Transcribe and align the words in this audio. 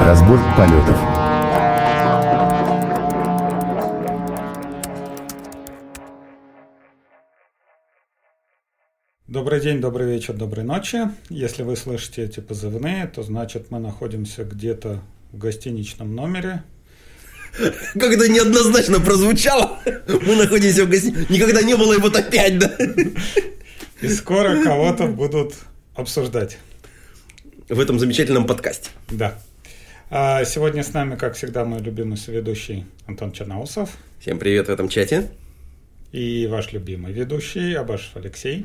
Разбор 0.00 0.38
полетов. 0.56 0.96
Добрый 9.26 9.60
день, 9.60 9.80
добрый 9.80 10.06
вечер, 10.06 10.34
доброй 10.34 10.64
ночи. 10.64 10.98
Если 11.28 11.62
вы 11.62 11.76
слышите 11.76 12.22
эти 12.22 12.40
позывные, 12.40 13.06
то 13.06 13.22
значит 13.22 13.70
мы 13.70 13.80
находимся 13.80 14.44
где-то 14.44 15.00
в 15.32 15.38
гостиничном 15.38 16.14
номере. 16.14 16.62
Когда 17.94 18.28
неоднозначно 18.28 19.00
прозвучало, 19.00 19.80
мы 19.84 20.36
находимся 20.36 20.84
в 20.84 20.88
гостинице. 20.88 21.26
Никогда 21.28 21.62
не 21.62 21.76
было, 21.76 21.94
и 21.94 21.98
вот 21.98 22.16
опять, 22.16 22.58
да? 22.58 22.70
И 24.00 24.08
скоро 24.08 24.62
кого-то 24.62 25.08
будут 25.08 25.54
обсуждать. 25.94 26.58
В 27.68 27.80
этом 27.80 27.98
замечательном 27.98 28.46
подкасте. 28.46 28.90
Да. 29.10 29.38
А 30.10 30.42
сегодня 30.46 30.82
с 30.82 30.94
нами, 30.94 31.16
как 31.16 31.34
всегда, 31.34 31.66
мой 31.66 31.80
любимый 31.80 32.16
соведущий 32.16 32.86
Антон 33.06 33.30
Черноусов. 33.30 33.90
Всем 34.20 34.38
привет 34.38 34.68
в 34.68 34.70
этом 34.70 34.88
чате. 34.88 35.28
И 36.12 36.46
ваш 36.46 36.72
любимый 36.72 37.12
ведущий 37.12 37.74
Абашев 37.74 38.16
Алексей. 38.16 38.64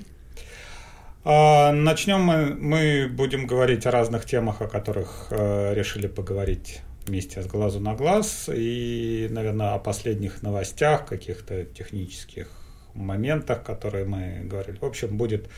А, 1.25 1.73
начнем 1.73 2.21
мы, 2.21 2.55
мы 2.55 3.09
будем 3.09 3.45
говорить 3.45 3.85
о 3.85 3.91
разных 3.91 4.23
темах, 4.23 4.61
о 4.61 4.69
которых 4.69 5.27
э, 5.31 5.73
решили 5.73 6.07
поговорить 6.07 6.79
вместе 7.05 7.41
с 7.41 7.45
глазу 7.45 7.81
на 7.81 7.93
глаз. 7.93 8.47
И, 8.47 9.27
наверное, 9.29 9.73
о 9.73 9.79
последних 9.79 10.43
новостях, 10.43 11.05
каких-то 11.05 11.65
технических 11.65 12.47
моментах, 12.93 13.63
которые 13.63 14.05
мы 14.05 14.43
говорили. 14.45 14.77
В 14.77 14.85
общем, 14.85 15.17
будет 15.17 15.49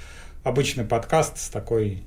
обычный 0.43 0.83
подкаст 0.83 1.37
с 1.37 1.47
такой 1.49 2.05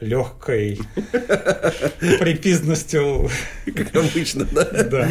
легкой 0.00 0.78
припизностью. 2.20 3.30
Как 3.74 3.94
обычно, 3.96 4.44
да? 4.44 4.64
Да. 4.64 5.08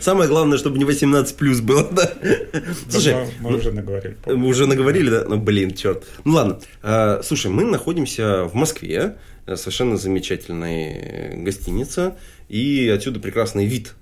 Самое 0.00 0.28
главное, 0.28 0.58
чтобы 0.58 0.78
не 0.78 0.84
18 0.84 1.36
плюс 1.36 1.60
было, 1.60 1.88
да? 1.90 2.12
Слушай, 2.88 3.28
мы, 3.40 3.56
уже 3.56 3.72
наговорили. 3.72 4.16
Мы 4.26 4.46
уже 4.46 4.66
наговорили, 4.66 5.10
да? 5.10 5.24
Ну, 5.28 5.38
блин, 5.38 5.74
черт. 5.74 6.04
Ну, 6.24 6.34
ладно. 6.34 6.60
А, 6.82 7.20
слушай, 7.22 7.50
мы 7.50 7.64
находимся 7.64 8.44
в 8.44 8.54
Москве, 8.54 9.16
совершенно 9.46 9.96
замечательная 9.96 11.36
гостиница, 11.36 12.16
и 12.48 12.92
отсюда 12.94 13.20
прекрасный 13.20 13.66
вид 13.66 13.94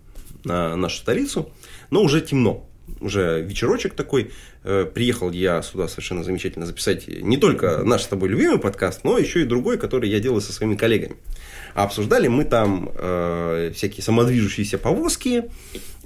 на 0.44 0.76
нашу 0.76 0.98
столицу, 0.98 1.52
но 1.90 2.02
уже 2.02 2.20
темно 2.20 2.68
уже 3.00 3.42
вечерочек 3.42 3.94
такой. 3.94 4.32
Э, 4.64 4.86
приехал 4.86 5.30
я 5.30 5.60
сюда 5.60 5.88
совершенно 5.88 6.24
замечательно 6.24 6.64
записать 6.64 7.06
не 7.06 7.36
только 7.36 7.84
наш 7.84 8.02
с 8.02 8.06
тобой 8.06 8.30
любимый 8.30 8.58
подкаст, 8.58 9.04
но 9.04 9.18
еще 9.18 9.42
и 9.42 9.44
другой, 9.44 9.76
который 9.76 10.08
я 10.08 10.20
делаю 10.20 10.40
со 10.40 10.54
своими 10.54 10.74
коллегами. 10.74 11.16
А 11.74 11.84
обсуждали 11.84 12.28
мы 12.28 12.44
там 12.44 12.90
э, 12.94 13.72
всякие 13.74 14.02
самодвижущиеся 14.02 14.78
повозки, 14.78 15.50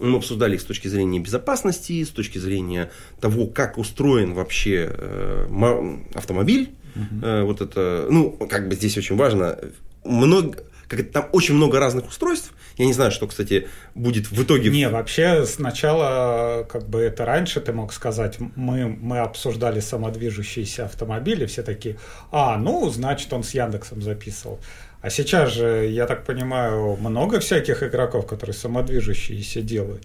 мы 0.01 0.17
обсуждали 0.17 0.57
их 0.57 0.61
с 0.61 0.65
точки 0.65 0.89
зрения 0.89 1.21
безопасности, 1.21 2.03
с 2.03 2.09
точки 2.09 2.39
зрения 2.39 2.91
того, 3.21 3.47
как 3.47 3.79
устроен 3.79 4.35
вообще 4.35 4.91
э, 4.91 5.99
автомобиль. 6.15 6.71
Угу. 6.97 7.25
Э, 7.27 7.43
вот 7.45 7.61
это, 7.61 8.09
ну, 8.11 8.33
как 8.51 8.69
бы 8.69 8.75
здесь 8.75 8.99
очень 8.99 9.17
важно, 9.17 9.57
много, 10.05 10.59
как 10.89 11.01
это, 11.01 11.13
там 11.13 11.29
очень 11.33 11.55
много 11.55 11.79
разных 11.79 12.09
устройств. 12.09 12.53
Я 12.79 12.87
не 12.87 12.93
знаю, 12.93 13.11
что, 13.11 13.27
кстати, 13.27 13.69
будет 13.95 14.31
в 14.31 14.43
итоге. 14.43 14.71
Не, 14.71 14.89
вообще 14.89 15.45
сначала, 15.45 16.65
как 16.71 16.89
бы 16.89 17.01
это 17.01 17.25
раньше 17.25 17.61
ты 17.61 17.73
мог 17.73 17.93
сказать, 17.93 18.37
мы, 18.39 18.87
мы 18.87 19.19
обсуждали 19.19 19.81
самодвижущиеся 19.81 20.85
автомобили, 20.85 21.45
все 21.47 21.63
такие, 21.63 21.99
а, 22.31 22.57
ну, 22.57 22.89
значит, 22.89 23.33
он 23.33 23.43
с 23.43 23.53
Яндексом 23.53 24.01
записывал. 24.01 24.61
А 25.01 25.11
сейчас 25.11 25.53
же, 25.53 25.87
я 25.89 26.07
так 26.07 26.25
понимаю, 26.25 26.97
много 26.97 27.39
всяких 27.39 27.85
игроков, 27.85 28.27
которые 28.27 28.55
самодвижущиеся 28.55 29.63
делают. 29.63 30.03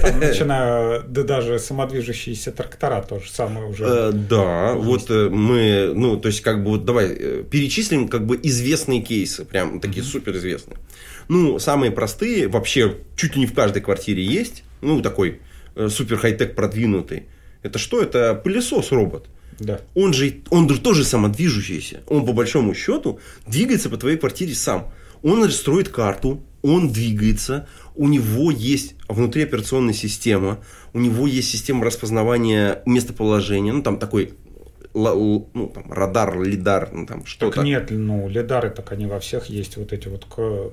Там, 0.00 0.20
начиная, 0.20 1.00
да 1.00 1.24
даже 1.24 1.58
самодвижущиеся 1.58 2.52
трактора 2.52 3.02
тоже 3.02 3.30
самое 3.32 3.66
уже. 3.66 3.84
Э, 3.84 4.12
да, 4.12 4.74
вот 4.74 5.10
э, 5.10 5.28
мы, 5.28 5.92
ну, 5.92 6.16
то 6.16 6.28
есть, 6.28 6.42
как 6.42 6.62
бы, 6.62 6.70
вот 6.70 6.84
давай 6.84 7.08
э, 7.08 7.44
перечислим, 7.50 8.06
как 8.06 8.26
бы, 8.26 8.38
известные 8.40 9.00
кейсы, 9.00 9.44
прям 9.44 9.80
такие 9.80 10.04
суперизвестные. 10.04 10.78
Ну, 11.26 11.58
самые 11.58 11.90
простые, 11.90 12.46
вообще, 12.46 12.94
чуть 13.16 13.34
ли 13.34 13.40
не 13.40 13.46
в 13.46 13.54
каждой 13.54 13.82
квартире 13.82 14.22
есть, 14.22 14.62
ну, 14.82 15.02
такой 15.02 15.40
супер 15.88 16.16
хай-тек 16.16 16.54
продвинутый. 16.54 17.24
Это 17.62 17.80
что? 17.80 18.00
Это 18.00 18.34
пылесос-робот. 18.34 19.26
Да. 19.58 19.80
Он 19.94 20.12
же, 20.12 20.42
он 20.50 20.68
же 20.68 20.80
тоже 20.80 21.04
самодвижущийся. 21.04 22.02
Он 22.06 22.24
по 22.24 22.32
большому 22.32 22.74
счету 22.74 23.20
двигается 23.46 23.90
по 23.90 23.96
твоей 23.96 24.16
квартире 24.16 24.54
сам. 24.54 24.92
Он 25.22 25.50
строит 25.50 25.88
карту, 25.88 26.42
он 26.62 26.92
двигается, 26.92 27.68
у 27.94 28.08
него 28.08 28.50
есть 28.50 28.94
внутри 29.08 29.42
операционная 29.42 29.94
система, 29.94 30.58
у 30.92 31.00
него 31.00 31.26
есть 31.26 31.50
система 31.50 31.84
распознавания 31.84 32.82
местоположения, 32.86 33.72
ну 33.72 33.82
там 33.82 33.98
такой 33.98 34.34
ну, 34.94 35.70
там, 35.74 35.92
радар, 35.92 36.40
лидар, 36.42 36.90
ну, 36.92 37.06
там 37.06 37.24
что-то. 37.26 37.56
Так 37.56 37.64
нет, 37.64 37.88
ну, 37.90 38.28
лидары, 38.28 38.70
так 38.70 38.90
они 38.92 39.06
во 39.06 39.20
всех 39.20 39.46
есть, 39.46 39.76
вот 39.76 39.92
эти 39.92 40.08
вот 40.08 40.24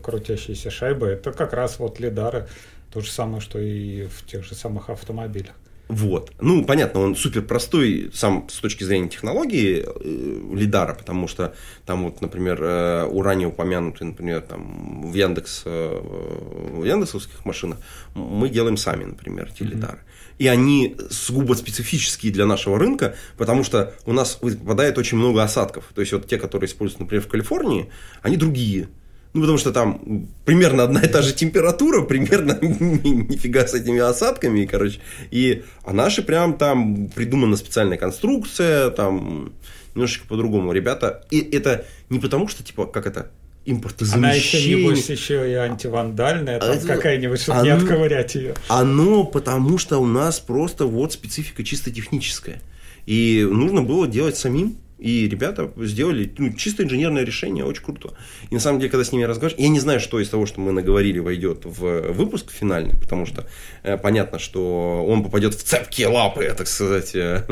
крутящиеся 0.01 0.71
шайбы, 0.71 1.07
это 1.07 1.31
как 1.31 1.53
раз 1.53 1.79
вот 1.79 1.99
лидары, 1.99 2.47
то 2.91 3.01
же 3.01 3.11
самое, 3.11 3.41
что 3.41 3.59
и 3.59 4.05
в 4.05 4.25
тех 4.25 4.43
же 4.43 4.55
самых 4.55 4.89
автомобилях. 4.89 5.55
Вот. 5.87 6.31
Ну, 6.39 6.65
понятно, 6.65 7.01
он 7.01 7.15
супер 7.15 7.43
простой 7.43 8.09
сам 8.13 8.47
с 8.49 8.59
точки 8.59 8.83
зрения 8.83 9.07
технологии 9.07 9.85
э, 9.85 10.55
лидара, 10.55 10.95
потому 10.95 11.27
что 11.27 11.53
там 11.85 12.05
вот, 12.05 12.21
например, 12.21 12.59
э, 12.61 13.05
у 13.05 13.21
ранее 13.21 13.49
упомянутый, 13.49 14.07
например, 14.07 14.41
там 14.41 15.11
в 15.11 15.13
Яндекс, 15.13 15.61
э, 15.65 15.99
в 16.01 16.83
яндексовских 16.83 17.45
машинах 17.45 17.77
мы 18.15 18.49
делаем 18.49 18.77
сами, 18.77 19.05
например, 19.05 19.49
эти 19.53 19.61
mm-hmm. 19.61 19.67
лидары. 19.67 19.99
И 20.37 20.47
они 20.47 20.97
сугубо 21.09 21.53
специфические 21.53 22.33
для 22.33 22.45
нашего 22.45 22.77
рынка, 22.77 23.15
потому 23.37 23.63
что 23.63 23.93
у 24.05 24.11
нас 24.11 24.39
выпадает 24.41 24.97
очень 24.97 25.17
много 25.17 25.43
осадков. 25.43 25.85
То 25.93 26.01
есть, 26.01 26.11
вот 26.13 26.27
те, 26.27 26.37
которые 26.37 26.67
используются, 26.67 27.03
например, 27.03 27.23
в 27.23 27.29
Калифорнии, 27.29 27.89
они 28.21 28.35
другие. 28.35 28.89
Ну, 29.35 29.41
потому 29.41 29.57
что 29.57 29.73
там 29.73 30.29
примерно 30.45 30.83
одна 30.83 31.01
и 31.01 31.09
та 31.09 31.21
же 31.21 31.33
температура, 31.33 32.03
примерно 32.03 32.57
нифига 32.61 33.67
с 33.67 33.73
этими 33.73 33.99
осадками, 33.99 34.65
короче. 34.65 35.01
И, 35.29 35.63
а 35.83 35.91
наши 35.91 36.23
прям 36.23 36.57
там 36.57 37.09
придумана 37.09 37.57
специальная 37.57 37.97
конструкция, 37.97 38.91
там 38.91 39.51
немножечко 39.93 40.25
по-другому. 40.25 40.71
Ребята, 40.71 41.25
и 41.31 41.41
это 41.41 41.85
не 42.09 42.19
потому, 42.19 42.47
что, 42.47 42.63
типа, 42.63 42.85
как 42.85 43.07
это, 43.07 43.29
импортозамещение. 43.65 44.29
Она 44.29 44.35
еще, 44.35 44.83
небось, 44.83 45.09
еще 45.09 45.51
и 45.51 45.55
антивандальная, 45.55 46.57
там 46.61 46.77
а 46.81 46.87
какая-нибудь, 46.87 47.41
чтобы 47.41 47.59
оно, 47.59 47.65
не 47.65 47.71
отковырять 47.71 48.35
ее. 48.35 48.53
Оно 48.69 49.25
потому, 49.25 49.77
что 49.77 49.97
у 49.97 50.05
нас 50.05 50.39
просто 50.39 50.85
вот 50.85 51.11
специфика 51.11 51.61
чисто 51.65 51.91
техническая. 51.91 52.61
И 53.05 53.45
нужно 53.51 53.81
было 53.81 54.07
делать 54.07 54.37
самим. 54.37 54.77
И 55.05 55.29
ребята 55.29 55.71
сделали 55.77 56.33
ну, 56.39 56.51
чисто 56.53 56.83
инженерное 56.83 57.23
решение, 57.23 57.63
очень 57.63 57.83
круто. 57.83 58.15
И 58.49 58.55
на 58.55 58.59
самом 58.59 58.79
деле, 58.79 58.89
когда 58.89 59.03
с 59.03 59.11
ними 59.11 59.21
разговариваешь, 59.21 59.63
я 59.63 59.69
не 59.69 59.79
знаю, 59.79 59.99
что 59.99 60.19
из 60.19 60.29
того, 60.29 60.47
что 60.47 60.59
мы 60.61 60.71
наговорили, 60.71 61.19
войдет 61.19 61.63
в 61.63 62.11
выпуск 62.11 62.49
финальный, 62.49 62.97
потому 62.99 63.27
что 63.27 63.45
э, 63.83 63.97
понятно, 63.97 64.39
что 64.39 65.05
он 65.07 65.23
попадет 65.23 65.53
в 65.53 65.61
цепкие 65.61 66.07
лапы, 66.07 66.51
так 66.57 66.67
сказать, 66.67 67.13
э, 67.13 67.45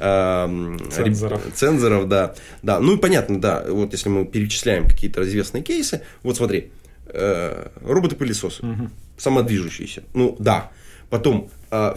э, 0.00 0.76
цензоров. 0.90 1.42
цензоров, 1.54 2.08
да. 2.08 2.34
да. 2.64 2.80
Ну 2.80 2.96
и 2.96 2.98
понятно, 2.98 3.40
да, 3.40 3.64
вот 3.68 3.92
если 3.92 4.08
мы 4.08 4.24
перечисляем 4.24 4.88
какие-то 4.88 5.22
известные 5.22 5.62
кейсы, 5.62 6.02
вот 6.24 6.36
смотри, 6.36 6.72
э, 7.06 7.68
роботы-пылесосы, 7.80 8.66
угу. 8.66 8.90
самодвижущиеся, 9.16 10.02
ну 10.14 10.34
да. 10.40 10.72
Потом 11.10 11.48
э, 11.70 11.94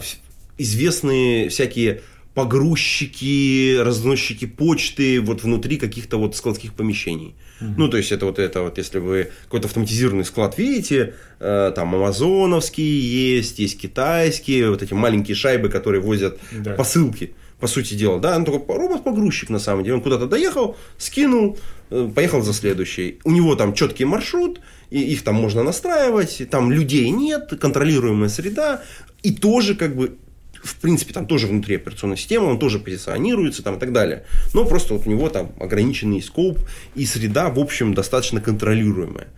известные 0.58 1.48
всякие 1.48 2.02
погрузчики, 2.34 3.76
разносчики 3.78 4.46
почты 4.46 5.20
вот 5.20 5.42
внутри 5.42 5.76
каких-то 5.76 6.16
вот 6.16 6.34
складских 6.34 6.72
помещений. 6.72 7.34
Угу. 7.60 7.74
Ну, 7.76 7.88
то 7.88 7.96
есть, 7.98 8.10
это 8.10 8.26
вот 8.26 8.38
это 8.38 8.62
вот, 8.62 8.78
если 8.78 8.98
вы 8.98 9.30
какой-то 9.44 9.68
автоматизированный 9.68 10.24
склад 10.24 10.56
видите, 10.56 11.14
э, 11.40 11.72
там 11.74 11.94
амазоновские 11.94 13.36
есть, 13.36 13.58
есть 13.58 13.78
китайские, 13.78 14.70
вот 14.70 14.82
эти 14.82 14.94
маленькие 14.94 15.34
шайбы, 15.34 15.68
которые 15.68 16.00
возят 16.00 16.38
да. 16.52 16.72
посылки, 16.72 17.34
по 17.60 17.68
сути 17.68 17.94
дела, 17.94 18.18
да, 18.18 18.34
он 18.36 18.44
такой 18.44 18.76
робот-погрузчик 18.76 19.48
на 19.48 19.60
самом 19.60 19.84
деле, 19.84 19.94
он 19.94 20.02
куда-то 20.02 20.26
доехал, 20.26 20.76
скинул, 20.98 21.56
э, 21.90 22.10
поехал 22.12 22.42
за 22.42 22.54
следующий. 22.54 23.20
У 23.24 23.30
него 23.30 23.54
там 23.54 23.74
четкий 23.74 24.04
маршрут, 24.04 24.60
и 24.90 25.00
их 25.00 25.22
там 25.22 25.36
можно 25.36 25.62
настраивать, 25.62 26.42
там 26.50 26.72
людей 26.72 27.08
нет, 27.10 27.52
контролируемая 27.60 28.30
среда, 28.30 28.82
и 29.22 29.32
тоже 29.32 29.76
как 29.76 29.94
бы 29.94 30.16
в 30.62 30.76
принципе, 30.76 31.12
там 31.12 31.26
тоже 31.26 31.46
внутри 31.46 31.76
операционной 31.76 32.16
системы, 32.16 32.46
он 32.46 32.58
тоже 32.58 32.78
позиционируется 32.78 33.62
там 33.62 33.76
и 33.76 33.80
так 33.80 33.92
далее. 33.92 34.24
Но 34.54 34.64
просто 34.64 34.94
вот 34.94 35.06
у 35.06 35.10
него 35.10 35.28
там 35.28 35.52
ограниченный 35.58 36.22
скоп 36.22 36.58
и 36.94 37.04
среда, 37.04 37.50
в 37.50 37.58
общем, 37.58 37.94
достаточно 37.94 38.40
контролируемая. 38.40 39.28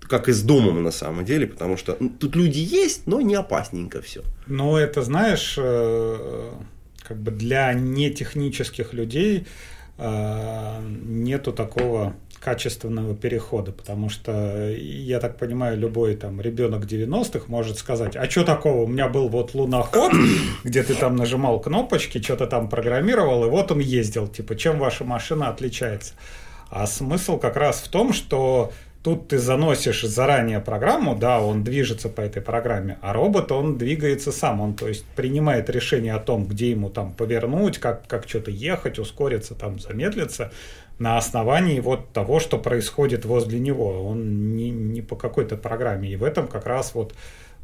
Как 0.00 0.28
и 0.28 0.32
с 0.32 0.42
домом 0.42 0.82
на 0.82 0.90
самом 0.90 1.24
деле, 1.24 1.46
потому 1.46 1.76
что 1.76 1.96
ну, 1.98 2.10
тут 2.10 2.36
люди 2.36 2.58
есть, 2.58 3.06
но 3.06 3.20
не 3.20 3.34
опасненько 3.34 4.02
все. 4.02 4.22
Ну, 4.46 4.76
это, 4.76 5.02
знаешь, 5.02 5.56
э, 5.58 6.52
как 7.02 7.18
бы 7.18 7.30
для 7.30 7.72
нетехнических 7.72 8.92
людей 8.92 9.46
э, 9.96 10.80
нету 11.04 11.52
такого 11.52 12.14
качественного 12.44 13.14
перехода, 13.14 13.72
потому 13.72 14.10
что, 14.10 14.68
я 14.76 15.18
так 15.18 15.38
понимаю, 15.38 15.78
любой 15.78 16.14
там 16.14 16.40
ребенок 16.42 16.84
90-х 16.84 17.46
может 17.48 17.78
сказать, 17.78 18.16
а 18.16 18.28
что 18.28 18.44
такого, 18.44 18.82
у 18.82 18.86
меня 18.86 19.08
был 19.08 19.28
вот 19.28 19.54
луноход, 19.54 20.12
где 20.64 20.82
ты 20.82 20.94
там 20.94 21.16
нажимал 21.16 21.58
кнопочки, 21.58 22.20
что-то 22.20 22.46
там 22.46 22.68
программировал, 22.68 23.46
и 23.46 23.48
вот 23.48 23.72
он 23.72 23.78
ездил, 23.80 24.28
типа, 24.28 24.56
чем 24.56 24.78
ваша 24.78 25.04
машина 25.04 25.48
отличается? 25.48 26.12
А 26.68 26.86
смысл 26.86 27.38
как 27.38 27.56
раз 27.56 27.80
в 27.80 27.88
том, 27.88 28.12
что 28.12 28.72
Тут 29.04 29.28
ты 29.28 29.36
заносишь 29.36 30.00
заранее 30.00 30.60
программу, 30.60 31.14
да, 31.14 31.38
он 31.38 31.62
движется 31.62 32.08
по 32.08 32.22
этой 32.22 32.40
программе, 32.40 32.96
а 33.02 33.12
робот, 33.12 33.52
он 33.52 33.76
двигается 33.76 34.32
сам, 34.32 34.62
он, 34.62 34.72
то 34.72 34.88
есть, 34.88 35.04
принимает 35.14 35.68
решение 35.68 36.14
о 36.14 36.18
том, 36.18 36.46
где 36.46 36.70
ему 36.70 36.88
там 36.88 37.12
повернуть, 37.12 37.76
как, 37.76 38.06
как 38.06 38.26
что-то 38.26 38.50
ехать, 38.50 38.98
ускориться, 38.98 39.54
там, 39.54 39.78
замедлиться, 39.78 40.52
на 40.98 41.18
основании 41.18 41.80
вот 41.80 42.12
того, 42.12 42.40
что 42.40 42.58
происходит 42.58 43.24
возле 43.24 43.58
него. 43.58 44.06
Он 44.06 44.54
не, 44.54 44.70
не 44.70 45.02
по 45.02 45.16
какой-то 45.16 45.56
программе. 45.56 46.10
И 46.10 46.16
в 46.16 46.24
этом 46.24 46.46
как 46.46 46.66
раз 46.66 46.94
вот 46.94 47.14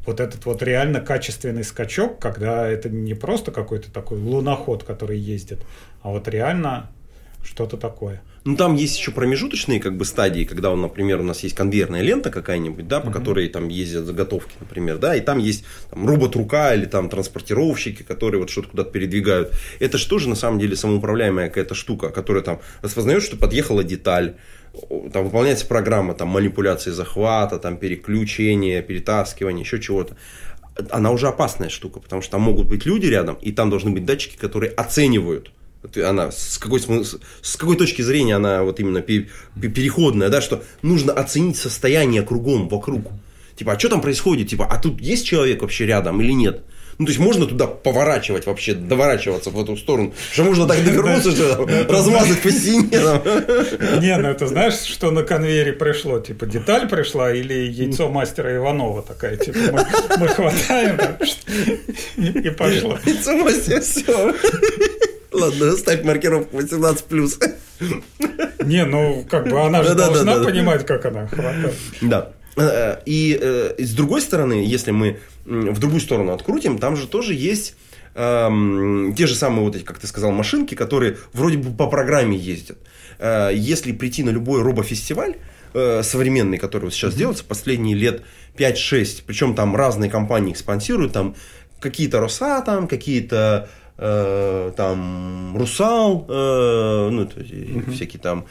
вот 0.05 0.19
этот 0.19 0.45
вот 0.45 0.63
реально 0.63 0.99
качественный 0.99 1.63
скачок, 1.63 2.19
когда 2.19 2.67
это 2.67 2.89
не 2.89 3.13
просто 3.13 3.51
какой-то 3.51 3.91
такой 3.91 4.17
луноход, 4.17 4.83
который 4.83 5.19
ездит, 5.19 5.63
а 6.01 6.09
вот 6.09 6.27
реально 6.27 6.89
что-то 7.43 7.77
такое. 7.77 8.21
Ну, 8.43 8.55
там 8.55 8.73
есть 8.73 8.97
еще 8.97 9.11
промежуточные 9.11 9.79
как 9.79 9.97
бы 9.97 10.03
стадии, 10.03 10.45
когда, 10.45 10.71
он, 10.71 10.81
например, 10.81 11.19
у 11.19 11.23
нас 11.23 11.43
есть 11.43 11.55
конвейерная 11.55 12.01
лента 12.01 12.31
какая-нибудь, 12.31 12.87
да, 12.87 12.99
по 12.99 13.09
uh-huh. 13.09 13.13
которой 13.13 13.49
там 13.49 13.67
ездят 13.67 14.05
заготовки, 14.05 14.53
например, 14.59 14.97
да, 14.97 15.15
и 15.15 15.21
там 15.21 15.37
есть 15.37 15.63
там, 15.91 16.07
робот-рука 16.07 16.73
или 16.73 16.85
там 16.85 17.07
транспортировщики, 17.09 18.01
которые 18.01 18.41
вот 18.41 18.49
что-то 18.49 18.69
куда-то 18.69 18.89
передвигают. 18.89 19.53
Это 19.79 19.99
же 19.99 20.07
тоже 20.07 20.27
на 20.27 20.35
самом 20.35 20.59
деле 20.59 20.75
самоуправляемая 20.75 21.49
какая-то 21.49 21.75
штука, 21.75 22.09
которая 22.09 22.43
там 22.43 22.59
распознает, 22.81 23.21
что 23.21 23.37
подъехала 23.37 23.83
деталь, 23.83 24.35
там 25.13 25.25
выполняется 25.25 25.67
программа 25.67 26.15
там 26.15 26.29
манипуляции 26.29 26.91
захвата, 26.91 27.59
там 27.59 27.77
переключения, 27.77 28.81
перетаскивания, 28.81 29.63
еще 29.63 29.79
чего-то 29.79 30.15
она 30.89 31.11
уже 31.11 31.27
опасная 31.27 31.69
штука, 31.69 31.99
потому 31.99 32.21
что 32.21 32.31
там 32.31 32.41
могут 32.41 32.67
быть 32.67 32.85
люди 32.85 33.05
рядом, 33.05 33.35
и 33.41 33.51
там 33.51 33.69
должны 33.69 33.91
быть 33.91 34.05
датчики, 34.05 34.37
которые 34.37 34.71
оценивают 34.71 35.51
она 35.95 36.31
с 36.31 36.57
какой, 36.57 36.79
с 36.79 37.55
какой 37.57 37.75
точки 37.75 38.01
зрения 38.01 38.35
она 38.35 38.63
вот 38.63 38.79
именно 38.79 39.01
переходная, 39.01 40.29
да, 40.29 40.41
что 40.41 40.63
нужно 40.81 41.13
оценить 41.13 41.57
состояние 41.57 42.21
кругом, 42.21 42.67
вокруг. 42.67 43.07
Типа, 43.55 43.73
а 43.73 43.79
что 43.79 43.89
там 43.89 44.01
происходит? 44.01 44.49
Типа, 44.49 44.65
а 44.65 44.77
тут 44.77 45.01
есть 45.01 45.25
человек 45.25 45.61
вообще 45.61 45.85
рядом 45.85 46.21
или 46.21 46.31
нет? 46.31 46.63
Ну, 46.97 47.05
то 47.05 47.11
есть 47.11 47.19
можно 47.19 47.47
туда 47.47 47.65
поворачивать 47.67 48.45
вообще, 48.45 48.75
доворачиваться 48.75 49.49
в 49.49 49.59
эту 49.59 49.75
сторону. 49.75 50.13
Что 50.31 50.43
можно 50.43 50.67
так 50.67 50.83
довернуться, 50.83 51.31
что 51.31 51.65
размазать 51.89 52.41
по 52.41 52.51
стене. 52.51 52.89
Не, 54.01 54.17
ну 54.17 54.29
это 54.29 54.45
знаешь, 54.47 54.75
что 54.75 55.09
на 55.09 55.23
конвейере 55.23 55.73
пришло? 55.73 56.19
Типа 56.19 56.45
деталь 56.45 56.87
пришла 56.87 57.33
или 57.33 57.53
яйцо 57.53 58.09
мастера 58.09 58.55
Иванова 58.55 59.01
такая? 59.01 59.37
Типа 59.37 59.83
мы, 60.19 60.27
хватаем 60.27 60.99
и 62.17 62.49
пошло. 62.51 62.99
Яйцо 63.05 63.35
мастера, 63.35 63.81
все. 63.81 64.35
Ладно, 65.31 65.77
ставь 65.77 66.03
маркировку 66.03 66.57
18+. 66.57 67.53
Не, 68.65 68.85
ну, 68.85 69.25
как 69.29 69.47
бы 69.49 69.61
она 69.61 69.83
же 69.83 69.95
должна 69.95 70.43
понимать, 70.43 70.85
как 70.85 71.05
она 71.05 71.27
хватает. 71.27 71.73
Да. 72.01 72.31
Э, 72.57 72.97
и 73.05 73.37
э, 73.41 73.75
с 73.77 73.93
другой 73.93 74.21
стороны, 74.21 74.63
если 74.65 74.91
мы 74.91 75.19
в 75.45 75.79
другую 75.79 76.01
сторону 76.01 76.33
открутим, 76.33 76.77
там 76.77 76.95
же 76.95 77.07
тоже 77.07 77.33
есть 77.33 77.75
эм, 78.13 79.13
те 79.17 79.25
же 79.25 79.35
самые, 79.35 79.63
вот 79.63 79.75
эти, 79.75 79.83
как 79.83 79.97
ты 79.97 80.07
сказал, 80.07 80.31
машинки, 80.31 80.75
которые 80.75 81.17
вроде 81.33 81.57
бы 81.57 81.75
по 81.75 81.87
программе 81.87 82.37
ездят. 82.37 82.77
Э, 83.17 83.51
если 83.53 83.91
прийти 83.93 84.23
на 84.23 84.29
любой 84.29 84.61
робофестиваль, 84.61 85.35
современный, 85.73 86.57
который 86.57 86.85
вот 86.85 86.93
сейчас 86.93 87.13
mm-hmm. 87.13 87.17
делается, 87.17 87.45
последние 87.45 87.95
лет 87.95 88.23
5-6, 88.57 89.23
причем 89.25 89.55
там 89.55 89.73
разные 89.73 90.11
компании 90.11 90.51
их 90.51 90.57
спонсируют, 90.57 91.13
там 91.13 91.33
какие-то 91.79 92.19
Росатом, 92.19 92.89
какие-то 92.89 93.69
э, 94.01 94.71
там 94.75 95.55
Русал, 95.55 96.25
э, 96.27 97.09
ну, 97.11 97.25
то 97.25 97.39
есть, 97.39 97.51
uh-huh. 97.53 97.91
всякие 97.93 98.19
там 98.19 98.45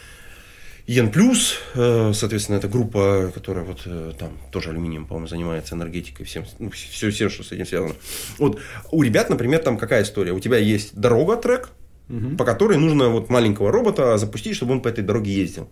Йен 0.86 1.10
Плюс, 1.10 1.58
э, 1.74 2.12
соответственно, 2.14 2.56
это 2.56 2.68
группа, 2.68 3.30
которая 3.34 3.64
вот 3.64 3.82
э, 3.84 4.12
там 4.18 4.30
тоже 4.50 4.70
алюминием, 4.70 5.06
по-моему, 5.06 5.28
занимается 5.28 5.74
энергетикой, 5.74 6.24
всем, 6.24 6.44
ну, 6.58 6.70
все, 6.70 7.10
все, 7.10 7.28
что 7.28 7.44
с 7.44 7.52
этим 7.52 7.66
связано. 7.66 7.94
Вот 8.38 8.60
у 8.90 9.02
ребят, 9.02 9.28
например, 9.28 9.60
там 9.60 9.76
какая 9.76 10.02
история? 10.02 10.32
У 10.32 10.40
тебя 10.40 10.56
есть 10.56 10.94
дорога, 10.94 11.36
трек, 11.36 11.70
угу. 12.08 12.36
по 12.36 12.44
которой 12.44 12.78
нужно 12.78 13.08
вот 13.08 13.28
маленького 13.28 13.70
робота 13.70 14.18
запустить, 14.18 14.56
чтобы 14.56 14.72
он 14.72 14.82
по 14.82 14.88
этой 14.88 15.04
дороге 15.04 15.32
ездил. 15.32 15.68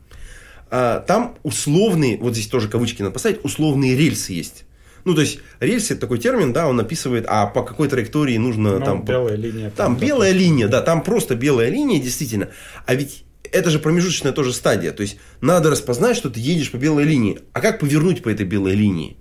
А, 0.71 1.01
там 1.01 1.37
условные, 1.43 2.19
вот 2.19 2.35
здесь 2.35 2.49
тоже 2.49 2.69
кавычки 2.69 3.03
надо 3.03 3.15
поставить, 3.15 3.45
условные 3.45 3.97
рельсы 3.97 4.33
есть. 4.33 4.67
Ну, 5.09 5.15
то 5.15 5.23
есть, 5.23 5.41
рельсы 5.59 5.95
это 5.95 6.03
такой 6.03 6.19
термин, 6.19 6.53
да, 6.53 6.69
он 6.69 6.79
описывает, 6.79 7.25
а 7.29 7.47
по 7.47 7.63
какой 7.63 7.89
траектории 7.89 8.37
нужно 8.37 8.79
ну, 8.79 8.85
там... 8.85 9.05
белая 9.07 9.37
линия. 9.37 9.71
Там, 9.71 9.95
там 9.95 9.97
белая 9.97 10.33
допустим. 10.33 10.51
линия, 10.51 10.69
да, 10.69 10.83
там 10.83 11.03
просто 11.03 11.35
белая 11.35 11.71
линия, 11.71 11.99
действительно. 11.99 12.51
А 12.85 12.95
ведь 12.95 13.25
это 13.51 13.71
же 13.71 13.79
промежуточная 13.79 14.33
тоже 14.33 14.53
стадия. 14.53 14.93
То 14.93 15.01
есть, 15.01 15.17
надо 15.41 15.71
распознать, 15.71 16.15
что 16.15 16.29
ты 16.29 16.41
едешь 16.41 16.71
по 16.71 16.77
белой 16.77 17.05
линии. 17.05 17.39
А 17.55 17.63
как 17.63 17.81
повернуть 17.81 18.23
по 18.23 18.29
этой 18.29 18.45
белой 18.45 18.75
линии? 18.75 19.17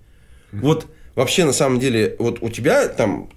Mm-hmm. 0.51 0.59
Вот 0.59 0.87
вообще, 1.15 1.45
на 1.45 1.53
самом 1.53 1.79
деле, 1.79 2.17
вот 2.19 2.39
у 2.41 2.49
тебя 2.49 2.89
там, 2.89 3.29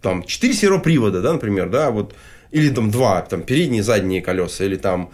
там 0.00 0.22
4 0.22 0.54
сервопривода, 0.54 1.20
да, 1.20 1.32
например, 1.32 1.68
да, 1.68 1.90
вот 1.90 2.14
или 2.50 2.70
там 2.70 2.90
два, 2.90 3.22
там 3.22 3.42
передние, 3.42 3.82
задние 3.82 4.22
колеса, 4.22 4.64
или 4.64 4.76
там, 4.76 5.10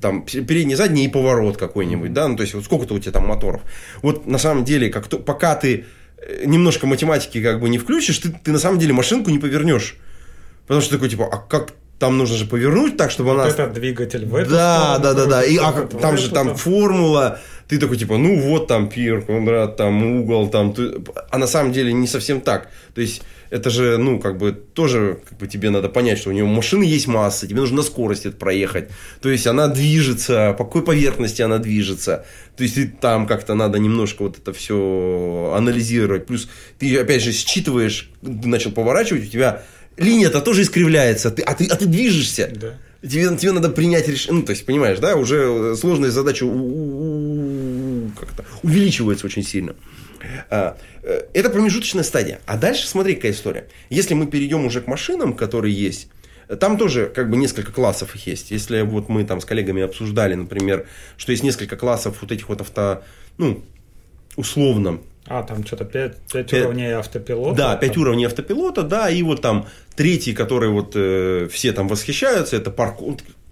там 0.00 0.22
передние, 0.22 0.76
задние 0.76 1.06
и 1.06 1.08
поворот 1.08 1.56
какой-нибудь, 1.56 2.12
да, 2.12 2.28
ну 2.28 2.36
то 2.36 2.42
есть 2.42 2.54
вот 2.54 2.64
сколько-то 2.64 2.94
у 2.94 2.98
тебя 2.98 3.12
там 3.12 3.26
моторов. 3.26 3.62
Вот 4.02 4.26
на 4.26 4.38
самом 4.38 4.64
деле, 4.64 4.90
как 4.90 5.08
то, 5.08 5.18
пока 5.18 5.56
ты 5.56 5.86
немножко 6.44 6.86
математики 6.86 7.42
как 7.42 7.60
бы 7.60 7.68
не 7.68 7.78
включишь, 7.78 8.18
ты, 8.18 8.30
ты 8.30 8.52
на 8.52 8.58
самом 8.58 8.78
деле 8.78 8.92
машинку 8.92 9.30
не 9.30 9.38
повернешь. 9.38 9.96
Потому 10.62 10.80
что 10.80 10.94
такой, 10.94 11.08
типа, 11.08 11.28
а 11.30 11.36
как 11.38 11.72
там 11.98 12.18
нужно 12.18 12.36
же 12.36 12.46
повернуть 12.46 12.96
так, 12.96 13.10
чтобы 13.10 13.30
вот 13.30 13.40
она... 13.40 13.48
этот 13.48 13.72
двигатель 13.72 14.26
в 14.26 14.34
эту 14.34 14.50
Да, 14.50 14.96
сторону, 14.96 15.02
да, 15.02 15.14
да, 15.14 15.26
да. 15.26 15.44
И, 15.44 15.56
а, 15.56 15.72
там 15.72 16.18
же 16.18 16.30
там 16.30 16.54
формула. 16.54 17.40
Ты 17.68 17.78
такой, 17.78 17.96
типа, 17.96 18.16
ну 18.16 18.38
вот 18.38 18.68
там 18.68 18.88
пир, 18.88 19.22
квадрат, 19.22 19.76
там 19.76 20.20
угол, 20.20 20.48
там... 20.48 20.74
А 21.30 21.38
на 21.38 21.46
самом 21.46 21.72
деле 21.72 21.92
не 21.92 22.06
совсем 22.06 22.40
так. 22.40 22.68
То 22.94 23.00
есть, 23.00 23.22
это 23.50 23.70
же, 23.70 23.96
ну, 23.96 24.20
как 24.20 24.38
бы, 24.38 24.52
тоже, 24.52 25.18
как 25.28 25.38
бы, 25.38 25.48
тебе 25.48 25.70
надо 25.70 25.88
понять, 25.88 26.18
что 26.18 26.30
у 26.30 26.32
нее 26.32 26.44
машины 26.44 26.84
есть 26.84 27.08
масса, 27.08 27.48
тебе 27.48 27.60
нужно 27.60 27.78
на 27.78 27.82
скорости 27.82 28.28
это 28.28 28.36
проехать. 28.36 28.90
То 29.20 29.30
есть, 29.30 29.46
она 29.46 29.66
движется, 29.66 30.54
по 30.56 30.64
какой 30.64 30.82
поверхности 30.82 31.42
она 31.42 31.58
движется. 31.58 32.24
То 32.56 32.62
есть, 32.62 32.76
ты 32.76 32.86
там 32.86 33.26
как-то 33.26 33.54
надо 33.54 33.78
немножко 33.78 34.22
вот 34.22 34.38
это 34.38 34.52
все 34.52 35.52
анализировать. 35.56 36.26
Плюс, 36.26 36.48
ты, 36.78 36.96
опять 36.98 37.22
же, 37.22 37.32
считываешь, 37.32 38.10
ты 38.22 38.46
начал 38.46 38.70
поворачивать, 38.70 39.24
у 39.24 39.30
тебя 39.30 39.62
линия-то 39.96 40.40
тоже 40.40 40.62
искривляется, 40.62 41.30
ты, 41.30 41.42
а, 41.42 41.54
ты, 41.54 41.66
а 41.66 41.76
ты 41.76 41.86
движешься. 41.86 42.50
Да. 42.54 42.78
Тебе, 43.06 43.36
тебе 43.36 43.52
надо 43.52 43.68
принять 43.68 44.08
решение. 44.08 44.40
Ну, 44.40 44.46
то 44.46 44.50
есть, 44.50 44.66
понимаешь, 44.66 44.98
да, 44.98 45.16
уже 45.16 45.76
сложная 45.76 46.10
задача 46.10 46.44
как-то 48.18 48.44
увеличивается 48.62 49.26
очень 49.26 49.42
сильно. 49.42 49.76
А, 50.50 50.76
э, 51.02 51.22
это 51.34 51.50
промежуточная 51.50 52.02
стадия. 52.02 52.40
А 52.46 52.56
дальше 52.56 52.86
смотри, 52.86 53.14
какая 53.14 53.32
история. 53.32 53.68
Если 53.90 54.14
мы 54.14 54.26
перейдем 54.26 54.64
уже 54.64 54.80
к 54.80 54.86
машинам, 54.86 55.34
которые 55.34 55.74
есть, 55.74 56.08
там 56.60 56.78
тоже 56.78 57.10
как 57.14 57.28
бы 57.28 57.36
несколько 57.36 57.72
классов 57.72 58.14
есть. 58.16 58.50
Если 58.50 58.82
вот 58.82 59.08
мы 59.08 59.24
там 59.24 59.40
с 59.40 59.44
коллегами 59.44 59.82
обсуждали, 59.82 60.34
например, 60.34 60.86
что 61.16 61.32
есть 61.32 61.42
несколько 61.42 61.76
классов 61.76 62.18
вот 62.20 62.32
этих 62.32 62.48
вот 62.48 62.60
авто, 62.60 63.02
ну, 63.38 63.64
условно, 64.36 65.00
а, 65.28 65.42
там 65.42 65.66
что-то 65.66 65.84
5, 65.84 66.16
5 66.32 66.50
5 66.50 66.64
уровней 66.64 66.90
автопилота. 66.92 67.56
Да, 67.56 67.76
5 67.76 67.92
там. 67.92 68.02
уровней 68.02 68.26
автопилота, 68.26 68.82
да, 68.82 69.10
и 69.10 69.22
вот 69.22 69.40
там 69.42 69.66
третий, 69.96 70.32
который 70.32 70.68
вот 70.68 70.92
э, 70.94 71.48
все 71.50 71.72
там 71.72 71.88
восхищаются, 71.88 72.56
это 72.56 72.70
парк, 72.70 72.98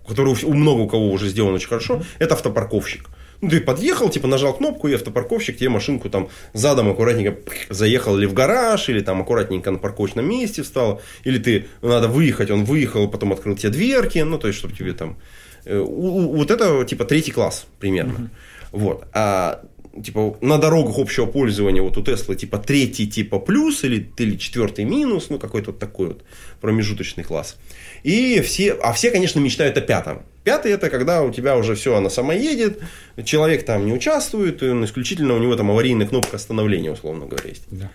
который 0.06 0.36
у 0.44 0.54
много 0.54 0.82
у 0.82 0.88
кого 0.88 1.10
уже 1.10 1.28
сделан 1.28 1.54
очень 1.54 1.68
хорошо, 1.68 1.96
mm-hmm. 1.96 2.06
это 2.20 2.34
автопарковщик. 2.34 3.08
Ну, 3.40 3.50
ты 3.50 3.60
подъехал, 3.60 4.08
типа 4.08 4.28
нажал 4.28 4.54
кнопку, 4.54 4.88
и 4.88 4.94
автопарковщик 4.94 5.58
тебе 5.58 5.68
машинку 5.68 6.08
там 6.08 6.28
задом 6.52 6.90
аккуратненько 6.90 7.36
заехал 7.68 8.16
или 8.16 8.26
в 8.26 8.34
гараж, 8.34 8.88
или 8.88 9.00
там 9.00 9.20
аккуратненько 9.20 9.70
на 9.70 9.78
парковочном 9.78 10.28
месте 10.28 10.62
встал, 10.62 11.02
или 11.24 11.38
ты 11.38 11.66
надо 11.82 12.08
выехать, 12.08 12.50
он 12.50 12.64
выехал, 12.64 13.08
потом 13.08 13.32
открыл 13.32 13.56
тебе 13.56 13.70
дверки, 13.70 14.18
ну, 14.18 14.38
то 14.38 14.46
есть, 14.46 14.58
чтобы 14.58 14.74
тебе 14.74 14.92
там... 14.92 15.18
Э, 15.64 15.78
вот 15.78 16.50
это, 16.50 16.84
типа, 16.84 17.04
третий 17.04 17.32
класс 17.32 17.66
примерно. 17.80 18.12
Mm-hmm. 18.12 18.28
Вот. 18.72 19.04
А 19.12 19.64
типа 20.02 20.36
на 20.40 20.58
дорогах 20.58 20.98
общего 20.98 21.26
пользования 21.26 21.82
вот 21.82 21.96
у 21.96 22.02
Теслы 22.02 22.36
типа 22.36 22.58
третий 22.58 23.06
типа 23.06 23.38
плюс 23.38 23.84
или, 23.84 24.10
или 24.18 24.36
четвертый 24.36 24.84
минус, 24.84 25.26
ну 25.30 25.38
какой-то 25.38 25.70
вот 25.70 25.78
такой 25.78 26.08
вот 26.08 26.22
промежуточный 26.60 27.24
класс. 27.24 27.56
И 28.02 28.40
все, 28.40 28.72
а 28.72 28.92
все, 28.92 29.10
конечно, 29.10 29.40
мечтают 29.40 29.76
о 29.78 29.80
пятом. 29.80 30.22
Пятый 30.42 30.72
это 30.72 30.90
когда 30.90 31.22
у 31.22 31.32
тебя 31.32 31.56
уже 31.56 31.74
все, 31.74 31.96
она 31.96 32.10
сама 32.10 32.34
едет, 32.34 32.80
человек 33.24 33.64
там 33.64 33.86
не 33.86 33.92
участвует, 33.92 34.62
он 34.62 34.84
исключительно 34.84 35.34
у 35.34 35.38
него 35.38 35.56
там 35.56 35.70
аварийная 35.70 36.06
кнопка 36.06 36.36
остановления, 36.36 36.92
условно 36.92 37.26
говоря, 37.26 37.48
есть. 37.48 37.64
Да. 37.70 37.90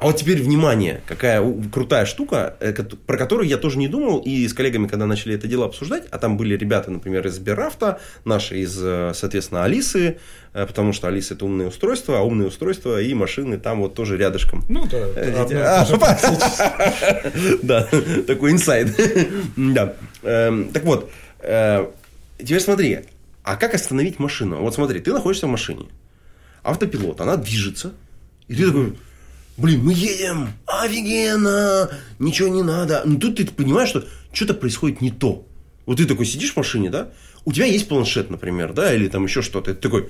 А 0.00 0.06
вот 0.06 0.16
теперь 0.16 0.42
внимание, 0.42 1.02
какая 1.06 1.44
крутая 1.70 2.06
штука, 2.06 2.56
э, 2.60 2.72
про 2.72 3.18
которую 3.18 3.46
я 3.46 3.58
тоже 3.58 3.76
не 3.76 3.86
думал, 3.86 4.20
и 4.20 4.48
с 4.48 4.54
коллегами, 4.54 4.86
когда 4.86 5.04
начали 5.04 5.34
это 5.34 5.46
дело 5.46 5.66
обсуждать, 5.66 6.04
а 6.10 6.16
там 6.16 6.38
были 6.38 6.56
ребята, 6.56 6.90
например, 6.90 7.26
из 7.26 7.34
Сберрафта, 7.34 8.00
наши 8.24 8.60
из, 8.60 8.78
э, 8.82 9.12
соответственно, 9.14 9.64
Алисы, 9.64 10.16
э, 10.54 10.66
потому 10.66 10.94
что 10.94 11.08
Алиса 11.08 11.34
это 11.34 11.44
умные 11.44 11.68
устройства, 11.68 12.18
а 12.18 12.22
умные 12.22 12.48
устройства 12.48 12.98
и 12.98 13.12
машины 13.12 13.58
там 13.58 13.82
вот 13.82 13.92
тоже 13.92 14.16
рядышком. 14.16 14.64
Ну 14.70 14.86
да, 14.86 15.06
Да, 17.62 17.86
такой 18.26 18.52
инсайд. 18.52 18.98
Да. 19.56 19.94
Эм, 20.22 20.70
так 20.72 20.84
вот, 20.84 21.10
теперь 22.38 22.60
смотри, 22.60 23.00
а 23.42 23.56
как 23.56 23.74
остановить 23.74 24.18
машину? 24.18 24.62
Вот 24.62 24.74
смотри, 24.74 25.00
ты 25.00 25.12
находишься 25.12 25.46
в 25.46 25.50
машине, 25.50 25.86
автопилот, 26.62 27.20
она 27.20 27.36
движется, 27.36 27.92
и 28.48 28.54
ты 28.54 28.66
такой 28.66 28.94
блин, 29.60 29.84
мы 29.84 29.92
едем, 29.92 30.52
офигенно, 30.66 31.90
ничего 32.18 32.48
не 32.48 32.62
надо. 32.62 33.02
Ну 33.04 33.18
тут 33.18 33.36
ты 33.36 33.46
понимаешь, 33.46 33.90
что 33.90 34.04
что-то 34.32 34.54
происходит 34.54 35.00
не 35.00 35.10
то. 35.10 35.46
Вот 35.86 35.98
ты 35.98 36.06
такой 36.06 36.26
сидишь 36.26 36.52
в 36.52 36.56
машине, 36.56 36.90
да, 36.90 37.10
у 37.44 37.52
тебя 37.52 37.66
есть 37.66 37.88
планшет, 37.88 38.30
например, 38.30 38.72
да, 38.72 38.94
или 38.94 39.08
там 39.08 39.24
еще 39.24 39.42
что-то. 39.42 39.74
Ты 39.74 39.80
такой, 39.80 40.08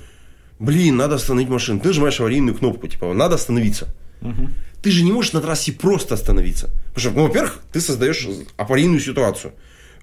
блин, 0.59 0.97
надо 0.97 1.15
остановить 1.15 1.49
машину. 1.49 1.79
Ты 1.79 1.89
нажимаешь 1.89 2.19
аварийную 2.19 2.55
кнопку, 2.55 2.87
типа, 2.87 3.13
надо 3.13 3.35
остановиться. 3.35 3.93
Угу. 4.21 4.49
Ты 4.81 4.91
же 4.91 5.03
не 5.03 5.11
можешь 5.11 5.33
на 5.33 5.41
трассе 5.41 5.71
просто 5.71 6.15
остановиться. 6.15 6.69
Потому 6.93 6.99
что, 6.99 7.11
ну, 7.11 7.23
во-первых, 7.23 7.59
ты 7.71 7.81
создаешь 7.81 8.27
аварийную 8.57 8.99
ситуацию. 8.99 9.53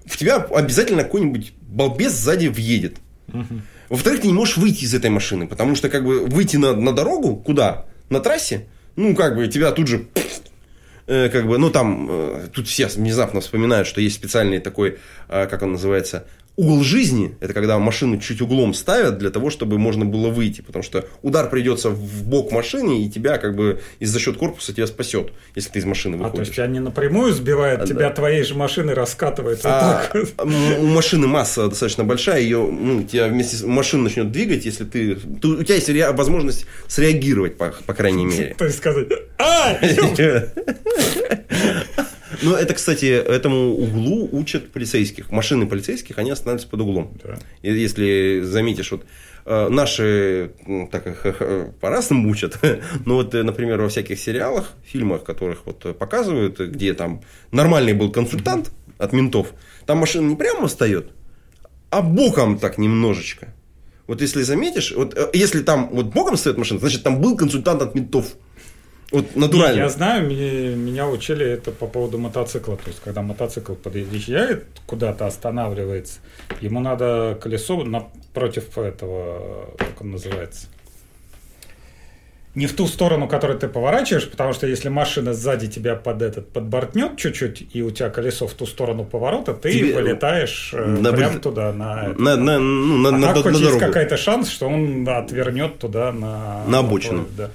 В 0.05 0.17
тебя 0.17 0.37
обязательно 0.37 1.03
какой-нибудь 1.03 1.53
балбес 1.61 2.13
сзади 2.13 2.47
въедет. 2.47 2.97
Угу. 3.27 3.61
Во-вторых, 3.89 4.21
ты 4.21 4.27
не 4.27 4.33
можешь 4.33 4.57
выйти 4.57 4.85
из 4.85 4.93
этой 4.93 5.09
машины, 5.09 5.47
потому 5.47 5.75
что 5.75 5.89
как 5.89 6.03
бы 6.03 6.25
выйти 6.25 6.57
на, 6.57 6.75
на 6.75 6.93
дорогу, 6.93 7.35
куда? 7.35 7.85
На 8.09 8.19
трассе, 8.19 8.67
ну, 8.99 9.15
как 9.15 9.35
бы 9.35 9.47
тебя 9.47 9.71
тут 9.71 9.87
же 9.87 10.07
э, 11.07 11.29
как 11.29 11.47
бы, 11.47 11.57
ну 11.57 11.69
там, 11.69 12.07
э, 12.09 12.47
тут 12.53 12.67
все 12.67 12.87
внезапно 12.87 13.39
вспоминают, 13.39 13.87
что 13.87 14.01
есть 14.01 14.15
специальный 14.15 14.59
такой, 14.59 14.97
э, 15.29 15.47
как 15.47 15.61
он 15.63 15.71
называется, 15.71 16.27
угол 16.59 16.83
жизни, 16.83 17.37
это 17.39 17.53
когда 17.53 17.79
машину 17.79 18.17
чуть 18.17 18.41
углом 18.41 18.73
ставят 18.73 19.17
для 19.17 19.29
того, 19.29 19.49
чтобы 19.49 19.77
можно 19.77 20.03
было 20.03 20.27
выйти, 20.27 20.59
потому 20.59 20.83
что 20.83 21.05
удар 21.21 21.49
придется 21.49 21.89
в 21.89 22.27
бок 22.27 22.51
машины, 22.51 23.05
и 23.05 23.09
тебя 23.09 23.37
как 23.37 23.55
бы 23.55 23.79
из-за 23.99 24.19
счет 24.19 24.35
корпуса 24.35 24.73
тебя 24.73 24.85
спасет, 24.85 25.31
если 25.55 25.69
ты 25.69 25.79
из 25.79 25.85
машины 25.85 26.17
выходишь. 26.17 26.49
А 26.49 26.53
то 26.53 26.61
есть 26.63 26.73
не 26.73 26.81
напрямую 26.81 27.33
сбивает, 27.33 27.83
а, 27.83 27.87
тебя 27.87 28.09
да. 28.09 28.15
твоей 28.15 28.43
же 28.43 28.55
машины 28.55 28.93
раскатывает. 28.93 29.61
А, 29.63 30.09
вот 30.13 30.35
так. 30.35 30.47
У 30.81 30.87
машины 30.87 31.27
масса 31.27 31.69
достаточно 31.69 32.03
большая, 32.03 32.41
ее, 32.41 32.57
ну, 32.57 33.03
тебя 33.03 33.29
вместе 33.29 33.55
с 33.55 33.63
машиной 33.63 34.03
начнет 34.03 34.29
двигать, 34.29 34.65
если 34.65 34.83
ты, 34.83 35.15
ты 35.15 35.47
у 35.47 35.63
тебя 35.63 35.75
есть 35.75 35.89
возможность 36.13 36.65
среагировать, 36.87 37.57
по, 37.57 37.73
по 37.85 37.93
крайней 37.93 38.25
мере. 38.25 38.53
То 38.57 38.65
есть 38.65 38.79
сказать, 38.79 39.07
а! 39.37 39.77
Ну, 42.41 42.55
это, 42.55 42.73
кстати, 42.73 43.05
этому 43.05 43.73
углу 43.73 44.29
учат 44.31 44.71
полицейских. 44.71 45.31
Машины 45.31 45.67
полицейских, 45.67 46.17
они 46.17 46.31
останавливаются 46.31 46.69
под 46.69 46.81
углом. 46.81 47.17
Да. 47.23 47.37
Если 47.61 48.41
заметишь, 48.43 48.91
вот 48.91 49.05
э, 49.45 49.69
наши 49.69 50.51
так 50.91 51.07
их 51.07 51.25
по-разному 51.79 52.29
учат. 52.29 52.59
Но 53.05 53.15
вот, 53.15 53.35
э, 53.35 53.43
например, 53.43 53.81
во 53.81 53.89
всяких 53.89 54.19
сериалах, 54.19 54.73
фильмах, 54.83 55.23
которых 55.23 55.65
вот 55.65 55.97
показывают, 55.97 56.59
где 56.59 56.93
там 56.93 57.21
нормальный 57.51 57.93
был 57.93 58.11
консультант 58.11 58.71
от 58.97 59.13
ментов, 59.13 59.53
там 59.85 59.97
машина 59.97 60.27
не 60.27 60.35
прямо 60.35 60.67
встает, 60.67 61.11
а 61.89 62.01
боком 62.01 62.59
так 62.59 62.77
немножечко. 62.77 63.53
Вот 64.09 64.21
если 64.21 64.41
заметишь, 64.41 64.91
вот 64.95 65.15
э, 65.15 65.29
если 65.33 65.61
там 65.61 65.89
вот 65.91 66.07
боком 66.07 66.35
стоит 66.35 66.57
машина, 66.57 66.79
значит 66.79 67.03
там 67.03 67.21
был 67.21 67.37
консультант 67.37 67.81
от 67.81 67.93
ментов. 67.95 68.33
Вот 69.11 69.35
натурально. 69.35 69.75
Не, 69.75 69.79
я 69.81 69.89
знаю, 69.89 70.27
меня, 70.27 70.75
меня 70.75 71.07
учили 71.07 71.45
это 71.45 71.71
по 71.71 71.87
поводу 71.87 72.17
мотоцикла. 72.17 72.77
То 72.77 72.87
есть, 72.87 73.01
когда 73.03 73.21
мотоцикл 73.21 73.73
подъезжает, 73.73 74.65
куда-то 74.85 75.25
останавливается, 75.25 76.19
ему 76.61 76.79
надо 76.79 77.37
колесо 77.41 77.83
напротив 77.83 78.77
этого, 78.77 79.73
как 79.77 80.01
он 80.01 80.11
называется, 80.11 80.67
не 82.55 82.67
в 82.67 82.75
ту 82.75 82.87
сторону, 82.87 83.27
которую 83.27 83.59
ты 83.59 83.67
поворачиваешь, 83.67 84.29
потому 84.29 84.53
что 84.53 84.67
если 84.67 84.89
машина 84.89 85.33
сзади 85.33 85.67
тебя 85.67 85.95
под 85.95 86.21
этот 86.21 86.51
подбортнет 86.51 87.15
чуть-чуть, 87.15 87.67
и 87.73 87.81
у 87.81 87.91
тебя 87.91 88.09
колесо 88.09 88.47
в 88.47 88.53
ту 88.53 88.65
сторону 88.65 89.05
поворота, 89.05 89.53
ты 89.53 89.71
Тебе... 89.71 89.93
вылетаешь 89.93 90.71
э, 90.73 90.83
на... 90.83 91.13
прям 91.13 91.39
туда 91.41 91.71
на, 91.71 92.09
на, 92.17 92.35
на, 92.35 92.59
ну, 92.59 92.97
на, 92.97 93.09
а 93.09 93.11
на, 93.11 93.33
на, 93.33 93.51
на 93.51 93.57
есть 93.57 93.79
какой-то 93.79 94.17
шанс, 94.17 94.49
что 94.49 94.67
он 94.67 95.07
отвернет 95.07 95.77
туда 95.79 96.11
на, 96.11 96.65
на 96.65 96.79
обочину. 96.79 97.27
Да. 97.37 97.51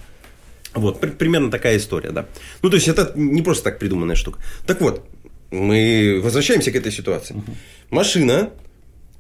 Вот, 0.74 1.00
при, 1.00 1.10
примерно 1.10 1.50
такая 1.50 1.76
история, 1.76 2.10
да. 2.10 2.26
Ну, 2.62 2.70
то 2.70 2.76
есть, 2.76 2.88
это 2.88 3.12
не 3.14 3.42
просто 3.42 3.64
так 3.64 3.78
придуманная 3.78 4.16
штука. 4.16 4.40
Так 4.66 4.80
вот, 4.80 5.06
мы 5.50 6.20
возвращаемся 6.22 6.72
к 6.72 6.76
этой 6.76 6.90
ситуации. 6.90 7.34
Угу. 7.34 7.56
Машина, 7.90 8.50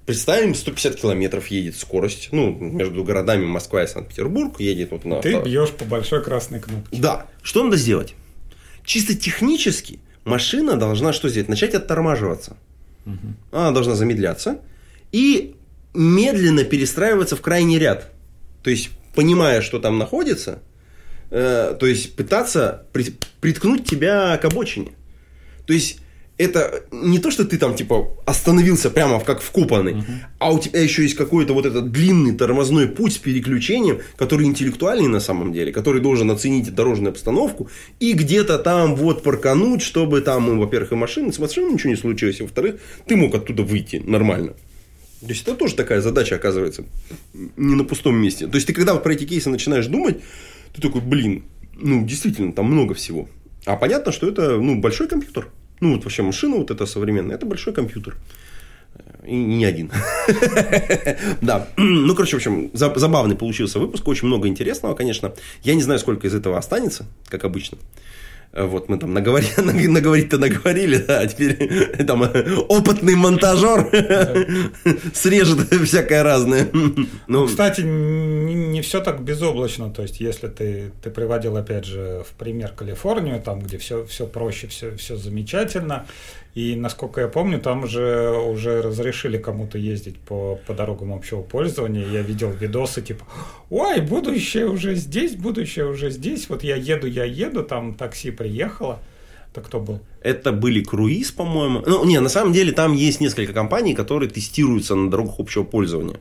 представим, 0.04 0.54
150 0.54 0.96
километров 0.96 1.46
едет 1.48 1.76
скорость, 1.76 2.30
ну, 2.32 2.50
между 2.50 3.04
городами 3.04 3.44
Москва 3.46 3.84
и 3.84 3.86
Санкт-Петербург, 3.86 4.58
едет 4.60 4.90
вот 4.90 5.04
на... 5.04 5.20
Ты 5.20 5.40
бьешь 5.40 5.70
по 5.70 5.84
большой 5.84 6.22
красной 6.22 6.60
кнопке. 6.60 6.96
Да. 6.96 7.26
Что 7.42 7.62
надо 7.62 7.76
сделать? 7.76 8.14
Чисто 8.84 9.14
технически 9.14 10.00
машина 10.24 10.76
должна 10.76 11.12
что 11.12 11.28
сделать? 11.28 11.48
Начать 11.48 11.74
оттормаживаться. 11.74 12.56
Угу. 13.06 13.34
Она 13.52 13.70
должна 13.70 13.94
замедляться 13.94 14.60
и 15.12 15.54
медленно 15.94 16.64
перестраиваться 16.64 17.36
в 17.36 17.40
крайний 17.40 17.78
ряд. 17.78 18.10
То 18.64 18.70
есть, 18.70 18.90
понимая, 19.14 19.60
что 19.62 19.78
там 19.78 19.98
находится– 19.98 20.60
Э, 21.36 21.74
то 21.74 21.86
есть 21.86 22.14
пытаться 22.14 22.86
приткнуть 23.40 23.84
тебя 23.84 24.38
к 24.38 24.44
обочине. 24.44 24.92
То 25.66 25.72
есть 25.72 25.98
это 26.38 26.84
не 26.92 27.18
то, 27.18 27.32
что 27.32 27.44
ты 27.44 27.58
там 27.58 27.74
типа 27.74 28.06
остановился 28.24 28.88
прямо 28.88 29.18
как 29.18 29.40
вкопанный, 29.42 29.94
uh-huh. 29.94 30.04
а 30.38 30.52
у 30.52 30.60
тебя 30.60 30.80
еще 30.80 31.02
есть 31.02 31.16
какой-то 31.16 31.52
вот 31.52 31.66
этот 31.66 31.90
длинный 31.90 32.36
тормозной 32.36 32.86
путь 32.86 33.14
с 33.14 33.18
переключением, 33.18 33.98
который 34.14 34.46
интеллектуальный 34.46 35.08
на 35.08 35.18
самом 35.18 35.52
деле, 35.52 35.72
который 35.72 36.00
должен 36.00 36.30
оценить 36.30 36.72
дорожную 36.72 37.10
обстановку 37.10 37.68
и 37.98 38.12
где-то 38.12 38.58
там 38.60 38.94
вот 38.94 39.24
паркануть, 39.24 39.82
чтобы 39.82 40.20
там, 40.20 40.60
во-первых, 40.60 40.92
и 40.92 40.94
машины, 40.94 41.32
с 41.32 41.40
машиной 41.40 41.72
ничего 41.72 41.90
не 41.90 41.96
случилось, 41.96 42.38
и 42.38 42.44
во-вторых, 42.44 42.76
ты 43.08 43.16
мог 43.16 43.34
оттуда 43.34 43.64
выйти 43.64 43.96
нормально. 43.96 44.52
То 45.20 45.30
есть 45.30 45.42
это 45.42 45.56
тоже 45.56 45.74
такая 45.74 46.00
задача 46.00 46.36
оказывается 46.36 46.84
не 47.32 47.74
на 47.74 47.82
пустом 47.82 48.14
месте. 48.14 48.46
То 48.46 48.54
есть 48.54 48.68
ты 48.68 48.72
когда 48.72 48.94
про 48.94 49.14
эти 49.14 49.24
кейсы 49.24 49.50
начинаешь 49.50 49.86
думать, 49.86 50.18
ты 50.74 50.80
такой, 50.80 51.00
блин, 51.00 51.44
ну, 51.74 52.04
действительно, 52.04 52.52
там 52.52 52.66
много 52.66 52.94
всего. 52.94 53.28
А 53.64 53.76
понятно, 53.76 54.12
что 54.12 54.28
это, 54.28 54.58
ну, 54.58 54.80
большой 54.80 55.08
компьютер. 55.08 55.48
Ну, 55.80 55.94
вот 55.94 56.04
вообще 56.04 56.22
машина 56.22 56.56
вот 56.56 56.70
эта 56.70 56.84
современная, 56.86 57.36
это 57.36 57.46
большой 57.46 57.72
компьютер. 57.72 58.16
И 59.26 59.34
не 59.34 59.64
один. 59.64 59.90
Да. 61.40 61.68
Ну, 61.76 62.14
короче, 62.14 62.36
в 62.36 62.38
общем, 62.38 62.70
забавный 62.74 63.36
получился 63.36 63.78
выпуск. 63.78 64.06
Очень 64.06 64.28
много 64.28 64.48
интересного, 64.48 64.94
конечно. 64.94 65.32
Я 65.62 65.74
не 65.74 65.82
знаю, 65.82 65.98
сколько 65.98 66.26
из 66.26 66.34
этого 66.34 66.58
останется, 66.58 67.06
как 67.28 67.44
обычно. 67.44 67.78
Вот 68.56 68.88
мы 68.88 68.98
там 68.98 69.12
наговори, 69.12 69.46
наговорить-то 69.56 70.38
наговорили, 70.38 70.98
да, 70.98 71.20
а 71.20 71.26
теперь 71.26 72.04
там 72.06 72.22
опытный 72.68 73.16
монтажер 73.16 73.90
срежет 75.14 75.72
всякое 75.84 76.22
разное. 76.22 76.68
Ну, 77.26 77.46
кстати, 77.46 77.80
не, 77.80 78.54
не 78.54 78.80
все 78.80 79.00
так 79.00 79.22
безоблачно. 79.22 79.90
То 79.90 80.02
есть, 80.02 80.20
если 80.20 80.46
ты, 80.46 80.92
ты 81.02 81.10
приводил, 81.10 81.56
опять 81.56 81.84
же, 81.84 82.24
в 82.28 82.32
пример 82.34 82.70
Калифорнию, 82.70 83.42
там, 83.42 83.60
где 83.60 83.76
все, 83.78 84.06
все 84.06 84.26
проще, 84.26 84.68
все, 84.68 84.96
все 84.96 85.16
замечательно, 85.16 86.06
и, 86.54 86.76
насколько 86.76 87.20
я 87.20 87.26
помню, 87.26 87.60
там 87.60 87.88
же 87.88 88.30
уже 88.30 88.80
разрешили 88.80 89.38
кому-то 89.38 89.76
ездить 89.76 90.20
по, 90.20 90.60
по 90.68 90.72
дорогам 90.72 91.12
общего 91.12 91.42
пользования. 91.42 92.06
Я 92.06 92.22
видел 92.22 92.50
видосы 92.52 93.02
типа, 93.02 93.24
ой, 93.70 94.00
будущее 94.00 94.68
уже 94.68 94.94
здесь, 94.94 95.34
будущее 95.34 95.86
уже 95.86 96.10
здесь. 96.10 96.48
Вот 96.48 96.62
я 96.62 96.76
еду, 96.76 97.08
я 97.08 97.24
еду, 97.24 97.64
там 97.64 97.94
такси 97.94 98.30
приехало. 98.44 98.98
Это 99.52 99.60
кто 99.60 99.80
был? 99.80 100.00
Это 100.20 100.52
были 100.52 100.82
круиз, 100.82 101.30
по-моему. 101.30 101.82
Ну, 101.86 102.04
не, 102.04 102.20
на 102.20 102.28
самом 102.28 102.52
деле 102.52 102.72
там 102.72 102.92
есть 102.92 103.20
несколько 103.20 103.52
компаний, 103.52 103.94
которые 103.94 104.28
тестируются 104.28 104.94
на 104.94 105.10
дорогах 105.10 105.38
общего 105.38 105.64
пользования. 105.64 106.18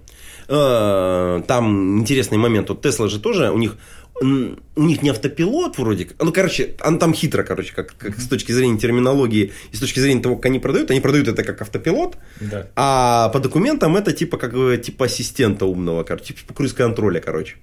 Э, 0.47 1.41
там 1.47 1.99
интересный 1.99 2.37
момент. 2.37 2.69
Вот 2.69 2.81
Тесла 2.81 3.07
же 3.07 3.19
тоже, 3.19 3.51
у 3.51 3.57
них 3.57 3.77
у 4.21 4.83
них 4.83 5.01
не 5.01 5.09
автопилот 5.09 5.79
вроде 5.79 6.05
как. 6.05 6.23
Ну, 6.23 6.31
короче, 6.31 6.75
он 6.85 6.99
там 6.99 7.13
хитро, 7.13 7.43
короче, 7.43 7.73
как, 7.73 7.95
как 7.97 8.19
с 8.19 8.27
точки 8.27 8.51
зрения 8.51 8.77
терминологии 8.77 9.51
и 9.71 9.75
с 9.75 9.79
точки 9.79 9.99
зрения 9.99 10.21
того, 10.21 10.35
как 10.35 10.45
они 10.45 10.59
продают. 10.59 10.91
Они 10.91 11.01
продают 11.01 11.27
это 11.27 11.43
как 11.43 11.61
автопилот, 11.61 12.15
да. 12.39 12.67
а 12.75 13.29
по 13.29 13.39
документам 13.39 13.97
это 13.97 14.13
типа 14.13 14.37
как 14.37 14.53
типа 14.81 15.05
ассистента 15.05 15.65
умного, 15.65 16.03
короче, 16.03 16.35
типа 16.35 16.53
круиз-контроля, 16.53 17.19
короче. 17.19 17.55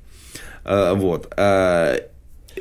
А, 0.64 0.94
вот. 0.94 1.32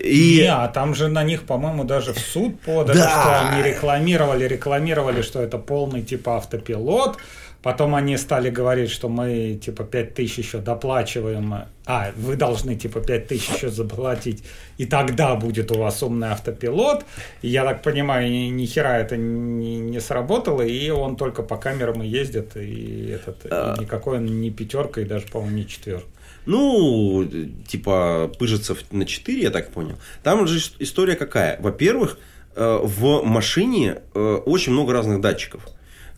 И... 0.03 0.39
Не, 0.41 0.53
а 0.53 0.67
там 0.67 0.95
же 0.95 1.07
на 1.07 1.23
них, 1.23 1.43
по-моему, 1.43 1.83
даже 1.83 2.13
в 2.13 2.19
суд 2.19 2.59
подали, 2.61 2.97
да. 2.97 3.09
что 3.09 3.49
они 3.49 3.63
рекламировали, 3.63 4.45
рекламировали, 4.45 5.21
что 5.21 5.41
это 5.41 5.57
полный 5.57 6.03
типа 6.03 6.37
автопилот, 6.37 7.17
Потом 7.61 7.93
они 7.93 8.15
стали 8.15 8.49
говорить, 8.49 8.89
что 8.89 9.09
мы 9.09 9.59
типа 9.61 9.83
5 9.83 10.13
тысяч 10.13 10.37
еще 10.37 10.59
доплачиваем. 10.59 11.65
А, 11.85 12.11
вы 12.15 12.37
должны 12.37 12.75
типа 12.75 13.01
5 13.01 13.27
тысяч 13.27 13.49
еще 13.49 13.69
заплатить, 13.69 14.45
и 14.77 14.85
тогда 14.85 15.35
будет 15.35 15.69
у 15.71 15.79
вас 15.79 16.01
умный 16.01 16.29
автопилот. 16.29 17.03
И 17.41 17.49
я 17.49 17.65
так 17.65 17.81
понимаю, 17.81 18.31
ни, 18.31 18.49
ни 18.49 18.65
хера 18.65 18.97
это 18.97 19.17
не, 19.17 19.77
не 19.77 19.99
сработало, 19.99 20.61
и 20.61 20.89
он 20.89 21.17
только 21.17 21.43
по 21.43 21.57
камерам 21.57 22.01
и 22.01 22.07
ездит, 22.07 22.55
и, 22.55 23.09
этот, 23.09 23.45
а... 23.51 23.75
и 23.75 23.81
никакой 23.81 24.19
он 24.19 24.39
не 24.39 24.51
пятерка, 24.51 25.01
и 25.01 25.03
даже, 25.05 25.27
по-моему, 25.27 25.57
не 25.57 25.67
четверка. 25.67 26.07
Ну, 26.45 27.27
типа, 27.67 28.31
пыжится 28.39 28.75
на 28.91 29.05
4, 29.05 29.41
я 29.41 29.49
так 29.51 29.71
понял. 29.71 29.97
Там 30.23 30.47
же 30.47 30.59
история 30.79 31.15
какая? 31.15 31.59
Во-первых, 31.61 32.17
э, 32.55 32.79
в 32.81 33.23
машине 33.23 34.01
э, 34.13 34.19
очень 34.45 34.73
много 34.73 34.93
разных 34.93 35.21
датчиков. 35.21 35.61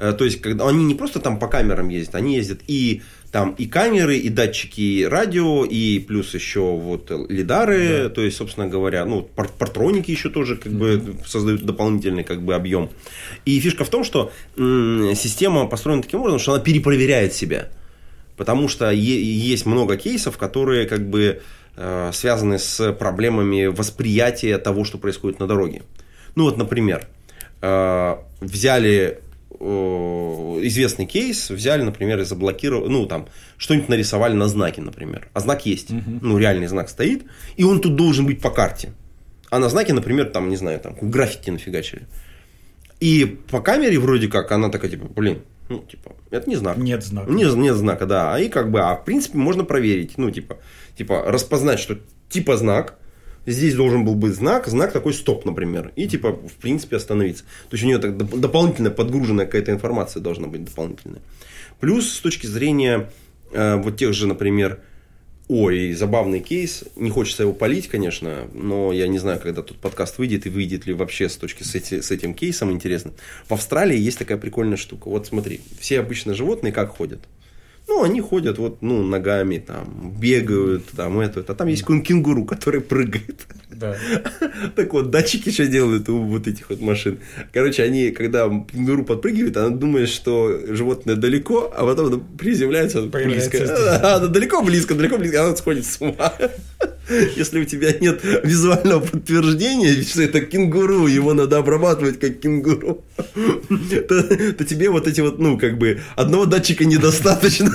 Э, 0.01 0.13
то 0.13 0.25
есть, 0.25 0.41
когда 0.41 0.67
они 0.67 0.83
не 0.83 0.95
просто 0.95 1.19
там 1.19 1.37
по 1.37 1.47
камерам 1.47 1.89
ездят, 1.89 2.15
они 2.15 2.35
ездят 2.35 2.61
и 2.67 3.01
там 3.31 3.51
и 3.51 3.65
камеры, 3.65 4.17
и 4.17 4.29
датчики 4.29 4.81
и 4.81 5.05
радио, 5.05 5.63
и 5.63 5.99
плюс 5.99 6.33
еще 6.33 6.61
вот 6.61 7.11
лидары, 7.29 8.03
да. 8.03 8.09
то 8.09 8.21
есть, 8.21 8.37
собственно 8.37 8.67
говоря, 8.67 9.05
ну, 9.05 9.21
портроники 9.21 10.11
еще 10.11 10.29
тоже 10.29 10.57
как 10.57 10.71
бы 10.71 11.15
создают 11.25 11.61
дополнительный 11.61 12.23
как 12.23 12.41
бы 12.41 12.55
объем. 12.55 12.89
И 13.45 13.59
фишка 13.59 13.85
в 13.85 13.89
том, 13.89 14.03
что 14.03 14.31
м- 14.57 15.13
система 15.15 15.67
построена 15.67 16.01
таким 16.01 16.21
образом, 16.21 16.39
что 16.39 16.53
она 16.53 16.63
перепроверяет 16.63 17.33
себя. 17.33 17.69
Потому 18.38 18.67
что 18.67 18.91
есть 18.91 19.65
много 19.65 19.97
кейсов, 19.97 20.38
которые 20.38 20.88
как 20.88 21.09
бы 21.09 21.41
э, 21.75 22.11
связаны 22.13 22.59
с 22.59 22.93
проблемами 22.93 23.65
восприятия 23.67 24.57
того, 24.57 24.83
что 24.83 24.97
происходит 24.97 25.39
на 25.39 25.47
дороге. 25.47 25.83
Ну 26.35 26.45
вот, 26.45 26.57
например, 26.57 27.07
э, 27.61 28.15
взяли 28.39 29.19
известный 29.61 31.05
кейс, 31.05 31.51
взяли, 31.51 31.83
например, 31.83 32.19
и 32.19 32.25
заблокировали, 32.25 32.89
ну, 32.89 33.05
там, 33.05 33.27
что-нибудь 33.57 33.89
нарисовали 33.89 34.33
на 34.33 34.47
знаке, 34.47 34.81
например. 34.81 35.27
А 35.33 35.39
знак 35.39 35.65
есть, 35.67 35.91
угу. 35.91 36.19
ну, 36.21 36.38
реальный 36.39 36.67
знак 36.67 36.89
стоит, 36.89 37.25
и 37.57 37.63
он 37.63 37.79
тут 37.79 37.95
должен 37.95 38.25
быть 38.25 38.41
по 38.41 38.50
карте. 38.50 38.93
А 39.51 39.59
на 39.59 39.69
знаке, 39.69 39.93
например, 39.93 40.29
там, 40.29 40.50
не 40.50 40.55
знаю, 40.55 40.79
там, 40.79 40.95
граффити 41.00 41.51
нафигачили. 41.51 42.07
И 43.00 43.25
по 43.50 43.61
камере 43.61 44.00
вроде 44.00 44.27
как 44.29 44.51
она 44.51 44.69
такая, 44.69 44.89
типа, 44.89 45.07
блин, 45.15 45.41
ну, 45.71 45.79
типа, 45.79 46.11
это 46.29 46.49
не 46.49 46.55
знак. 46.55 46.77
Нет 46.77 47.03
знака. 47.03 47.31
Нет, 47.31 47.55
нет 47.55 47.75
знака, 47.75 48.05
да. 48.05 48.37
И 48.39 48.49
как 48.49 48.71
бы, 48.71 48.81
а 48.81 48.95
в 48.95 49.05
принципе 49.05 49.37
можно 49.37 49.63
проверить, 49.63 50.17
ну, 50.17 50.29
типа, 50.29 50.57
типа, 50.97 51.23
распознать, 51.25 51.79
что 51.79 51.97
типа 52.29 52.57
знак, 52.57 52.99
здесь 53.45 53.75
должен 53.75 54.05
был 54.05 54.15
быть 54.15 54.33
знак, 54.33 54.67
знак 54.67 54.91
такой 54.91 55.13
стоп, 55.13 55.45
например, 55.45 55.91
и 55.95 56.07
типа, 56.07 56.33
в 56.33 56.53
принципе, 56.61 56.97
остановиться. 56.97 57.43
То 57.69 57.75
есть 57.75 57.83
у 57.83 57.87
нее 57.87 57.99
так 57.99 58.17
дополнительно 58.17 58.91
подгруженная 58.91 59.45
какая-то 59.45 59.71
информация 59.71 60.21
должна 60.21 60.47
быть 60.47 60.65
дополнительная. 60.65 61.21
Плюс 61.79 62.11
с 62.11 62.19
точки 62.19 62.45
зрения 62.45 63.09
э, 63.51 63.75
вот 63.77 63.97
тех 63.97 64.13
же, 64.13 64.27
например, 64.27 64.81
Ой, 65.48 65.91
забавный 65.93 66.39
кейс. 66.39 66.86
Не 66.95 67.10
хочется 67.10 67.43
его 67.43 67.53
полить, 67.53 67.88
конечно, 67.88 68.48
но 68.53 68.93
я 68.93 69.07
не 69.07 69.19
знаю, 69.19 69.39
когда 69.39 69.62
тут 69.62 69.77
подкаст 69.79 70.17
выйдет 70.17 70.45
и 70.45 70.50
выйдет 70.50 70.86
ли 70.86 70.93
вообще 70.93 71.27
с 71.27 71.36
точки 71.36 71.63
с, 71.63 71.75
эти, 71.75 72.00
с 72.00 72.10
этим 72.10 72.33
кейсом 72.33 72.71
интересно. 72.71 73.12
В 73.50 73.53
Австралии 73.53 73.98
есть 73.98 74.17
такая 74.17 74.38
прикольная 74.38 74.77
штука. 74.77 75.10
Вот 75.10 75.27
смотри, 75.27 75.60
все 75.79 76.00
обычно 76.00 76.33
животные 76.33 76.71
как 76.71 76.95
ходят? 76.95 77.19
Ну, 77.88 78.03
они 78.03 78.21
ходят 78.21 78.57
вот, 78.57 78.81
ну, 78.81 79.03
ногами, 79.03 79.57
там, 79.57 80.15
бегают, 80.17 80.86
там, 80.95 81.19
это, 81.19 81.41
это. 81.41 81.51
А 81.51 81.55
там 81.55 81.67
есть 81.67 81.83
кенгуру, 81.86 82.45
который 82.45 82.79
прыгает. 82.79 83.45
Да. 83.81 83.97
Так 84.75 84.93
вот, 84.93 85.09
датчики 85.09 85.50
что 85.50 85.65
делают 85.65 86.07
у 86.07 86.19
вот 86.19 86.47
этих 86.47 86.69
вот 86.69 86.81
машин? 86.81 87.19
Короче, 87.51 87.83
они, 87.83 88.11
когда 88.11 88.47
кенгуру 88.47 89.03
подпрыгивает, 89.03 89.57
она 89.57 89.69
думает, 89.69 90.09
что 90.09 90.55
животное 90.67 91.15
далеко, 91.15 91.73
а 91.75 91.85
потом 91.85 92.23
приземляется 92.38 93.01
близко. 93.01 93.57
А, 94.01 94.19
далеко, 94.19 94.61
близко, 94.61 94.93
далеко, 94.93 95.17
близко, 95.17 95.43
она 95.43 95.55
сходит 95.55 95.85
с 95.85 96.00
ума. 96.00 96.33
Если 97.35 97.59
у 97.59 97.65
тебя 97.65 97.93
нет 98.00 98.21
визуального 98.43 99.00
подтверждения, 99.01 100.01
что 100.03 100.21
это 100.21 100.41
кенгуру, 100.41 101.07
его 101.07 101.33
надо 101.33 101.57
обрабатывать 101.57 102.19
как 102.19 102.39
кенгуру, 102.39 103.03
то, 104.07 104.23
то 104.53 104.65
тебе 104.65 104.89
вот 104.89 105.07
эти 105.07 105.21
вот, 105.21 105.39
ну, 105.39 105.57
как 105.57 105.77
бы, 105.77 106.00
одного 106.15 106.45
датчика 106.45 106.85
недостаточно. 106.85 107.71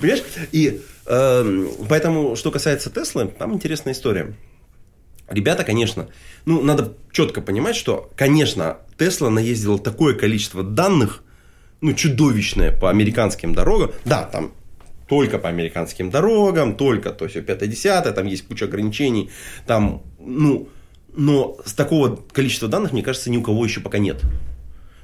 Понимаешь? 0.00 0.22
И 0.52 0.80
э, 1.06 1.66
поэтому, 1.88 2.36
что 2.36 2.50
касается 2.50 2.90
Теслы, 2.90 3.30
там 3.38 3.54
интересная 3.54 3.92
история. 3.92 4.34
Ребята, 5.32 5.64
конечно, 5.64 6.08
ну, 6.44 6.62
надо 6.62 6.94
четко 7.10 7.40
понимать, 7.40 7.76
что, 7.76 8.10
конечно, 8.16 8.78
Тесла 8.98 9.30
наездила 9.30 9.78
такое 9.78 10.14
количество 10.14 10.62
данных, 10.62 11.22
ну, 11.80 11.94
чудовищное 11.94 12.70
по 12.78 12.90
американским 12.90 13.54
дорогам. 13.54 13.92
Да, 14.04 14.24
там 14.24 14.52
только 15.08 15.38
по 15.38 15.48
американским 15.48 16.10
дорогам, 16.10 16.76
только 16.76 17.10
то 17.10 17.24
есть 17.24 17.36
5-10, 17.36 18.12
там 18.12 18.26
есть 18.26 18.46
куча 18.46 18.66
ограничений, 18.66 19.30
там, 19.66 20.02
ну, 20.18 20.68
но 21.14 21.58
с 21.64 21.72
такого 21.72 22.16
количества 22.32 22.68
данных, 22.68 22.92
мне 22.92 23.02
кажется, 23.02 23.30
ни 23.30 23.36
у 23.36 23.42
кого 23.42 23.64
еще 23.64 23.80
пока 23.80 23.98
нет. 23.98 24.22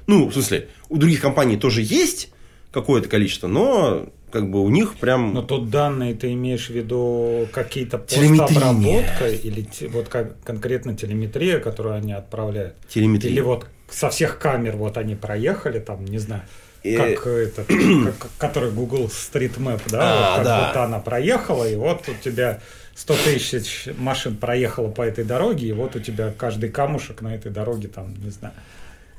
Ну, 0.07 0.27
в 0.27 0.33
смысле, 0.33 0.69
у 0.89 0.97
других 0.97 1.21
компаний 1.21 1.57
тоже 1.57 1.81
есть 1.81 2.31
какое-то 2.71 3.09
количество, 3.09 3.47
но 3.47 4.07
как 4.31 4.49
бы 4.49 4.61
у 4.61 4.69
них 4.69 4.95
прям... 4.97 5.33
Но 5.33 5.41
тут 5.41 5.69
данные 5.69 6.13
ты 6.13 6.33
имеешь 6.33 6.67
в 6.67 6.73
виду 6.73 7.47
какие-то 7.51 7.97
постобработка 7.97 9.29
или 9.29 9.67
вот 9.87 10.07
как 10.07 10.39
конкретно 10.43 10.95
телеметрия, 10.95 11.59
которую 11.59 11.95
они 11.95 12.13
отправляют? 12.13 12.75
Телеметрия. 12.87 13.31
Или 13.31 13.41
вот 13.41 13.65
со 13.89 14.09
всех 14.09 14.37
камер 14.37 14.75
вот 14.75 14.97
они 14.97 15.15
проехали 15.15 15.79
там, 15.79 16.05
не 16.05 16.19
знаю, 16.19 16.43
и... 16.83 16.95
Как 16.95 17.27
это, 17.27 17.65
как, 17.65 18.29
который 18.37 18.71
Google 18.71 19.07
Street 19.07 19.57
Map, 19.57 19.81
да, 19.89 19.99
а, 20.01 20.29
вот 20.29 20.35
как 20.37 20.45
да. 20.45 20.67
вот 20.67 20.77
она 20.77 20.99
проехала, 20.99 21.67
и 21.67 21.75
вот 21.75 22.07
у 22.07 22.13
тебя 22.13 22.61
100 22.95 23.15
тысяч 23.25 23.87
машин 23.97 24.37
проехало 24.37 24.89
по 24.89 25.01
этой 25.01 25.23
дороге, 25.23 25.67
и 25.67 25.71
вот 25.71 25.95
у 25.95 25.99
тебя 25.99 26.33
каждый 26.37 26.69
камушек 26.69 27.21
на 27.21 27.33
этой 27.33 27.51
дороге, 27.51 27.87
там, 27.87 28.13
не 28.23 28.29
знаю. 28.29 28.53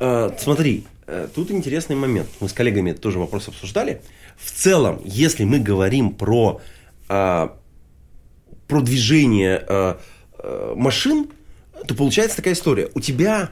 А, 0.01 0.35
смотри, 0.39 0.85
э, 1.07 1.29
тут 1.33 1.51
интересный 1.51 1.95
момент. 1.95 2.29
Мы 2.41 2.49
с 2.49 2.55
коллегами 2.55 2.93
тоже 2.93 3.19
вопрос 3.19 3.49
обсуждали. 3.49 4.01
В 4.39 4.51
целом, 4.51 5.01
если 5.05 5.45
мы 5.45 5.59
говорим 5.61 6.13
про, 6.13 6.63
а, 7.09 7.57
про 8.67 8.81
движение 8.81 9.63
а, 9.69 10.01
машин, 10.75 11.29
то 11.87 11.95
получается 11.95 12.39
такая 12.39 12.55
история. 12.55 12.89
У 12.95 13.01
тебя 13.01 13.51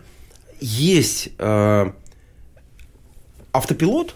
есть 0.61 1.31
автопилот, 3.53 4.15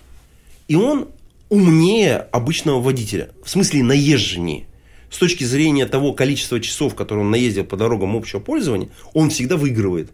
и 0.69 0.75
он 0.75 1.09
умнее 1.51 2.17
обычного 2.17 2.81
водителя. 2.81 3.31
В 3.45 3.51
смысле 3.51 3.83
наезженнее. 3.83 4.67
С 5.11 5.19
точки 5.19 5.45
зрения 5.45 5.87
того 5.87 6.15
количества 6.15 6.61
часов, 6.61 6.95
которые 6.95 7.25
он 7.27 7.31
наездил 7.31 7.65
по 7.65 7.77
дорогам 7.77 8.17
общего 8.17 8.41
пользования, 8.41 8.89
он 9.13 9.29
всегда 9.29 9.59
выигрывает. 9.59 10.11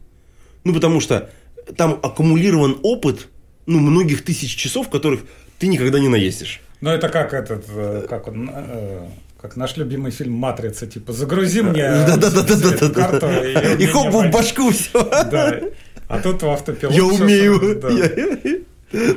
Ну, 0.64 0.74
потому 0.74 1.00
что 1.00 1.30
там 1.76 1.98
аккумулирован 2.02 2.78
опыт 2.82 3.28
ну, 3.66 3.80
многих 3.80 4.24
тысяч 4.24 4.56
часов, 4.56 4.88
которых 4.88 5.20
ты 5.58 5.66
никогда 5.66 5.98
не 5.98 6.08
наездишь. 6.08 6.60
Ну, 6.80 6.90
это 6.90 7.08
как 7.08 7.34
этот, 7.34 7.64
э, 7.68 8.06
как 8.08 8.28
он, 8.28 8.50
э, 8.52 9.06
как 9.40 9.56
наш 9.56 9.76
любимый 9.76 10.10
фильм 10.10 10.32
«Матрица», 10.32 10.86
типа, 10.86 11.12
загрузи 11.12 11.62
мне 11.62 11.82
да, 11.82 12.16
да, 12.16 12.30
да, 12.30 12.42
да, 12.42 12.88
карту, 12.88 13.26
и, 13.26 13.76
и 13.82 13.86
хоп, 13.86 14.12
в 14.12 14.30
башку 14.30 14.70
все. 14.70 15.02
Да. 15.02 15.60
А 16.08 16.20
тут 16.20 16.42
в 16.42 16.48
автопилот. 16.48 16.94
Я 16.94 17.04
умею. 17.04 17.80
Да. 17.80 17.90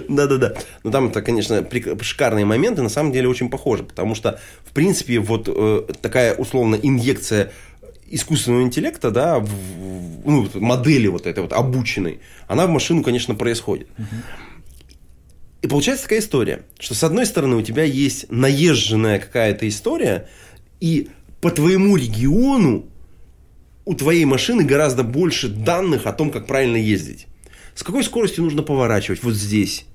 Да-да-да. 0.09 0.53
Но 0.83 0.91
там 0.91 1.07
это, 1.07 1.21
конечно, 1.21 1.65
шикарные 2.01 2.43
моменты, 2.43 2.81
на 2.81 2.89
самом 2.89 3.13
деле 3.13 3.29
очень 3.29 3.49
похожи, 3.49 3.83
потому 3.83 4.15
что, 4.15 4.39
в 4.65 4.73
принципе, 4.73 5.19
вот 5.19 5.47
э, 5.47 5.83
такая 6.01 6.35
условно 6.35 6.75
инъекция 6.75 7.51
искусственного 8.11 8.63
интеллекта, 8.63 9.11
да, 9.11 9.39
в, 9.39 9.49
ну, 10.25 10.49
модели 10.55 11.07
вот 11.07 11.27
этой 11.27 11.41
вот 11.41 11.53
обученной, 11.53 12.19
она 12.47 12.67
в 12.67 12.69
машину, 12.69 13.03
конечно, 13.03 13.35
происходит. 13.35 13.87
И 15.61 15.67
получается 15.67 16.03
такая 16.05 16.19
история, 16.19 16.63
что 16.79 16.95
с 16.95 17.03
одной 17.03 17.25
стороны 17.25 17.55
у 17.55 17.61
тебя 17.61 17.83
есть 17.83 18.31
наезженная 18.31 19.19
какая-то 19.19 19.67
история, 19.67 20.27
и 20.79 21.09
по 21.39 21.51
твоему 21.51 21.95
региону 21.95 22.85
у 23.85 23.93
твоей 23.93 24.25
машины 24.25 24.63
гораздо 24.63 25.03
больше 25.03 25.49
данных 25.49 26.07
о 26.07 26.13
том, 26.13 26.31
как 26.31 26.47
правильно 26.47 26.77
ездить 26.77 27.27
с 27.75 27.83
какой 27.83 28.03
скоростью 28.03 28.43
нужно 28.43 28.63
поворачивать 28.63 29.23
вот 29.23 29.33
здесь, 29.33 29.85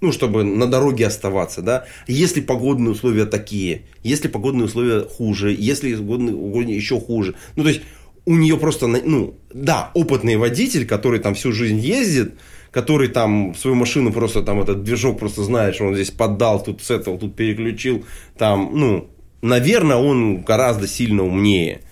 ну, 0.00 0.12
чтобы 0.12 0.44
на 0.44 0.66
дороге 0.66 1.06
оставаться, 1.06 1.62
да, 1.62 1.84
если 2.06 2.40
погодные 2.40 2.90
условия 2.90 3.26
такие, 3.26 3.82
если 4.02 4.28
погодные 4.28 4.66
условия 4.66 5.02
хуже, 5.02 5.54
если 5.58 5.94
погодные 5.94 6.76
еще 6.76 7.00
хуже. 7.00 7.34
Ну, 7.56 7.62
то 7.62 7.70
есть, 7.70 7.82
у 8.26 8.34
нее 8.34 8.56
просто, 8.58 8.88
ну, 8.88 9.36
да, 9.52 9.90
опытный 9.94 10.36
водитель, 10.36 10.86
который 10.86 11.20
там 11.20 11.34
всю 11.34 11.52
жизнь 11.52 11.78
ездит, 11.78 12.34
который 12.72 13.08
там 13.08 13.54
свою 13.54 13.76
машину 13.76 14.12
просто 14.12 14.42
там 14.42 14.60
этот 14.60 14.82
движок 14.82 15.18
просто 15.18 15.44
знает, 15.44 15.76
что 15.76 15.84
он 15.84 15.94
здесь 15.94 16.10
поддал, 16.10 16.62
тут 16.62 16.82
с 16.82 16.90
этого, 16.90 17.18
тут 17.18 17.36
переключил, 17.36 18.04
там, 18.36 18.70
ну, 18.74 19.08
наверное, 19.42 19.96
он 19.96 20.42
гораздо 20.42 20.86
сильно 20.88 21.24
умнее. 21.24 21.82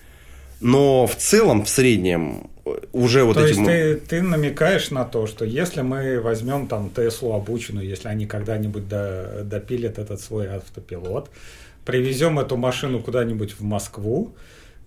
Но 0.61 1.07
в 1.07 1.15
целом, 1.15 1.65
в 1.65 1.69
среднем, 1.69 2.49
уже 2.93 3.23
вот 3.23 3.35
то 3.35 3.45
эти... 3.45 3.59
есть 3.59 3.65
ты, 3.65 3.95
ты 3.95 4.21
намекаешь 4.21 4.89
на 4.91 5.05
то, 5.05 5.27
что 5.27 5.45
если 5.45 5.81
мы 5.81 6.19
возьмем 6.19 6.67
там 6.67 6.89
Теслу 6.89 7.33
обученную, 7.33 7.87
если 7.87 8.07
они 8.07 8.25
когда-нибудь 8.25 8.87
до, 8.87 9.41
допилят 9.43 9.99
этот 9.99 10.19
свой 10.21 10.47
автопилот, 10.47 11.29
привезем 11.85 12.39
эту 12.39 12.57
машину 12.57 12.99
куда-нибудь 12.99 13.53
в 13.59 13.63
Москву, 13.63 14.33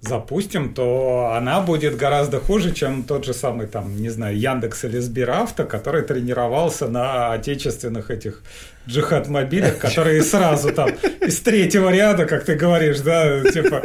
запустим, 0.01 0.75
то 0.75 1.33
она 1.37 1.61
будет 1.61 1.97
гораздо 1.97 2.39
хуже, 2.39 2.73
чем 2.73 3.03
тот 3.03 3.25
же 3.25 3.35
самый 3.35 3.67
там, 3.67 3.97
не 3.97 4.11
знаю, 4.11 4.39
Яндекс 4.39 4.85
или 4.85 4.99
Сберавто, 4.99 5.65
который 5.65 6.03
тренировался 6.03 6.89
на 6.89 7.33
отечественных 7.33 8.11
этих 8.11 8.43
джихад-мобилях, 8.87 9.79
которые 9.79 10.23
сразу 10.23 10.73
там 10.73 10.91
из 11.21 11.41
третьего 11.41 11.91
ряда, 11.91 12.27
как 12.27 12.45
ты 12.45 12.55
говоришь, 12.55 13.01
да, 13.01 13.43
типа 13.51 13.83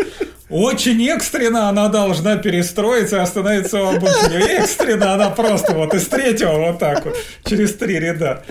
очень 0.53 1.03
экстренно 1.09 1.67
она 1.69 1.89
должна 1.89 2.37
перестроиться 2.37 3.17
и 3.17 3.19
остановиться 3.19 3.81
у 3.81 3.87
обочине. 3.95 4.37
Экстренно 4.59 5.13
она 5.13 5.31
просто 5.31 5.73
вот 5.73 5.93
из 5.95 6.05
третьего 6.07 6.57
вот 6.59 6.77
так 6.77 7.03
вот, 7.05 7.15
через 7.43 7.73
три 7.73 7.99
ряда. 7.99 8.43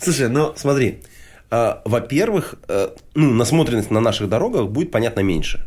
Слушай, 0.00 0.30
ну 0.30 0.54
смотри, 0.56 1.02
э, 1.50 1.74
во-первых, 1.84 2.54
э, 2.68 2.88
ну, 3.14 3.30
насмотренность 3.34 3.90
на 3.90 4.00
наших 4.00 4.30
дорогах 4.30 4.68
будет, 4.68 4.90
понятно, 4.90 5.20
меньше. 5.20 5.66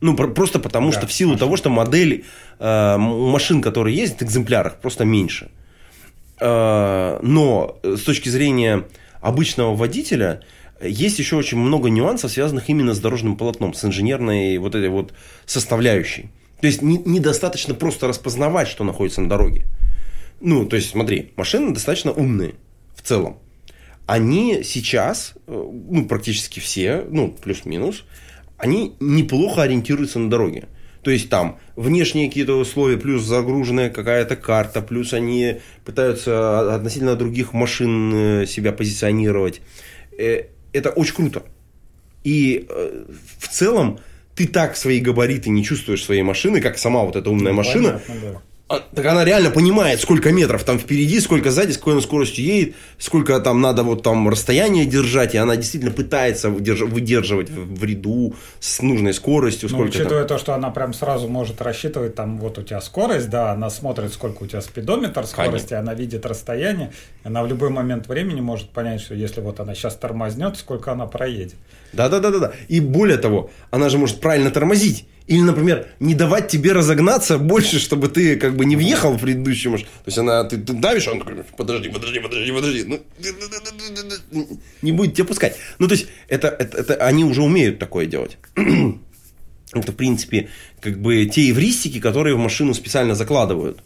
Ну, 0.00 0.16
просто 0.16 0.58
потому, 0.58 0.90
да, 0.90 0.98
что 0.98 1.06
в 1.06 1.12
силу 1.12 1.32
машин. 1.32 1.40
того, 1.40 1.56
что 1.56 1.68
модели 1.68 2.24
э, 2.58 2.96
машин, 2.96 3.60
которые 3.60 3.94
ездят, 3.94 4.20
в 4.20 4.24
экземплярах 4.24 4.76
просто 4.76 5.04
меньше. 5.04 5.50
Э, 6.40 7.18
но 7.22 7.78
с 7.82 8.00
точки 8.00 8.30
зрения 8.30 8.84
обычного 9.20 9.76
водителя, 9.76 10.40
есть 10.80 11.18
еще 11.18 11.36
очень 11.36 11.58
много 11.58 11.88
нюансов, 11.88 12.30
связанных 12.30 12.68
именно 12.68 12.94
с 12.94 13.00
дорожным 13.00 13.36
полотном, 13.36 13.74
с 13.74 13.84
инженерной 13.84 14.58
вот 14.58 14.74
этой 14.74 14.88
вот 14.88 15.14
составляющей. 15.46 16.30
То 16.60 16.66
есть 16.66 16.82
не, 16.82 16.98
недостаточно 16.98 17.74
просто 17.74 18.06
распознавать, 18.08 18.68
что 18.68 18.84
находится 18.84 19.20
на 19.20 19.28
дороге. 19.28 19.64
Ну, 20.40 20.66
то 20.66 20.76
есть, 20.76 20.90
смотри, 20.90 21.32
машины 21.36 21.72
достаточно 21.72 22.12
умные 22.12 22.54
в 22.94 23.02
целом. 23.02 23.38
Они 24.06 24.62
сейчас, 24.62 25.34
э, 25.46 25.70
ну, 25.90 26.06
практически 26.06 26.60
все, 26.60 27.04
ну, 27.08 27.32
плюс-минус, 27.32 28.04
они 28.58 28.94
неплохо 29.00 29.62
ориентируются 29.62 30.18
на 30.18 30.30
дороге. 30.30 30.68
То 31.02 31.10
есть 31.10 31.28
там 31.28 31.58
внешние 31.76 32.28
какие-то 32.28 32.54
условия, 32.54 32.96
плюс 32.96 33.22
загруженная 33.22 33.90
какая-то 33.90 34.34
карта, 34.34 34.82
плюс 34.82 35.12
они 35.12 35.60
пытаются 35.84 36.74
относительно 36.74 37.14
других 37.14 37.52
машин 37.52 38.12
э, 38.42 38.46
себя 38.46 38.72
позиционировать. 38.72 39.60
Это 40.76 40.90
очень 40.90 41.14
круто. 41.14 41.42
И 42.24 42.66
э, 42.68 43.04
в 43.38 43.48
целом 43.48 43.98
ты 44.34 44.46
так 44.46 44.76
свои 44.76 45.00
габариты 45.00 45.48
не 45.48 45.64
чувствуешь 45.64 46.04
своей 46.04 46.22
машины, 46.22 46.60
как 46.60 46.76
сама 46.76 47.02
вот 47.02 47.16
эта 47.16 47.30
умная 47.30 47.52
ну, 47.52 47.58
машина. 47.58 48.00
Понятно, 48.06 48.32
да. 48.32 48.42
А, 48.68 48.80
так 48.80 49.06
она 49.06 49.24
реально 49.24 49.50
понимает, 49.50 50.00
сколько 50.00 50.32
метров 50.32 50.64
там 50.64 50.80
впереди, 50.80 51.20
сколько 51.20 51.52
сзади, 51.52 51.70
с 51.70 51.78
какой 51.78 51.92
она 51.92 52.02
скоростью 52.02 52.44
едет, 52.44 52.74
сколько 52.98 53.38
там 53.38 53.60
надо 53.60 53.84
вот 53.84 54.02
там 54.02 54.28
расстояние 54.28 54.86
держать, 54.86 55.36
и 55.36 55.38
она 55.38 55.54
действительно 55.54 55.92
пытается 55.92 56.50
выдерживать 56.50 57.48
в 57.48 57.84
ряду 57.84 58.34
с 58.58 58.82
нужной 58.82 59.14
скоростью. 59.14 59.68
Ну, 59.70 59.78
учитывая 59.82 60.24
там... 60.24 60.36
то, 60.36 60.38
что 60.38 60.54
она 60.54 60.70
прям 60.70 60.94
сразу 60.94 61.28
может 61.28 61.62
рассчитывать, 61.62 62.16
там 62.16 62.38
вот 62.40 62.58
у 62.58 62.62
тебя 62.64 62.80
скорость, 62.80 63.30
да, 63.30 63.52
она 63.52 63.70
смотрит, 63.70 64.12
сколько 64.12 64.42
у 64.42 64.46
тебя 64.48 64.60
спидометр 64.60 65.26
скорости, 65.26 65.68
Конечно. 65.68 65.78
она 65.78 65.94
видит 65.94 66.26
расстояние, 66.26 66.90
она 67.22 67.44
в 67.44 67.46
любой 67.46 67.70
момент 67.70 68.08
времени 68.08 68.40
может 68.40 68.70
понять, 68.70 69.00
что 69.00 69.14
если 69.14 69.40
вот 69.40 69.60
она 69.60 69.76
сейчас 69.76 69.94
тормознет, 69.94 70.56
сколько 70.56 70.90
она 70.90 71.06
проедет. 71.06 71.54
Да-да-да-да. 71.92 72.52
И 72.68 72.80
более 72.80 73.18
того, 73.18 73.50
она 73.70 73.88
же 73.88 73.98
может 73.98 74.20
правильно 74.20 74.50
тормозить. 74.50 75.06
Или, 75.26 75.40
например, 75.40 75.88
не 75.98 76.14
давать 76.14 76.48
тебе 76.48 76.72
разогнаться 76.72 77.38
больше, 77.38 77.80
чтобы 77.80 78.08
ты 78.08 78.36
как 78.36 78.54
бы 78.54 78.64
не 78.64 78.76
въехал 78.76 79.12
в 79.12 79.20
предыдущую 79.20 79.72
машину. 79.72 79.90
То 80.04 80.08
есть 80.08 80.18
она, 80.18 80.44
ты, 80.44 80.56
ты 80.56 80.72
давишь, 80.72 81.08
он 81.08 81.18
такой, 81.18 81.42
подожди, 81.56 81.88
подожди, 81.88 82.20
подожди, 82.20 82.52
подожди. 82.52 82.84
Ну, 82.84 84.60
не 84.82 84.92
будет 84.92 85.14
тебя 85.14 85.24
пускать. 85.24 85.56
Ну, 85.80 85.88
то 85.88 85.94
есть, 85.94 86.06
это, 86.28 86.48
это, 86.48 86.78
это 86.78 86.94
они 86.94 87.24
уже 87.24 87.42
умеют 87.42 87.80
такое 87.80 88.06
делать. 88.06 88.38
это, 89.72 89.92
в 89.92 89.96
принципе, 89.96 90.48
как 90.80 91.00
бы 91.00 91.26
те 91.26 91.50
эвристики, 91.50 92.00
которые 92.00 92.36
в 92.36 92.38
машину 92.38 92.72
специально 92.72 93.16
закладывают. 93.16 93.82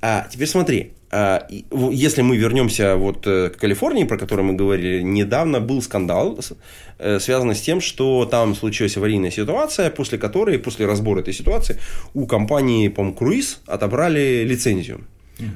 А 0.00 0.26
теперь 0.32 0.48
смотри, 0.48 0.94
если 1.12 2.22
мы 2.22 2.38
вернемся 2.38 2.96
вот 2.96 3.26
э, 3.26 3.50
к 3.50 3.58
Калифорнии, 3.58 4.04
про 4.04 4.16
которую 4.16 4.46
мы 4.46 4.54
говорили, 4.54 5.02
недавно 5.02 5.60
был 5.60 5.82
скандал, 5.82 6.38
э, 6.98 7.18
связанный 7.20 7.54
с 7.54 7.60
тем, 7.60 7.82
что 7.82 8.24
там 8.24 8.54
случилась 8.54 8.96
аварийная 8.96 9.30
ситуация, 9.30 9.90
после 9.90 10.16
которой, 10.16 10.58
после 10.58 10.86
разбора 10.86 11.20
этой 11.20 11.34
ситуации, 11.34 11.78
у 12.14 12.26
компании, 12.26 12.88
по-моему, 12.88 13.16
Круиз 13.16 13.60
отобрали 13.66 14.44
лицензию. 14.44 15.02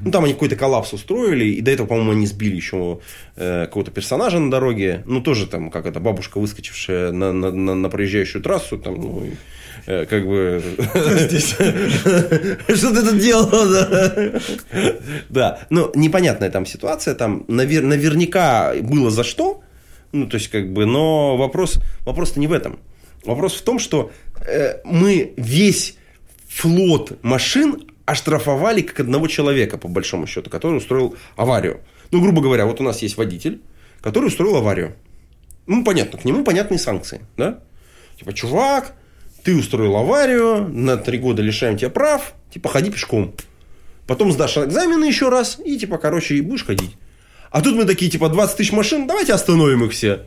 Ну, 0.03 0.11
там 0.11 0.25
они 0.25 0.33
какой-то 0.33 0.55
коллапс 0.55 0.93
устроили, 0.93 1.45
и 1.45 1.61
до 1.61 1.71
этого, 1.71 1.87
по-моему, 1.87 2.11
они 2.11 2.27
сбили 2.27 2.55
еще 2.55 2.99
э, 3.35 3.65
какого-то 3.65 3.91
персонажа 3.91 4.39
на 4.39 4.51
дороге. 4.51 5.03
Ну, 5.05 5.21
тоже 5.21 5.47
там, 5.47 5.69
как 5.69 5.85
это, 5.85 5.99
бабушка, 5.99 6.39
выскочившая 6.39 7.11
на, 7.11 7.31
на, 7.31 7.51
на, 7.51 7.75
на 7.75 7.89
проезжающую 7.89 8.41
трассу, 8.43 8.77
там, 8.77 8.95
ну, 8.95 9.23
как 9.87 10.27
бы... 10.27 10.61
Что 12.75 12.93
ты 12.93 13.01
тут 13.09 13.19
делал? 13.19 13.49
Да, 15.29 15.59
ну, 15.69 15.91
непонятная 15.95 16.49
там 16.49 16.65
ситуация, 16.65 17.15
там 17.15 17.45
наверняка 17.47 18.73
было 18.81 19.09
за 19.09 19.23
что, 19.23 19.63
ну, 20.11 20.27
то 20.27 20.35
есть, 20.35 20.49
как 20.49 20.73
бы, 20.73 20.85
но 20.85 21.37
вопрос, 21.37 21.79
вопрос-то 22.01 22.39
не 22.39 22.47
в 22.47 22.53
этом. 22.53 22.79
Вопрос 23.23 23.53
в 23.53 23.61
том, 23.61 23.79
что 23.79 24.11
э, 24.45 24.81
мы 24.83 25.33
весь 25.37 25.97
флот 26.49 27.23
машин 27.23 27.89
оштрафовали 28.05 28.81
как 28.81 29.01
одного 29.01 29.27
человека, 29.27 29.77
по 29.77 29.87
большому 29.87 30.27
счету, 30.27 30.49
который 30.49 30.77
устроил 30.77 31.15
аварию. 31.37 31.81
Ну, 32.11 32.21
грубо 32.21 32.41
говоря, 32.41 32.65
вот 32.65 32.81
у 32.81 32.83
нас 32.83 33.01
есть 33.01 33.17
водитель, 33.17 33.61
который 34.01 34.25
устроил 34.25 34.57
аварию. 34.57 34.95
Ну, 35.65 35.83
понятно, 35.83 36.19
к 36.19 36.25
нему 36.25 36.43
понятные 36.43 36.77
санкции, 36.77 37.21
да? 37.37 37.59
Типа, 38.17 38.33
чувак, 38.33 38.93
ты 39.47 39.55
устроил 39.55 39.95
аварию, 39.95 40.67
на 40.69 40.97
три 40.97 41.17
года 41.17 41.41
лишаем 41.41 41.77
тебя 41.77 41.89
прав, 41.89 42.33
типа 42.53 42.67
ходи 42.67 42.91
пешком. 42.91 43.33
Потом 44.05 44.33
сдашь 44.33 44.57
экзамены 44.57 45.05
еще 45.05 45.29
раз, 45.29 45.57
и 45.63 45.79
типа, 45.79 45.99
короче, 45.99 46.35
и 46.35 46.41
будешь 46.41 46.65
ходить. 46.65 46.97
А 47.49 47.61
тут 47.61 47.77
мы 47.77 47.85
такие, 47.85 48.11
типа, 48.11 48.27
20 48.27 48.57
тысяч 48.57 48.73
машин, 48.73 49.07
давайте 49.07 49.31
остановим 49.31 49.85
их 49.85 49.93
все. 49.93 50.23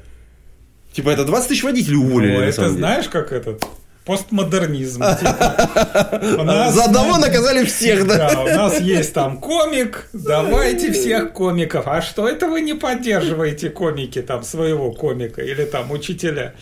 Типа, 0.95 1.11
это 1.11 1.27
20 1.27 1.49
тысяч 1.49 1.63
водителей 1.63 1.99
уволили. 1.99 2.35
Ну, 2.35 2.41
это 2.41 2.71
знаешь, 2.71 3.11
как 3.11 3.33
этот 3.33 3.63
постмодернизм. 4.07 5.03
Типа. 5.19 6.71
За 6.73 6.85
одного 6.85 7.19
наказали 7.19 7.67
всех, 7.67 8.07
да? 8.07 8.33
Да, 8.33 8.41
у 8.41 8.47
нас 8.47 8.81
есть 8.81 9.13
там 9.13 9.37
комик, 9.37 10.09
давайте 10.15 10.93
всех 10.93 11.35
комиков. 11.35 11.87
А 11.89 12.01
что 12.01 12.27
это 12.27 12.49
вы 12.49 12.63
не 12.63 12.73
поддерживаете 12.73 13.69
комики 13.69 14.23
там 14.23 14.45
своего 14.45 14.93
комика 14.93 15.43
или 15.43 15.67
там 15.67 15.91
учителя? 15.91 16.55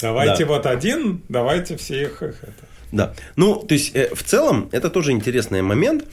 Давайте 0.00 0.44
да. 0.44 0.52
вот 0.52 0.66
один, 0.66 1.22
давайте 1.28 1.76
всех 1.76 2.22
их 2.22 2.42
это. 2.42 2.66
Да. 2.92 3.14
Ну, 3.36 3.56
то 3.56 3.74
есть, 3.74 3.94
э, 3.94 4.14
в 4.14 4.22
целом, 4.22 4.68
это 4.72 4.90
тоже 4.90 5.12
интересный 5.12 5.62
момент, 5.62 6.04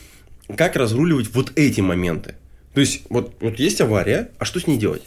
как 0.55 0.75
разруливать 0.75 1.33
вот 1.33 1.51
эти 1.55 1.81
моменты. 1.81 2.35
То 2.73 2.79
есть, 2.79 3.03
вот, 3.09 3.35
вот 3.39 3.59
есть 3.59 3.81
авария, 3.81 4.29
а 4.39 4.45
что 4.45 4.59
с 4.59 4.67
ней 4.67 4.77
делать? 4.77 5.03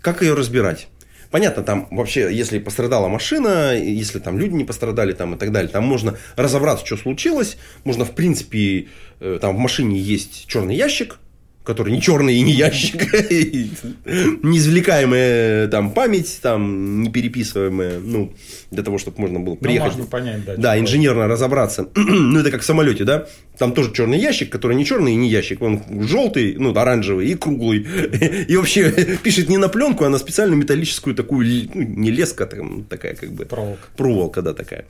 Как 0.00 0.22
ее 0.22 0.34
разбирать? 0.34 0.88
Понятно, 1.30 1.64
там 1.64 1.88
вообще, 1.90 2.32
если 2.32 2.60
пострадала 2.60 3.08
машина, 3.08 3.76
если 3.76 4.20
там 4.20 4.38
люди 4.38 4.54
не 4.54 4.64
пострадали 4.64 5.12
там 5.12 5.34
и 5.34 5.38
так 5.38 5.50
далее, 5.50 5.68
там 5.68 5.82
можно 5.82 6.16
разобраться, 6.36 6.86
что 6.86 6.96
случилось. 6.96 7.56
Можно, 7.82 8.04
в 8.04 8.12
принципе, 8.12 8.86
э, 9.18 9.38
там 9.40 9.56
в 9.56 9.58
машине 9.58 9.98
есть 9.98 10.46
черный 10.46 10.76
ящик, 10.76 11.18
который 11.64 11.92
не 11.92 12.00
черный 12.00 12.36
и 12.36 12.42
не 12.42 12.52
ящик, 12.52 13.12
неизвлекаемая 14.04 15.68
там 15.68 15.92
память, 15.92 16.38
там 16.42 17.02
не 17.02 17.10
переписываемая, 17.10 17.98
ну, 18.00 18.34
для 18.70 18.82
того, 18.82 18.98
чтобы 18.98 19.20
можно 19.20 19.40
было 19.40 19.54
ну, 19.54 19.60
приехать. 19.60 19.92
можно 19.92 20.06
понять, 20.06 20.44
да. 20.44 20.56
Да, 20.56 20.78
инженерно 20.78 21.26
разобраться. 21.26 21.88
ну, 21.94 22.38
это 22.38 22.50
как 22.50 22.60
в 22.60 22.64
самолете, 22.64 23.04
да? 23.04 23.26
Там 23.58 23.72
тоже 23.72 23.92
черный 23.92 24.18
ящик, 24.18 24.50
который 24.50 24.76
не 24.76 24.84
черный 24.84 25.12
и 25.12 25.16
не 25.16 25.30
ящик. 25.30 25.62
Он 25.62 25.82
желтый, 26.06 26.56
ну, 26.58 26.76
оранжевый 26.76 27.28
и 27.28 27.34
круглый. 27.34 27.78
и 28.48 28.56
вообще 28.56 28.90
пишет 29.22 29.48
не 29.48 29.56
на 29.56 29.68
пленку, 29.68 30.04
а 30.04 30.10
на 30.10 30.18
специальную 30.18 30.60
металлическую 30.60 31.16
такую, 31.16 31.68
ну, 31.74 31.82
не 31.82 32.10
леска, 32.10 32.46
такая 32.46 33.14
как 33.14 33.32
бы. 33.32 33.46
Проволока. 33.46 33.88
Проволока, 33.96 34.42
да, 34.42 34.52
такая. 34.52 34.84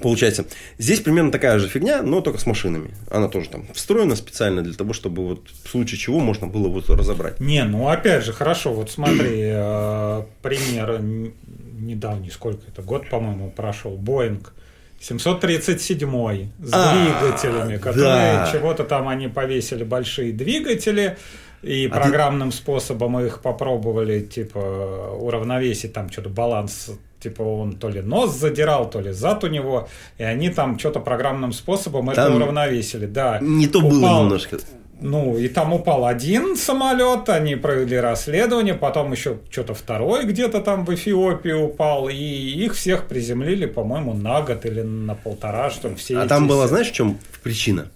Получается, 0.00 0.46
здесь 0.78 1.00
примерно 1.00 1.30
такая 1.30 1.58
же 1.58 1.68
фигня, 1.68 2.02
но 2.02 2.22
только 2.22 2.38
с 2.38 2.46
машинами. 2.46 2.92
Она 3.10 3.28
тоже 3.28 3.50
там 3.50 3.66
встроена 3.74 4.16
специально 4.16 4.62
для 4.62 4.72
того, 4.72 4.94
чтобы 4.94 5.28
вот 5.28 5.48
в 5.64 5.68
случае 5.68 5.98
чего 5.98 6.18
можно 6.18 6.46
было 6.46 6.68
вот 6.68 6.88
разобрать. 6.88 7.40
Не, 7.40 7.62
ну 7.64 7.88
опять 7.88 8.24
же, 8.24 8.32
хорошо, 8.32 8.72
вот 8.72 8.90
смотри, 8.90 9.50
э, 9.52 10.22
пример 10.40 11.00
недавний, 11.02 12.30
сколько 12.30 12.62
это, 12.68 12.80
год, 12.80 13.08
по-моему, 13.10 13.50
прошел, 13.50 13.96
Боинг 13.96 14.54
737 15.02 16.08
с 16.08 16.70
а, 16.72 16.94
двигателями, 16.94 17.76
которые 17.76 18.46
чего-то 18.52 18.84
там 18.84 19.08
они 19.08 19.26
повесили 19.28 19.82
большие 19.82 20.32
двигатели, 20.32 21.18
И 21.62 21.88
А 21.90 22.00
программным 22.00 22.52
способом 22.52 23.18
их 23.20 23.40
попробовали, 23.40 24.20
типа, 24.20 24.58
уравновесить 24.58 25.92
там 25.92 26.10
что-то 26.10 26.28
баланс 26.28 26.90
типа 27.22 27.42
он 27.42 27.72
то 27.72 27.88
ли 27.88 28.00
нос 28.02 28.36
задирал, 28.36 28.90
то 28.90 29.00
ли 29.00 29.12
зад 29.12 29.44
у 29.44 29.46
него, 29.48 29.88
и 30.18 30.22
они 30.24 30.50
там 30.50 30.78
что-то 30.78 31.00
программным 31.00 31.52
способом 31.52 32.10
это 32.10 32.24
Там 32.24 32.36
уравновесили. 32.36 33.06
Да. 33.06 33.38
Не 33.40 33.66
то 33.66 33.80
было 33.80 33.98
Упал- 33.98 34.22
немножко. 34.24 34.58
Ну, 35.04 35.36
и 35.36 35.48
там 35.48 35.72
упал 35.72 36.06
один 36.06 36.56
самолет, 36.56 37.28
они 37.28 37.56
провели 37.56 37.96
расследование, 37.96 38.74
потом 38.74 39.10
еще 39.10 39.38
что-то 39.50 39.74
второй 39.74 40.26
где-то 40.26 40.60
там 40.60 40.84
в 40.84 40.94
Эфиопии 40.94 41.50
упал, 41.50 42.08
и 42.08 42.14
их 42.14 42.74
всех 42.74 43.08
приземлили, 43.08 43.66
по-моему, 43.66 44.14
на 44.14 44.42
год 44.42 44.64
или 44.64 44.82
на 44.82 45.16
полтора, 45.16 45.70
что 45.70 45.92
все 45.96 46.18
А 46.18 46.26
там 46.28 46.46
была, 46.46 46.64
се- 46.64 46.68
знаешь, 46.68 46.88
в 46.90 46.92
чем 46.92 47.18
причина? 47.42 47.88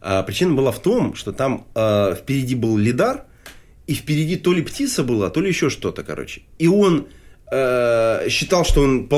А, 0.00 0.22
причина 0.22 0.54
была 0.54 0.70
в 0.72 0.78
том, 0.78 1.14
что 1.16 1.32
там 1.32 1.66
а, 1.74 2.14
впереди 2.14 2.54
был 2.54 2.78
лидар, 2.78 3.24
и 3.86 3.92
впереди 3.94 4.36
то 4.36 4.54
ли 4.54 4.62
птица 4.62 5.02
была, 5.04 5.28
то 5.28 5.40
ли 5.42 5.48
еще 5.48 5.68
что-то, 5.68 6.02
короче. 6.02 6.42
И 6.58 6.66
он 6.68 7.08
э, 7.50 8.28
считал, 8.28 8.64
что 8.64 8.82
он... 8.82 9.08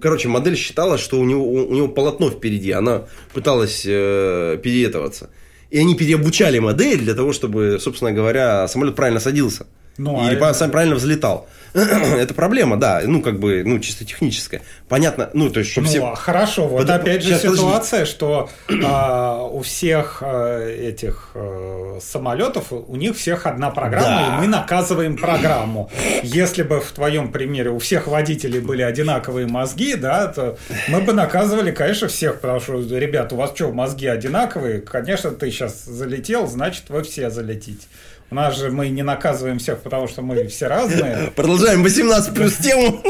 Короче, 0.00 0.28
модель 0.28 0.56
считала, 0.56 0.98
что 0.98 1.18
у 1.18 1.24
него, 1.24 1.44
у 1.44 1.74
него 1.74 1.88
полотно 1.88 2.30
впереди. 2.30 2.70
Она 2.70 3.04
пыталась 3.34 3.84
э, 3.86 4.58
переетоваться. 4.62 5.30
И 5.70 5.78
они 5.78 5.94
переобучали 5.94 6.58
модель 6.58 6.98
для 6.98 7.14
того, 7.14 7.32
чтобы, 7.32 7.78
собственно 7.80 8.12
говоря, 8.12 8.68
самолет 8.68 8.96
правильно 8.96 9.20
садился. 9.20 9.66
Ну, 9.98 10.26
Или 10.26 10.36
а 10.36 10.54
сам 10.54 10.70
правильно 10.70 10.96
взлетал. 10.96 11.48
Это 11.74 12.34
проблема, 12.34 12.76
да. 12.76 13.02
Ну, 13.04 13.22
как 13.22 13.38
бы, 13.38 13.62
ну, 13.64 13.78
чисто 13.78 14.04
техническая. 14.04 14.62
Понятно, 14.88 15.30
ну, 15.34 15.50
то 15.50 15.60
есть, 15.60 15.70
чтобы 15.72 15.86
Ну, 15.86 15.90
все... 15.92 16.06
а 16.06 16.14
хорошо, 16.14 16.66
вот 16.68 16.82
Подо- 16.86 16.94
опять 16.96 17.22
же 17.22 17.28
Сейчас, 17.28 17.40
подожди. 17.42 17.58
ситуация, 17.60 18.04
что 18.04 18.50
а, 18.84 19.42
у 19.44 19.62
всех 19.62 20.18
а, 20.22 20.58
этих 20.68 21.30
а, 21.34 21.98
самолетов, 22.00 22.72
у 22.72 22.96
них 22.96 23.16
всех 23.16 23.46
одна 23.46 23.70
программа, 23.70 24.06
Да. 24.06 24.36
и 24.36 24.40
мы 24.40 24.46
наказываем 24.46 25.16
программу. 25.16 25.90
Если 26.22 26.62
бы 26.62 26.80
в 26.80 26.90
твоем 26.92 27.30
примере 27.32 27.70
у 27.70 27.78
всех 27.78 28.06
водителей 28.06 28.60
были 28.60 28.82
одинаковые 28.82 29.46
мозги, 29.46 29.94
да, 29.94 30.26
то 30.28 30.58
мы 30.88 31.00
бы 31.02 31.12
наказывали, 31.12 31.70
конечно, 31.70 32.08
всех, 32.08 32.40
потому 32.40 32.60
что, 32.60 32.78
ребят, 32.98 33.32
у 33.32 33.36
вас 33.36 33.52
что, 33.54 33.70
мозги 33.72 34.06
одинаковые? 34.06 34.80
Конечно, 34.80 35.30
ты 35.30 35.50
сейчас 35.50 35.84
залетел, 35.84 36.46
значит, 36.46 36.84
вы 36.88 37.02
все 37.02 37.30
залетите. 37.30 37.86
У 38.30 38.34
нас 38.34 38.56
же 38.56 38.70
мы 38.70 38.88
не 38.90 39.02
наказываем 39.02 39.58
всех, 39.58 39.80
потому 39.82 40.06
что 40.06 40.22
мы 40.22 40.46
все 40.46 40.68
разные. 40.68 41.32
Продолжаем 41.36 41.82
18 41.82 42.32
плюс 42.32 42.54
тему. 42.56 43.02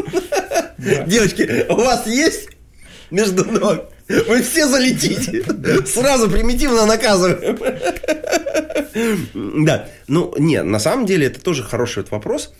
Девочки, 0.78 1.66
у 1.68 1.76
вас 1.76 2.06
есть 2.06 2.48
между 3.10 3.44
ног? 3.44 3.90
Вы 4.08 4.42
все 4.42 4.66
залетите. 4.66 5.44
Сразу 5.86 6.30
примитивно 6.30 6.86
наказываем. 6.86 7.58
Да, 9.64 9.88
ну, 10.08 10.34
нет, 10.38 10.64
на 10.64 10.78
самом 10.78 11.04
деле 11.04 11.26
это 11.26 11.40
тоже 11.40 11.62
хороший 11.64 12.02
вопрос. 12.10 12.54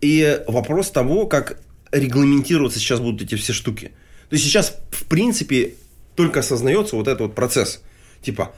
И 0.00 0.40
вопрос 0.46 0.90
того, 0.90 1.26
как 1.26 1.58
регламентироваться 1.90 2.78
сейчас 2.78 3.00
будут 3.00 3.22
эти 3.22 3.34
все 3.34 3.52
штуки. 3.52 3.92
То 4.28 4.34
есть 4.34 4.44
сейчас, 4.44 4.76
в 4.90 5.06
принципе, 5.06 5.74
только 6.14 6.40
осознается 6.40 6.94
вот 6.94 7.08
этот 7.08 7.20
вот 7.20 7.34
процесс. 7.34 7.82
Типа, 8.22 8.52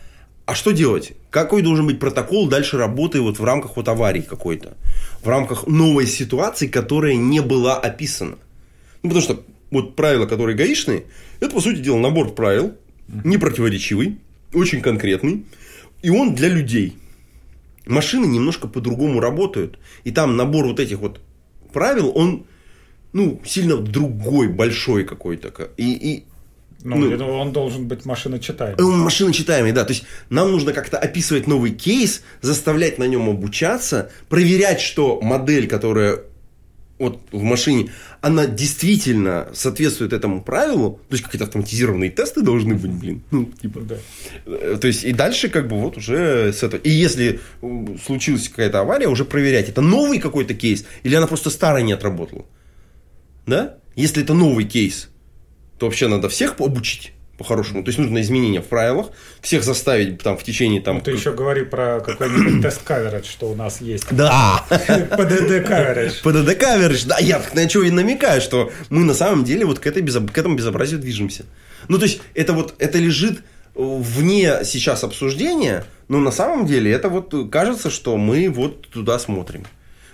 а 0.49 0.55
что 0.55 0.71
делать? 0.71 1.13
Какой 1.29 1.61
должен 1.61 1.87
быть 1.87 2.01
протокол 2.01 2.49
дальше 2.49 2.79
работы 2.79 3.21
вот 3.21 3.39
в 3.39 3.45
рамках 3.45 3.77
вот 3.77 3.87
аварии 3.87 4.23
какой-то? 4.23 4.79
В 5.23 5.29
рамках 5.29 5.67
новой 5.67 6.07
ситуации, 6.07 6.69
которая 6.69 7.17
не 7.17 7.41
была 7.41 7.79
описана. 7.79 8.39
Ну, 9.03 9.11
потому 9.11 9.21
что 9.21 9.45
вот 9.71 9.95
правила, 9.95 10.25
которые 10.25 10.57
гаишные, 10.57 11.05
это, 11.41 11.55
по 11.55 11.61
сути 11.61 11.81
дела, 11.81 11.99
набор 11.99 12.35
правил, 12.35 12.75
непротиворечивый, 13.09 14.21
очень 14.55 14.81
конкретный, 14.81 15.45
и 16.01 16.09
он 16.09 16.35
для 16.35 16.49
людей. 16.49 16.97
Машины 17.85 18.25
немножко 18.25 18.69
по-другому 18.69 19.21
работают, 19.21 19.79
и 20.05 20.13
там 20.13 20.39
набор 20.39 20.65
вот 20.65 20.81
этих 20.81 21.01
вот 21.01 21.21
правил, 21.75 22.11
он, 22.15 22.47
ну, 23.13 23.39
сильно 23.45 23.77
другой, 23.77 24.49
большой 24.49 25.05
какой-то. 25.05 25.53
И, 25.77 25.93
и 25.93 26.25
Ну, 26.85 26.97
Ну. 26.97 27.11
я 27.11 27.17
думаю, 27.17 27.39
он 27.39 27.53
должен 27.53 27.89
быть 27.89 28.05
машиночитаемый. 28.05 28.83
он 28.85 29.01
машиночитаемый, 29.01 29.73
да. 29.73 29.85
То 29.85 29.93
есть 29.93 30.05
нам 30.31 30.53
нужно 30.53 30.73
как-то 30.73 30.97
описывать 30.99 31.47
новый 31.47 31.73
кейс, 31.73 32.23
заставлять 32.41 32.99
на 32.99 33.05
нем 33.05 33.29
обучаться, 33.29 34.11
проверять, 34.29 34.81
что 34.81 35.21
модель, 35.21 35.67
которая 35.67 36.21
вот 36.99 37.21
в 37.31 37.43
машине, 37.43 37.91
она 38.21 38.47
действительно 38.47 39.49
соответствует 39.55 40.13
этому 40.13 40.43
правилу. 40.43 41.01
То 41.09 41.15
есть 41.15 41.25
какие-то 41.25 41.45
автоматизированные 41.45 42.11
тесты 42.11 42.43
должны 42.43 42.75
быть, 42.75 42.91
блин. 42.91 43.23
Ну, 43.31 43.45
типа. 43.63 43.81
Да. 43.83 43.97
Э, 44.47 44.77
То 44.81 44.89
есть, 44.89 45.05
и 45.05 45.13
дальше 45.13 45.49
как 45.49 45.69
бы 45.69 45.81
вот 45.81 45.97
уже 45.97 46.53
с 46.53 46.63
этого. 46.65 46.81
И 46.81 46.91
если 46.91 47.41
э, 47.63 47.87
случилась 48.05 48.49
какая-то 48.49 48.81
авария, 48.81 49.07
уже 49.09 49.25
проверять, 49.25 49.69
это 49.69 49.81
новый 49.81 50.19
какой-то 50.19 50.55
кейс, 50.55 50.85
или 51.05 51.15
она 51.15 51.29
просто 51.29 51.51
старая 51.51 51.83
не 51.85 51.93
отработала. 51.93 52.47
Да? 53.47 53.77
Если 53.95 54.23
это 54.23 54.35
новый 54.35 54.65
кейс, 54.65 55.09
то 55.79 55.87
вообще 55.87 56.09
надо 56.09 56.29
всех 56.29 56.61
обучить 56.61 57.13
по-хорошему. 57.39 57.85
То 57.85 57.89
есть 57.91 57.99
нужно 57.99 58.21
изменения 58.21 58.61
в 58.61 58.67
правилах, 58.67 59.07
всех 59.41 59.63
заставить 59.63 60.21
там 60.21 60.37
в 60.37 60.43
течение 60.43 60.83
там. 60.83 60.97
Ну, 60.97 61.01
ты 61.03 61.13
еще 61.13 61.33
говори 61.33 61.63
про 61.65 62.01
какой-нибудь 62.01 62.63
тест 62.63 62.83
каверидж, 62.83 63.27
что 63.27 63.49
у 63.49 63.55
нас 63.55 63.81
есть. 63.81 64.07
Да. 64.11 64.65
ПДД 64.69 65.65
каверидж. 65.67 66.21
ПДД 66.23 66.59
каверидж, 66.59 67.05
да, 67.07 67.19
я 67.19 67.41
на 67.55 67.69
что 67.69 67.85
и 67.85 67.91
намекаю, 67.91 68.41
что 68.41 68.73
мы 68.91 69.05
на 69.05 69.15
самом 69.15 69.45
деле 69.45 69.65
вот 69.65 69.79
к, 69.79 69.87
этой 69.87 70.05
к 70.05 70.37
этому 70.39 70.57
безобразию 70.57 70.99
движемся. 70.99 71.45
Ну, 71.87 71.99
то 71.99 72.05
есть, 72.05 72.21
это 72.35 72.53
вот, 72.53 72.75
это 72.79 72.99
лежит 72.99 73.41
вне 73.77 74.65
сейчас 74.65 75.05
обсуждения, 75.05 75.85
но 76.09 76.19
на 76.19 76.33
самом 76.33 76.67
деле 76.67 76.91
это 76.91 77.09
вот 77.09 77.33
кажется, 77.51 77.91
что 77.91 78.17
мы 78.17 78.51
вот 78.51 78.89
туда 78.91 79.19
смотрим. 79.21 79.65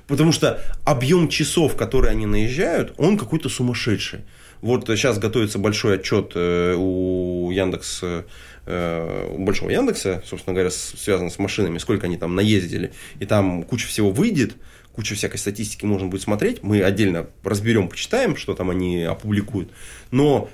Потому 0.06 0.32
что 0.32 0.62
объем 0.84 1.28
часов, 1.28 1.74
которые 1.76 2.10
они 2.10 2.26
наезжают, 2.26 2.92
он 2.98 3.16
какой-то 3.16 3.48
сумасшедший. 3.48 4.20
Вот 4.64 4.88
сейчас 4.88 5.18
готовится 5.18 5.58
большой 5.58 5.96
отчет 5.96 6.32
э, 6.34 6.74
у 6.74 7.50
Яндекс, 7.50 8.00
э, 8.02 9.28
у 9.36 9.44
большого 9.44 9.68
Яндекса, 9.68 10.22
собственно 10.24 10.54
говоря, 10.54 10.70
связан 10.70 11.30
с 11.30 11.38
машинами, 11.38 11.76
сколько 11.76 12.06
они 12.06 12.16
там 12.16 12.34
наездили, 12.34 12.94
и 13.20 13.26
там 13.26 13.64
куча 13.64 13.86
всего 13.86 14.10
выйдет, 14.10 14.56
куча 14.94 15.16
всякой 15.16 15.36
статистики 15.36 15.84
можно 15.84 16.06
будет 16.06 16.22
смотреть, 16.22 16.62
мы 16.62 16.82
отдельно 16.82 17.26
разберем, 17.42 17.90
почитаем, 17.90 18.36
что 18.36 18.54
там 18.54 18.70
они 18.70 19.02
опубликуют, 19.02 19.70
но 20.10 20.48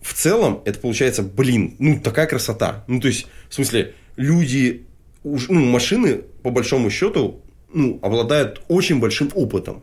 в 0.00 0.14
целом 0.14 0.62
это 0.64 0.80
получается, 0.80 1.22
блин, 1.22 1.76
ну 1.78 2.00
такая 2.00 2.26
красота. 2.26 2.84
Ну 2.86 3.02
то 3.02 3.08
есть, 3.08 3.26
в 3.50 3.54
смысле, 3.54 3.92
люди, 4.16 4.86
ну 5.24 5.60
машины 5.66 6.22
по 6.42 6.48
большому 6.48 6.88
счету, 6.88 7.42
ну 7.70 7.98
обладают 8.00 8.62
очень 8.68 8.98
большим 8.98 9.30
опытом. 9.34 9.82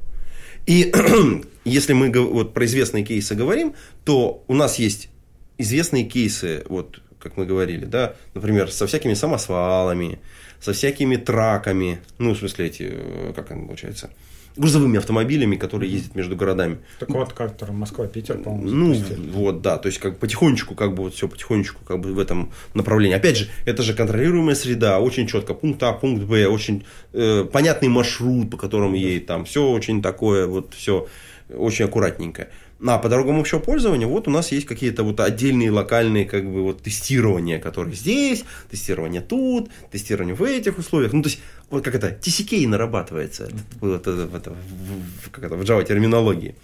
И 0.66 0.92
если 1.66 1.94
мы 1.94 2.12
вот 2.12 2.54
про 2.54 2.66
известные 2.66 3.04
кейсы 3.04 3.36
говорим, 3.36 3.74
то 4.04 4.44
у 4.48 4.54
нас 4.54 4.80
есть 4.80 5.10
известные 5.58 6.04
кейсы, 6.04 6.64
вот 6.68 7.02
как 7.20 7.38
мы 7.38 7.46
говорили, 7.46 7.86
да, 7.86 8.16
например, 8.34 8.70
со 8.72 8.86
всякими 8.86 9.14
самосвалами, 9.14 10.20
со 10.60 10.74
всякими 10.74 11.16
траками, 11.16 12.00
ну, 12.18 12.34
в 12.34 12.38
смысле, 12.38 12.66
эти, 12.68 12.90
э, 12.92 13.34
как 13.36 13.52
они 13.52 13.66
получается, 13.66 14.10
грузовыми 14.56 14.98
автомобилями, 15.00 15.56
которые 15.56 15.92
ездят 15.92 16.16
между 16.16 16.36
городами. 16.36 16.78
Так 17.00 17.10
вот, 17.10 17.34
который 17.34 17.72
Москва-Питер, 17.72 18.38
по-моему, 18.38 18.70
Ну, 18.70 18.94
запустили. 18.94 19.30
вот, 19.32 19.62
да, 19.62 19.78
то 19.78 19.88
есть, 19.88 20.00
как 20.00 20.20
потихонечку, 20.20 20.76
как 20.76 20.94
бы 20.94 21.04
вот 21.04 21.16
все 21.16 21.28
потихонечку, 21.28 21.84
как 21.84 22.00
бы 22.00 22.14
в 22.14 22.20
этом 22.20 22.52
направлении. 22.74 23.16
Опять 23.16 23.38
же, 23.38 23.50
это 23.66 23.82
же 23.84 23.94
контролируемая 23.96 24.56
среда, 24.56 25.00
очень 25.00 25.26
четко, 25.28 25.54
пункт 25.56 25.82
А, 25.82 25.94
пункт 25.94 26.24
Б, 26.26 26.46
очень 26.48 26.86
э, 27.14 27.46
понятный 27.52 27.90
маршрут, 27.90 28.52
по 28.52 28.58
которому 28.58 28.96
едет, 28.96 29.26
там, 29.26 29.46
все 29.46 29.68
очень 29.68 30.02
такое, 30.04 30.46
вот, 30.46 30.74
все 30.76 31.08
очень 31.50 31.86
аккуратненько. 31.86 32.48
А 32.86 32.98
по 32.98 33.08
дорогам 33.08 33.40
общего 33.40 33.60
пользования, 33.60 34.08
вот 34.08 34.28
у 34.28 34.32
нас 34.32 34.52
есть 34.52 34.66
какие-то 34.66 35.04
вот 35.04 35.20
отдельные 35.22 35.72
локальные, 35.72 36.26
как 36.26 36.44
бы, 36.44 36.64
вот 36.64 36.82
тестирования, 36.82 37.58
которые 37.60 37.96
здесь, 37.96 38.44
тестирование 38.70 39.22
тут, 39.22 39.70
тестирование 39.92 40.36
в 40.36 40.44
этих 40.44 40.78
условиях. 40.78 41.14
Ну, 41.14 41.22
то 41.22 41.30
есть, 41.30 41.40
вот 41.70 41.84
как 41.84 41.96
это, 41.96 42.10
TCK 42.10 42.68
нарабатывается, 42.68 43.50
вот 43.80 44.02
это, 44.02 44.28
это, 44.36 44.50
в- 44.52 45.28
в- 45.28 45.30
как 45.32 45.46
это, 45.46 45.56
в 45.56 45.62
Java 45.62 45.86
терминологии, 45.86 46.56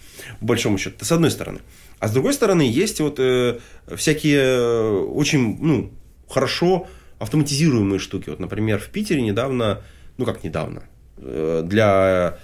по 0.42 0.46
большому 0.48 0.78
счету, 0.78 0.98
это 0.98 1.06
с 1.06 1.12
одной 1.14 1.32
стороны. 1.32 1.60
А 2.00 2.08
с 2.10 2.12
другой 2.12 2.34
стороны, 2.34 2.64
есть 2.64 3.00
вот 3.00 3.16
э, 3.20 3.60
всякие 3.96 4.40
э, 4.42 4.90
очень, 5.14 5.58
ну, 5.62 5.92
хорошо 6.28 6.88
автоматизируемые 7.20 8.00
штуки. 8.00 8.30
Вот, 8.30 8.40
например, 8.40 8.80
в 8.80 8.88
Питере 8.90 9.22
недавно, 9.22 9.82
ну, 10.18 10.26
как 10.26 10.44
недавно, 10.44 10.84
э, 11.18 11.62
для 11.66 12.40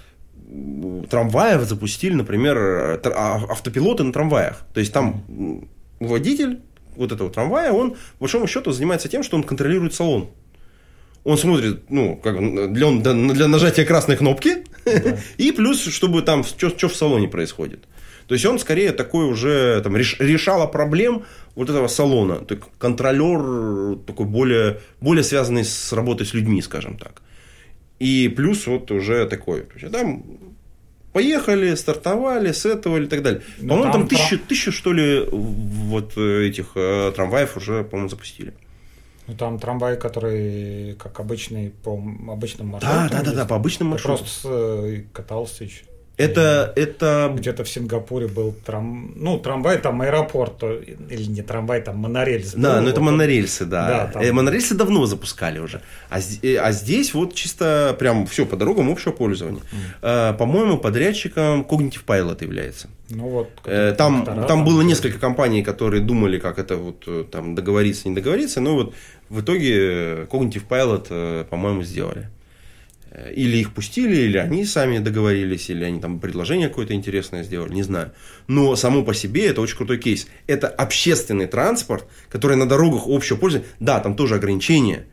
трамваев 1.09 1.63
запустили, 1.63 2.13
например, 2.13 2.57
а- 2.57 3.41
автопилоты 3.49 4.03
на 4.03 4.13
трамваях. 4.13 4.63
То 4.73 4.79
есть 4.79 4.93
там 4.93 5.23
водитель 5.99 6.59
вот 6.95 7.11
этого 7.11 7.29
трамвая, 7.29 7.71
он, 7.71 7.91
по 7.91 7.97
большому 8.21 8.47
счету, 8.47 8.71
занимается 8.71 9.09
тем, 9.09 9.23
что 9.23 9.35
он 9.37 9.43
контролирует 9.43 9.93
салон. 9.93 10.29
Он 11.23 11.37
смотрит, 11.37 11.89
ну, 11.89 12.15
как 12.17 12.37
для, 12.73 12.87
он- 12.87 13.01
для 13.01 13.47
нажатия 13.47 13.85
красной 13.85 14.15
кнопки, 14.15 14.63
и 15.37 15.51
плюс, 15.51 15.83
чтобы 15.83 16.21
там, 16.21 16.43
что 16.43 16.87
в 16.87 16.95
салоне 16.95 17.27
происходит. 17.27 17.79
То 18.27 18.33
есть 18.33 18.45
он 18.45 18.57
скорее 18.59 18.91
такой 18.91 19.25
уже 19.25 19.81
там, 19.83 19.95
реш- 19.95 20.15
решала 20.19 20.65
проблем 20.67 21.23
вот 21.55 21.69
этого 21.69 21.87
салона. 21.87 22.35
Так, 22.37 22.59
контролер 22.79 23.97
такой 24.07 24.25
более, 24.25 24.79
более 25.01 25.23
связанный 25.23 25.63
с 25.63 25.93
работой 25.93 26.25
с 26.25 26.33
людьми, 26.33 26.61
скажем 26.61 26.97
так. 26.97 27.21
И 27.99 28.27
плюс 28.29 28.67
вот 28.67 28.91
уже 28.91 29.25
такой. 29.27 29.61
То 29.61 29.73
есть, 29.73 29.85
а 29.85 29.89
там 29.89 30.23
поехали, 31.13 31.75
стартовали, 31.75 32.51
сетовали 32.51 33.05
и 33.05 33.07
так 33.07 33.23
далее. 33.23 33.41
По-моему, 33.59 33.83
там 33.83 33.91
там 33.93 34.07
тысячу, 34.07 34.37
тысячу, 34.39 34.71
что 34.71 34.91
ли, 34.93 35.25
вот 35.31 36.17
этих 36.17 36.71
э, 36.75 37.11
трамваев 37.15 37.55
уже, 37.57 37.83
по-моему, 37.85 38.09
запустили. 38.09 38.53
Ну, 39.27 39.35
там 39.35 39.57
трамвай, 39.57 39.97
который 39.97 40.95
как 40.95 41.19
обычный 41.19 41.71
по 41.83 41.93
обычным 42.29 42.67
Да, 42.67 42.73
маршрутам. 42.73 43.07
да, 43.09 43.17
да, 43.17 43.23
да, 43.23 43.31
ездит. 43.31 43.47
по 43.47 43.55
обычным 43.55 43.87
Я 43.87 43.91
маршрутам. 43.91 44.17
просто 44.19 44.49
э, 44.49 45.03
катался 45.13 45.63
еще. 45.63 45.83
Это, 46.17 46.71
это 46.75 47.33
Где-то 47.35 47.63
в 47.63 47.69
Сингапуре 47.69 48.27
был 48.27 48.53
трам... 48.65 49.11
ну, 49.15 49.37
трамвай, 49.37 49.77
там 49.79 50.01
аэропорт, 50.01 50.63
или 50.63 51.25
не 51.25 51.41
трамвай, 51.41 51.81
там 51.81 51.97
монорельс. 51.97 52.53
Да, 52.53 52.75
был, 52.75 52.81
но 52.83 52.89
это 52.89 52.99
вот 53.01 53.07
он- 53.09 53.13
монорельсы, 53.15 53.65
да. 53.65 53.87
Да, 53.87 54.07
там- 54.13 54.21
Э, 54.23 54.31
Монорельсы 54.31 54.75
давно 54.75 55.05
запускали 55.05 55.59
уже. 55.59 55.81
А, 56.09 56.19
э, 56.19 56.55
а 56.55 56.71
здесь 56.71 57.13
вот 57.13 57.33
чисто 57.33 57.95
прям 57.99 58.25
все 58.27 58.45
по 58.45 58.55
дорогам 58.55 58.89
общего 58.89 59.11
пользования. 59.11 59.61
Э, 60.01 60.33
По-моему, 60.37 60.77
подрядчиком 60.77 61.61
Cognitive 61.63 62.05
Pilot 62.05 62.43
является. 62.43 62.87
Ну 63.09 63.27
вот. 63.29 63.49
Там, 63.97 64.23
доктора 64.25 64.47
там 64.47 64.63
было 64.65 64.81
несколько 64.81 65.19
компаний, 65.19 65.63
которые 65.63 66.01
думали, 66.01 66.39
как 66.39 66.59
это 66.59 66.77
вот 66.77 67.29
там 67.29 67.55
договориться, 67.55 68.07
не 68.09 68.15
договориться, 68.15 68.61
но 68.61 68.73
вот 68.75 68.93
в 69.29 69.41
итоге 69.41 70.23
Cognitive 70.31 70.63
Pilot, 70.69 71.43
по-моему, 71.45 71.83
сделали. 71.83 72.29
Э, 73.15 73.31
Или 73.33 73.57
их 73.57 73.73
пустили, 73.73 74.15
или 74.15 74.37
они 74.37 74.65
сами 74.65 74.99
договорились, 74.99 75.69
или 75.69 75.83
они 75.85 75.99
там 75.99 76.19
предложение 76.19 76.67
какое-то 76.67 76.93
интересное 76.93 77.43
сделали, 77.43 77.73
не 77.73 77.83
знаю. 77.83 78.11
Но 78.47 78.75
само 78.75 79.03
по 79.03 79.13
себе 79.13 79.47
это 79.47 79.61
очень 79.61 79.77
крутой 79.77 79.99
кейс. 79.99 80.27
Это 80.47 80.67
общественный 80.67 81.47
транспорт, 81.47 82.05
который 82.29 82.57
на 82.57 82.67
дорогах 82.67 83.03
общего 83.07 83.37
пользования. 83.37 83.69
Да, 83.79 83.99
там 83.99 84.15
тоже 84.15 84.35
ограничения. 84.35 85.05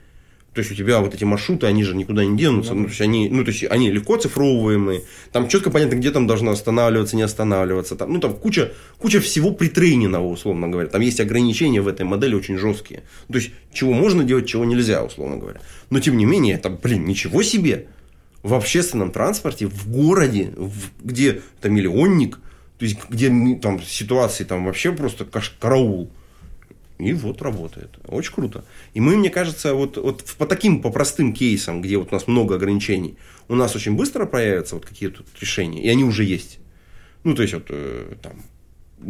То 0.54 0.58
есть 0.58 0.70
у 0.70 0.74
тебя 0.74 1.00
вот 1.00 1.14
эти 1.14 1.24
маршруты, 1.24 1.66
они 1.66 1.82
же 1.82 1.96
никуда 1.96 2.24
не 2.26 2.36
денутся. 2.36 2.74
Ну, 2.74 2.82
то 2.84 2.88
есть 2.90 3.00
они, 3.00 3.30
ну, 3.30 3.42
то 3.42 3.50
есть 3.50 3.64
они 3.70 3.90
легко 3.90 4.18
цифровываемые. 4.18 5.02
Там 5.32 5.48
четко 5.48 5.70
понятно, 5.70 5.94
где 5.96 6.10
там 6.10 6.26
должно 6.26 6.50
останавливаться, 6.50 7.16
не 7.16 7.22
останавливаться. 7.22 7.96
Там, 7.96 8.12
ну, 8.12 8.20
там 8.20 8.34
куча, 8.34 8.72
куча 8.98 9.20
всего 9.20 9.52
притрейненного, 9.52 10.26
условно 10.26 10.68
говоря. 10.68 10.88
Там 10.88 11.00
есть 11.00 11.20
ограничения 11.20 11.80
в 11.80 11.88
этой 11.88 12.04
модели 12.04 12.34
очень 12.34 12.58
жесткие. 12.58 13.02
То 13.28 13.38
есть, 13.38 13.50
чего 13.72 13.92
можно 13.94 14.24
делать, 14.24 14.46
чего 14.46 14.66
нельзя, 14.66 15.02
условно 15.02 15.38
говоря. 15.38 15.60
Но, 15.88 16.00
тем 16.00 16.18
не 16.18 16.26
менее, 16.26 16.56
это, 16.56 16.68
блин, 16.68 17.06
ничего 17.06 17.42
себе. 17.42 17.86
В 18.42 18.52
общественном 18.52 19.10
транспорте, 19.10 19.66
в 19.66 19.88
городе, 19.90 20.52
в- 20.56 20.90
где 21.02 21.40
там 21.62 21.72
миллионник, 21.74 22.38
то 22.78 22.84
есть, 22.84 22.98
где 23.08 23.28
там 23.62 23.80
ситуации 23.82 24.44
там 24.44 24.66
вообще 24.66 24.92
просто 24.92 25.24
каш- 25.24 25.56
караул. 25.60 26.10
И 27.02 27.12
вот 27.14 27.42
работает. 27.42 27.98
Очень 28.06 28.32
круто. 28.32 28.64
И 28.94 29.00
мы, 29.00 29.16
мне 29.16 29.28
кажется, 29.28 29.74
вот, 29.74 29.96
вот 29.96 30.24
по 30.38 30.46
таким, 30.46 30.80
по 30.80 30.90
простым 30.90 31.32
кейсам, 31.32 31.82
где 31.82 31.96
вот 31.96 32.12
у 32.12 32.14
нас 32.14 32.28
много 32.28 32.54
ограничений, 32.54 33.16
у 33.48 33.56
нас 33.56 33.74
очень 33.74 33.96
быстро 33.96 34.24
появятся 34.24 34.76
вот 34.76 34.86
какие-то 34.86 35.24
решения, 35.40 35.82
и 35.82 35.88
они 35.88 36.04
уже 36.04 36.22
есть. 36.22 36.60
Ну, 37.24 37.34
то 37.34 37.42
есть, 37.42 37.54
вот 37.54 37.66
э, 37.70 38.14
там, 38.22 38.34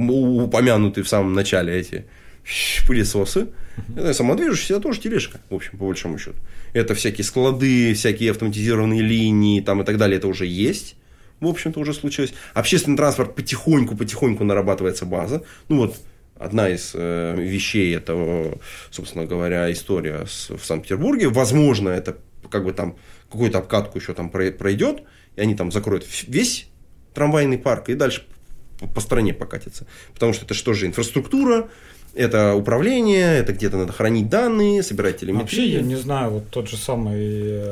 упомянутые 0.08 1.04
в 1.04 1.08
самом 1.08 1.34
начале 1.34 1.78
эти 1.78 2.06
пылесосы, 2.86 3.48
это 3.94 4.14
самодвижущаяся 4.14 4.80
тоже 4.80 5.00
тележка, 5.00 5.40
в 5.50 5.54
общем, 5.54 5.78
по 5.78 5.86
большому 5.86 6.18
счету. 6.18 6.38
Это 6.72 6.94
всякие 6.94 7.24
склады, 7.24 7.92
всякие 7.92 8.30
автоматизированные 8.30 9.02
линии 9.02 9.60
там 9.60 9.82
и 9.82 9.84
так 9.84 9.98
далее, 9.98 10.16
это 10.16 10.28
уже 10.28 10.46
есть. 10.46 10.96
В 11.40 11.46
общем-то, 11.46 11.80
уже 11.80 11.92
случилось. 11.92 12.32
Общественный 12.54 12.96
транспорт 12.96 13.34
потихоньку-потихоньку 13.34 14.44
нарабатывается 14.44 15.04
база. 15.04 15.42
Ну, 15.68 15.78
вот 15.78 15.96
одна 16.44 16.68
из 16.68 16.92
э, 16.94 17.34
вещей, 17.38 17.94
это, 17.96 18.58
собственно 18.90 19.24
говоря, 19.26 19.70
история 19.72 20.26
с- 20.26 20.50
в 20.50 20.64
Санкт-Петербурге. 20.64 21.28
Возможно, 21.28 21.88
это 21.90 22.16
как 22.50 22.64
бы 22.64 22.72
там 22.72 22.96
какую-то 23.30 23.58
обкатку 23.58 23.98
еще 23.98 24.12
там 24.14 24.30
про- 24.30 24.50
пройдет, 24.52 25.02
и 25.36 25.40
они 25.40 25.54
там 25.54 25.70
закроют 25.72 26.06
весь 26.28 26.68
трамвайный 27.14 27.58
парк 27.58 27.88
и 27.88 27.94
дальше 27.94 28.24
по- 28.94 29.00
стране 29.00 29.32
покатится. 29.34 29.86
Потому 30.14 30.32
что 30.32 30.44
это 30.44 30.54
что 30.54 30.72
же 30.74 30.86
инфраструктура, 30.86 31.68
это 32.14 32.54
управление, 32.54 33.38
это 33.38 33.52
где-то 33.52 33.76
надо 33.78 33.92
хранить 33.92 34.28
данные, 34.28 34.82
собирать 34.82 35.18
телеметрию. 35.18 35.42
Вообще, 35.42 35.66
я 35.68 35.80
не 35.82 35.96
знаю, 35.96 36.30
вот 36.30 36.48
тот 36.50 36.68
же 36.68 36.76
самый... 36.76 37.62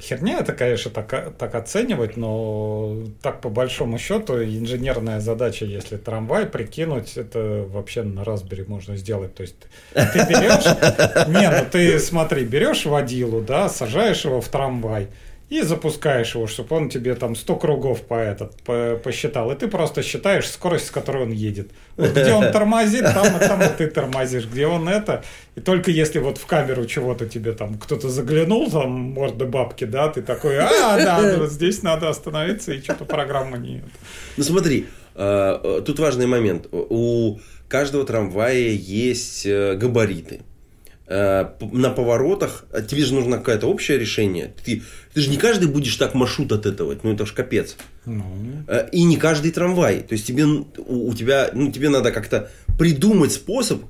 Херня 0.00 0.38
это, 0.38 0.52
конечно, 0.52 0.92
так, 0.92 1.36
так 1.36 1.54
оценивать, 1.56 2.16
но 2.16 2.98
так 3.20 3.40
по 3.40 3.48
большому 3.48 3.98
счету 3.98 4.42
инженерная 4.44 5.18
задача, 5.18 5.64
если 5.64 5.96
трамвай 5.96 6.46
прикинуть, 6.46 7.16
это 7.16 7.64
вообще 7.68 8.04
на 8.04 8.20
Raspberry 8.20 8.64
можно 8.68 8.96
сделать. 8.96 9.34
То 9.34 9.42
есть 9.42 9.56
ты 9.92 10.18
берешь, 10.28 11.26
не, 11.28 11.50
ну 11.50 11.66
ты 11.70 11.98
смотри, 11.98 12.44
берешь 12.44 12.86
водилу, 12.86 13.40
да, 13.40 13.68
сажаешь 13.68 14.24
его 14.24 14.40
в 14.40 14.48
трамвай 14.48 15.08
и 15.48 15.62
запускаешь 15.62 16.34
его, 16.34 16.46
чтобы 16.46 16.76
он 16.76 16.90
тебе 16.90 17.14
там 17.14 17.34
100 17.34 17.56
кругов 17.56 18.02
по 18.02 18.14
этот 18.14 18.60
по- 18.62 19.00
посчитал, 19.02 19.50
и 19.50 19.56
ты 19.56 19.66
просто 19.68 20.02
считаешь 20.02 20.48
скорость, 20.48 20.88
с 20.88 20.90
которой 20.90 21.22
он 21.22 21.32
едет. 21.32 21.70
Вот 21.96 22.10
где 22.10 22.32
он 22.32 22.52
тормозит, 22.52 23.04
там, 23.04 23.36
и 23.36 23.40
там 23.40 23.62
и 23.62 23.68
ты 23.76 23.86
тормозишь, 23.86 24.46
где 24.46 24.66
он 24.66 24.88
это. 24.88 25.24
И 25.56 25.60
только 25.60 25.90
если 25.90 26.18
вот 26.18 26.36
в 26.38 26.46
камеру 26.46 26.84
чего-то 26.84 27.26
тебе 27.26 27.52
там 27.52 27.78
кто-то 27.78 28.10
заглянул, 28.10 28.70
там 28.70 28.90
морда 28.90 29.46
бабки, 29.46 29.84
да, 29.84 30.08
ты 30.08 30.20
такой, 30.20 30.58
а, 30.58 30.96
да, 30.98 31.36
вот 31.38 31.50
здесь 31.50 31.82
надо 31.82 32.10
остановиться, 32.10 32.72
и 32.72 32.82
что-то 32.82 33.06
программа 33.06 33.56
не... 33.56 33.82
Ну 34.36 34.44
смотри, 34.44 34.86
э, 35.14 35.60
э, 35.62 35.82
тут 35.84 35.98
важный 35.98 36.26
момент. 36.26 36.66
У 36.70 37.38
каждого 37.68 38.04
трамвая 38.04 38.54
есть 38.54 39.46
э, 39.46 39.74
габариты. 39.76 40.40
Э, 41.08 41.46
На 41.72 41.90
поворотах 41.90 42.66
э, 42.72 42.82
тебе 42.82 43.04
же 43.04 43.14
нужно 43.14 43.38
какое-то 43.38 43.66
общее 43.66 43.98
решение. 43.98 44.52
Ты, 44.64 44.82
ты 45.14 45.20
же 45.20 45.30
не 45.30 45.36
каждый 45.38 45.68
будешь 45.68 45.96
так 45.96 46.14
маршрут 46.14 46.52
от 46.52 46.66
этого, 46.66 46.94
ну 47.02 47.12
это 47.14 47.24
ж 47.24 47.32
капец. 47.32 47.76
Ну, 48.04 48.24
Э, 48.66 48.88
И 48.92 49.02
не 49.04 49.16
каждый 49.16 49.50
трамвай. 49.52 50.00
То 50.00 50.12
есть 50.12 50.26
тебе, 50.26 50.44
у 50.44 50.64
у 51.08 51.14
тебя, 51.14 51.50
ну, 51.54 51.72
тебе 51.72 51.88
надо 51.88 52.12
как-то 52.12 52.50
придумать 52.78 53.32
способ, 53.32 53.82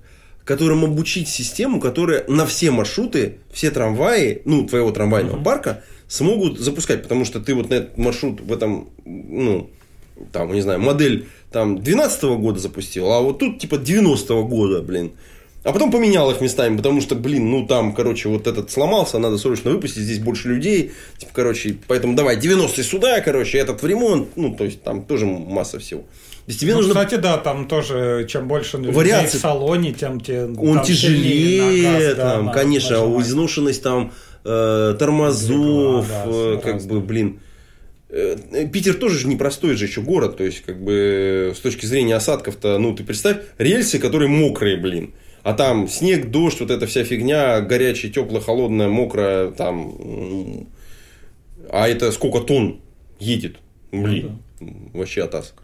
которым 0.45 0.85
обучить 0.85 1.29
систему, 1.29 1.81
которая 1.81 2.25
на 2.29 2.47
все 2.47 2.71
маршруты, 2.71 3.39
все 3.53 3.71
трамваи, 3.71 4.41
ну, 4.45 4.67
твоего 4.67 4.91
трамвайного 4.93 5.43
парка 5.43 5.83
смогут 6.07 6.59
запускать. 6.61 7.03
Потому 7.03 7.25
что 7.25 7.41
ты 7.41 7.55
вот 7.55 7.69
на 7.71 7.75
этот 7.75 7.99
маршрут 7.99 8.41
в 8.41 8.53
этом, 8.53 8.89
ну, 9.05 9.69
там, 10.33 10.53
не 10.53 10.61
знаю, 10.63 10.81
модель 10.81 11.27
там 11.51 11.83
12 11.83 12.23
года 12.39 12.59
запустил, 12.61 13.11
а 13.13 13.21
вот 13.21 13.39
тут 13.41 13.59
типа 13.59 13.77
90 13.79 14.35
года, 14.43 14.83
блин. 14.83 15.11
А 15.65 15.73
потом 15.73 15.91
поменял 15.91 16.31
их 16.31 16.41
местами, 16.41 16.77
потому 16.77 17.01
что, 17.01 17.15
блин, 17.15 17.51
ну 17.51 17.67
там, 17.67 17.93
короче, 17.95 18.29
вот 18.29 18.47
этот 18.47 18.71
сломался, 18.71 19.19
надо 19.19 19.39
срочно 19.39 19.71
выпустить, 19.71 20.03
здесь 20.05 20.21
больше 20.21 20.49
людей. 20.49 20.93
Типа, 21.19 21.33
короче, 21.35 21.77
поэтому 21.89 22.15
давай 22.15 22.37
90 22.37 22.83
сюда, 22.85 23.21
короче, 23.21 23.59
этот 23.59 23.83
в 23.83 23.87
ремонт. 23.87 24.29
Ну, 24.37 24.55
то 24.55 24.65
есть 24.65 24.83
там 24.83 25.05
тоже 25.05 25.27
масса 25.27 25.79
всего. 25.79 26.03
То 26.03 26.07
есть 26.53 26.61
тебе 26.61 26.73
ну, 26.73 26.79
нужно. 26.79 26.95
кстати, 26.95 27.17
да, 27.21 27.37
там 27.37 27.69
тоже, 27.69 28.27
чем 28.31 28.49
больше 28.49 28.79
людей 28.79 28.93
Вариаций. 28.93 29.39
в 29.39 29.43
салоне, 29.43 29.93
тем 29.93 30.21
те, 30.21 30.45
Он 30.45 30.77
там 30.77 30.85
тяжелее, 30.85 31.61
сильнее 31.61 31.93
на 31.93 31.99
газ, 31.99 32.17
да, 32.17 32.35
там, 32.35 32.47
на- 32.47 32.53
конечно, 32.53 33.01
нажимать. 33.01 33.27
изношенность 33.27 33.83
там 33.83 34.13
э, 34.45 34.97
тормозов, 34.99 36.07
Двигала, 36.07 36.07
да, 36.07 36.25
э, 36.27 36.61
как 36.63 36.73
разные. 36.75 37.01
бы, 37.01 37.01
блин. 37.07 37.41
Э, 38.09 38.37
Питер 38.73 38.95
тоже 38.95 39.19
же 39.19 39.27
непростой 39.29 39.75
же 39.75 39.85
еще 39.85 40.01
город, 40.01 40.39
то 40.39 40.45
есть, 40.45 40.63
как 40.63 40.83
бы, 40.83 41.53
с 41.55 41.59
точки 41.61 41.85
зрения 41.85 42.17
осадков-то, 42.17 42.79
ну, 42.79 42.95
ты 42.95 43.05
представь, 43.05 43.39
рельсы, 43.59 43.99
которые 43.99 44.29
мокрые, 44.31 44.79
блин. 44.79 45.13
А 45.43 45.55
там 45.55 45.89
снег, 45.89 46.31
дождь, 46.31 46.61
вот 46.61 46.71
эта 46.71 46.87
вся 46.87 47.05
фигня, 47.05 47.61
горячая, 47.61 48.11
теплая, 48.11 48.41
холодная, 48.41 48.89
мокрая, 48.89 49.51
там. 49.51 50.67
А 51.71 51.89
это 51.89 52.13
сколько 52.13 52.41
тонн 52.41 52.81
едет? 53.19 53.57
Блин, 53.93 54.43
вообще 54.93 55.25
атас. 55.25 55.55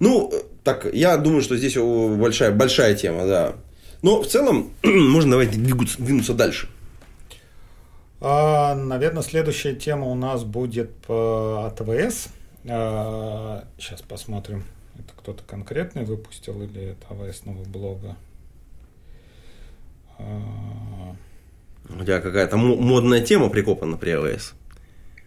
Ну, 0.00 0.32
так, 0.64 0.92
я 0.92 1.16
думаю, 1.16 1.42
что 1.42 1.56
здесь 1.56 1.76
большая, 1.76 2.52
большая 2.52 2.94
тема, 2.94 3.26
да. 3.26 3.54
Но 4.02 4.20
в 4.20 4.26
целом, 4.26 4.72
можно 4.82 5.32
давайте 5.32 5.58
двигаться, 5.58 6.02
двинуться 6.02 6.34
дальше. 6.34 6.68
А, 8.20 8.74
наверное, 8.74 9.22
следующая 9.22 9.74
тема 9.74 10.06
у 10.06 10.14
нас 10.14 10.44
будет 10.44 10.94
по 11.06 11.66
АТВС. 11.66 12.28
А, 12.66 13.64
сейчас 13.78 14.02
посмотрим, 14.02 14.64
это 14.94 15.12
кто-то 15.16 15.42
конкретный 15.44 16.04
выпустил 16.04 16.62
или 16.62 16.92
это 16.92 17.06
АВСного 17.10 17.64
блога. 17.64 18.16
У 21.88 22.04
тебя 22.04 22.20
какая-то 22.20 22.56
мо- 22.56 22.76
модная 22.76 23.20
тема 23.20 23.48
прикопана 23.50 23.96
при 23.96 24.12
iOS. 24.12 24.54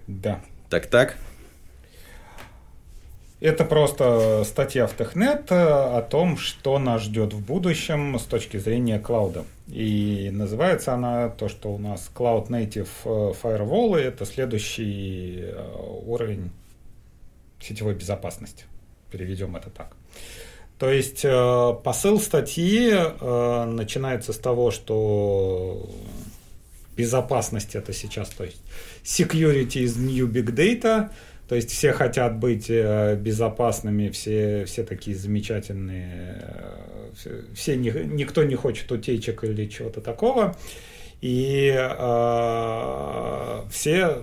да. 0.08 0.42
Так-так. 0.70 1.16
Это 3.42 3.66
просто 3.66 4.44
статья 4.46 4.88
в 4.88 4.96
Технет 4.96 5.52
э, 5.52 5.56
о 5.56 6.02
том, 6.02 6.38
что 6.38 6.80
нас 6.80 7.04
ждет 7.04 7.34
в 7.34 7.46
будущем 7.46 8.18
с 8.18 8.24
точки 8.24 8.58
зрения 8.58 8.98
клауда. 8.98 9.46
И 9.68 10.30
называется 10.32 10.94
она 10.94 11.30
то, 11.30 11.50
что 11.50 11.70
у 11.70 11.78
нас 11.78 12.10
Cloud 12.16 12.48
Native 12.48 12.88
э, 13.04 13.34
Firewall, 13.44 13.98
это 13.98 14.26
следующий 14.26 15.42
э, 15.42 15.76
уровень 16.06 16.50
сетевой 17.60 17.94
безопасности. 17.94 18.64
Переведем 19.12 19.56
это 19.56 19.70
так. 19.70 19.96
То 20.78 20.90
есть 20.90 21.24
э, 21.24 21.74
посыл 21.84 22.20
статьи 22.20 22.92
э, 22.92 23.66
начинается 23.66 24.34
с 24.34 24.38
того, 24.38 24.72
что 24.72 25.90
безопасность 26.98 27.76
это 27.76 27.94
сейчас, 27.94 28.30
то 28.30 28.44
есть 28.44 28.62
security 29.04 29.84
is 29.84 29.98
new 29.98 30.28
big 30.28 30.54
data, 30.54 31.12
то 31.48 31.56
есть 31.56 31.72
все 31.72 31.94
хотят 31.94 32.40
быть 32.40 32.70
э, 32.70 33.16
безопасными, 33.16 34.10
все, 34.10 34.66
все 34.66 34.84
такие 34.84 35.16
замечательные, 35.16 36.44
все, 37.54 37.78
никто 37.78 38.44
не 38.44 38.56
хочет 38.56 38.92
утечек 38.92 39.44
или 39.46 39.68
чего-то 39.68 40.02
такого. 40.02 40.58
И 41.22 41.74
э, 41.74 43.62
все 43.72 44.18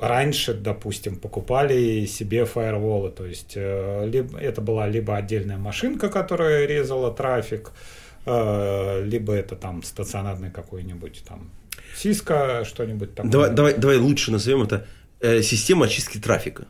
раньше, 0.00 0.54
допустим, 0.54 1.16
покупали 1.16 2.06
себе 2.06 2.44
фаерволы, 2.44 3.10
то 3.10 3.24
есть 3.24 3.52
э, 3.56 4.08
либо, 4.08 4.38
это 4.38 4.60
была 4.60 4.88
либо 4.88 5.16
отдельная 5.16 5.58
машинка, 5.58 6.08
которая 6.08 6.66
резала 6.66 7.12
трафик, 7.12 7.72
э, 8.24 9.02
либо 9.04 9.32
это 9.32 9.56
там 9.56 9.82
стационарный 9.82 10.50
какой-нибудь 10.50 11.22
там 11.28 11.50
Cisco, 11.96 12.64
что-нибудь 12.64 13.14
такое. 13.14 13.30
Давай, 13.30 13.50
давай, 13.50 13.74
давай 13.74 13.96
лучше 13.96 14.30
назовем 14.30 14.62
это 14.62 14.86
э, 15.20 15.42
система 15.42 15.86
очистки 15.86 16.18
трафика. 16.18 16.66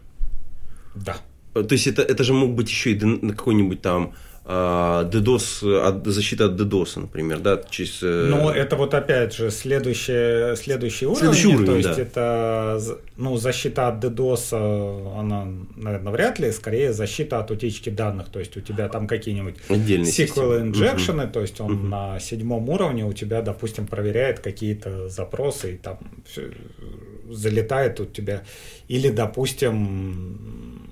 Да. 0.95 1.17
То 1.53 1.73
есть 1.73 1.87
это, 1.87 2.03
это 2.03 2.25
же 2.25 2.33
мог 2.33 2.55
быть 2.55 2.69
еще 2.69 2.93
и 2.93 3.31
какой-нибудь 3.33 3.83
там 3.83 4.15
DDoS, 4.49 5.65
от, 5.83 6.07
защита 6.07 6.45
от 6.45 6.53
DDoS, 6.53 7.01
например, 7.01 7.41
да, 7.41 7.61
через... 7.69 8.01
Э, 8.03 8.29
ну, 8.31 8.49
это 8.49 8.77
вот 8.77 8.95
опять 8.95 9.35
же 9.35 9.51
следующий, 9.51 10.55
следующий 10.55 11.07
уровень, 11.07 11.19
следующий 11.19 11.49
уровень, 11.49 11.67
то 11.67 11.77
есть 11.77 11.97
да. 11.97 12.03
это, 12.03 12.99
ну, 13.17 13.37
защита 13.39 13.89
от 13.89 14.05
DDoS, 14.05 15.19
она, 15.19 15.49
наверное, 15.75 16.13
вряд 16.13 16.39
ли, 16.39 16.53
скорее 16.53 16.93
защита 16.93 17.41
от 17.41 17.51
утечки 17.51 17.91
данных, 17.91 18.29
то 18.29 18.39
есть 18.39 18.57
у 18.57 18.61
тебя 18.61 18.89
там 18.89 19.09
какие-нибудь 19.09 19.57
Отдельные 19.69 20.13
SQL 20.13 20.71
injection, 20.71 21.25
угу. 21.25 21.33
то 21.33 21.41
есть 21.41 21.61
он 21.61 21.73
угу. 21.73 21.87
на 21.89 22.21
седьмом 22.21 22.69
уровне 22.69 23.05
у 23.05 23.13
тебя, 23.13 23.43
допустим, 23.43 23.89
проверяет 23.89 24.39
какие-то 24.39 25.09
запросы 25.09 25.75
и 25.75 25.77
там 25.77 25.99
залетает 27.29 27.99
у 27.99 28.05
тебя, 28.05 28.45
или, 28.87 29.09
допустим, 29.09 30.87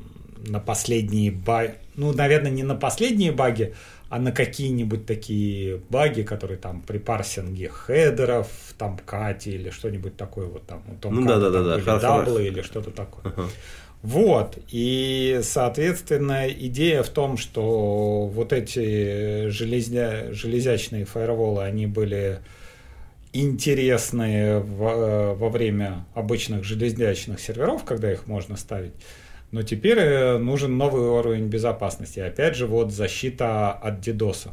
на 0.47 0.59
последние 0.59 1.31
баги, 1.31 1.75
ну, 1.97 2.13
наверное, 2.13 2.51
не 2.51 2.63
на 2.63 2.75
последние 2.75 3.33
баги, 3.33 3.75
а 4.09 4.19
на 4.19 4.33
какие-нибудь 4.33 5.07
такие 5.07 5.81
баги, 5.89 6.23
которые 6.23 6.59
там 6.59 6.83
при 6.83 6.99
парсинге 6.99 7.69
хедеров, 7.69 8.49
там 8.79 8.99
кати 8.99 9.51
или 9.53 9.71
что-нибудь 9.71 10.17
такое 10.17 10.47
вот 10.47 10.67
там, 10.67 10.83
у 11.03 11.11
ну, 11.11 11.27
да, 11.27 11.39
да, 11.39 11.51
да, 11.51 11.79
да. 11.79 11.99
даблы 11.99 12.47
или 12.47 12.63
что-то 12.63 12.91
такое. 12.91 13.33
Uh-huh. 13.33 13.49
Вот, 14.03 14.59
и, 14.69 15.41
соответственно, 15.43 16.47
идея 16.47 17.03
в 17.03 17.09
том, 17.09 17.39
что 17.39 18.27
вот 18.27 18.53
эти 18.53 19.49
железня, 19.49 20.31
железячные 20.31 21.07
фаерволы, 21.07 21.63
они 21.65 21.87
были 21.87 22.41
интересные 23.33 24.61
в, 24.61 25.35
во 25.35 25.49
время 25.49 26.05
обычных 26.15 26.65
железячных 26.65 27.41
серверов, 27.41 27.85
когда 27.85 28.13
их 28.13 28.27
можно 28.27 28.57
ставить. 28.57 28.93
Но 29.55 29.63
теперь 29.63 30.01
э, 30.01 30.39
нужен 30.39 30.77
новый 30.77 31.03
уровень 31.03 31.47
безопасности. 31.47 32.19
Опять 32.19 32.57
же, 32.57 32.67
вот 32.67 32.91
защита 32.91 33.71
от 33.71 34.01
DDoS. 34.01 34.49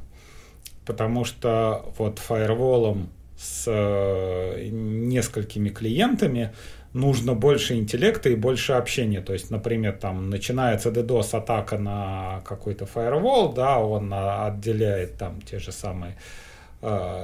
Потому 0.85 1.25
что 1.25 1.91
вот 1.97 2.19
фаерволом 2.19 3.09
с 3.35 3.63
э, 3.65 4.67
несколькими 4.69 5.69
клиентами 5.69 6.53
нужно 6.93 7.33
больше 7.33 7.79
интеллекта 7.79 8.29
и 8.29 8.35
больше 8.35 8.73
общения. 8.73 9.21
То 9.21 9.33
есть, 9.33 9.49
например, 9.49 9.93
там 9.93 10.29
начинается 10.29 10.89
DDoS 10.89 11.35
атака 11.35 11.79
на 11.79 12.43
какой-то 12.47 12.85
фаервол, 12.85 13.53
да, 13.53 13.79
он 13.79 14.13
отделяет 14.13 15.17
там 15.17 15.41
те 15.41 15.57
же 15.57 15.71
самые 15.71 16.15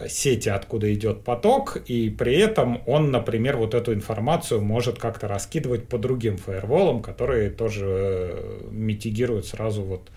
сети, 0.07 0.49
откуда 0.49 0.93
идет 0.93 1.23
поток, 1.23 1.77
и 1.87 2.09
при 2.11 2.35
этом 2.35 2.81
он, 2.85 3.09
например, 3.09 3.57
вот 3.57 3.73
эту 3.73 3.93
информацию 3.93 4.61
может 4.61 4.99
как-то 4.99 5.27
раскидывать 5.27 5.87
по 5.87 5.97
другим 5.97 6.37
фаерволам, 6.37 7.01
которые 7.01 7.49
тоже 7.49 7.85
э, 7.87 8.59
митигируют 8.69 9.47
сразу 9.47 9.81
вот 9.81 10.11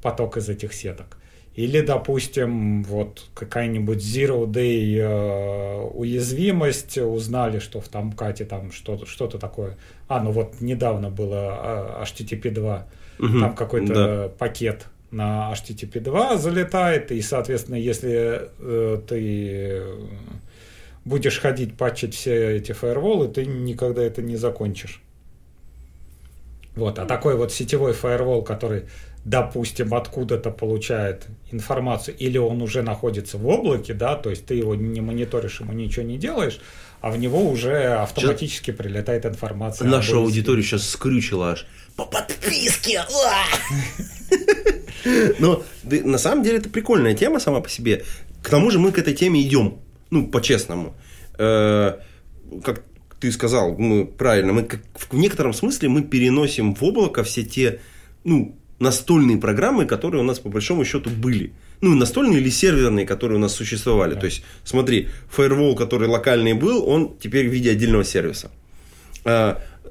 поток 0.00 0.38
из 0.38 0.48
этих 0.48 0.72
сеток. 0.72 1.18
Или, 1.54 1.80
допустим, 1.80 2.82
вот 2.84 3.24
какая-нибудь 3.34 3.98
zero 3.98 4.46
day 4.46 4.98
э, 4.98 5.80
уязвимость, 5.92 6.98
узнали, 6.98 7.58
что 7.58 7.80
в 7.80 7.88
Тамкате 7.88 8.44
там 8.44 8.72
что-то, 8.72 9.04
что-то 9.04 9.38
такое. 9.38 9.76
А, 10.08 10.20
ну 10.22 10.32
вот 10.32 10.60
недавно 10.60 11.10
было 11.10 12.02
HTTP 12.02 12.50
2, 12.50 12.86
угу, 13.18 13.40
там 13.40 13.54
какой-то 13.54 13.94
да. 13.94 14.28
пакет 14.38 14.86
на 15.10 15.52
HTTP 15.52 16.00
2 16.00 16.36
залетает, 16.36 17.12
и, 17.12 17.20
соответственно, 17.22 17.76
если 17.76 18.50
э, 18.58 19.00
ты 19.06 19.82
будешь 21.04 21.38
ходить 21.38 21.76
патчить 21.76 22.14
все 22.14 22.56
эти 22.56 22.72
фаерволы, 22.72 23.28
ты 23.28 23.46
никогда 23.46 24.02
это 24.02 24.22
не 24.22 24.36
закончишь. 24.36 25.00
Вот, 26.74 26.98
а 26.98 27.06
такой 27.06 27.36
вот 27.36 27.52
сетевой 27.52 27.92
фаервол, 27.92 28.42
который, 28.42 28.82
допустим, 29.24 29.94
откуда-то 29.94 30.50
получает 30.50 31.26
информацию, 31.50 32.16
или 32.18 32.36
он 32.36 32.60
уже 32.60 32.82
находится 32.82 33.38
в 33.38 33.46
облаке, 33.46 33.94
да, 33.94 34.16
то 34.16 34.28
есть 34.28 34.44
ты 34.44 34.54
его 34.54 34.74
не 34.74 35.00
мониторишь, 35.00 35.60
ему 35.60 35.72
ничего 35.72 36.04
не 36.04 36.18
делаешь, 36.18 36.60
а 37.06 37.10
в 37.10 37.18
него 37.18 37.48
уже 37.48 37.94
автоматически 38.02 38.70
сейчас 38.70 38.76
прилетает 38.78 39.26
информация. 39.26 39.86
Нашу 39.86 40.18
аудиторию 40.18 40.64
сейчас 40.64 40.90
скрючила 40.90 41.52
аж. 41.52 41.64
По 41.94 42.04
подписке! 42.04 43.04
Но 45.38 45.62
на 45.84 46.18
самом 46.18 46.42
деле 46.42 46.58
это 46.58 46.68
прикольная 46.68 47.14
тема 47.14 47.38
сама 47.38 47.60
по 47.60 47.70
себе. 47.70 48.04
К 48.42 48.50
тому 48.50 48.72
же 48.72 48.80
мы 48.80 48.90
к 48.90 48.98
этой 48.98 49.14
теме 49.14 49.40
идем. 49.40 49.78
Ну, 50.10 50.26
по-честному. 50.26 50.96
Э, 51.38 51.98
как 52.64 52.82
ты 53.20 53.30
сказал, 53.30 53.78
мы 53.78 54.04
правильно, 54.04 54.52
мы 54.52 54.68
в 55.10 55.16
некотором 55.16 55.54
смысле 55.54 55.88
мы 55.88 56.02
переносим 56.02 56.74
в 56.74 56.82
облако 56.82 57.22
все 57.22 57.44
те, 57.44 57.78
ну, 58.24 58.56
настольные 58.80 59.38
программы, 59.38 59.86
которые 59.86 60.22
у 60.22 60.24
нас 60.24 60.40
по 60.40 60.48
большому 60.48 60.84
счету 60.84 61.10
были. 61.10 61.52
Ну, 61.80 61.94
настольные 61.94 62.40
или 62.40 62.50
серверные, 62.50 63.06
которые 63.06 63.38
у 63.38 63.40
нас 63.40 63.54
существовали. 63.54 64.14
Да. 64.14 64.20
То 64.20 64.26
есть, 64.26 64.42
смотри, 64.64 65.08
фаервол, 65.28 65.76
который 65.76 66.08
локальный 66.08 66.54
был, 66.54 66.88
он 66.88 67.16
теперь 67.18 67.48
в 67.48 67.52
виде 67.52 67.70
отдельного 67.70 68.04
сервиса. 68.04 68.50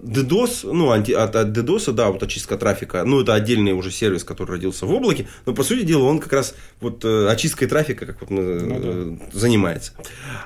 DDoS, 0.06 0.72
ну, 0.72 0.92
анти, 0.92 1.12
от, 1.12 1.36
от 1.36 1.50
DDoS, 1.50 1.92
да, 1.92 2.12
вот 2.12 2.22
очистка 2.22 2.58
трафика, 2.58 3.04
ну, 3.04 3.22
это 3.22 3.34
отдельный 3.34 3.74
уже 3.74 3.92
сервис, 3.92 4.24
который 4.24 4.52
родился 4.52 4.86
в 4.86 4.92
облаке, 4.92 5.28
но, 5.46 5.54
по 5.54 5.64
сути 5.64 5.84
дела, 5.84 6.04
он 6.04 6.20
как 6.20 6.34
раз 6.34 6.56
вот 6.80 7.04
э, 7.04 7.28
очисткой 7.28 7.68
трафика 7.68 8.06
как 8.06 8.22
вот, 8.22 8.30
ну, 8.30 8.42
э, 8.42 9.18
да. 9.20 9.26
занимается. 9.38 9.94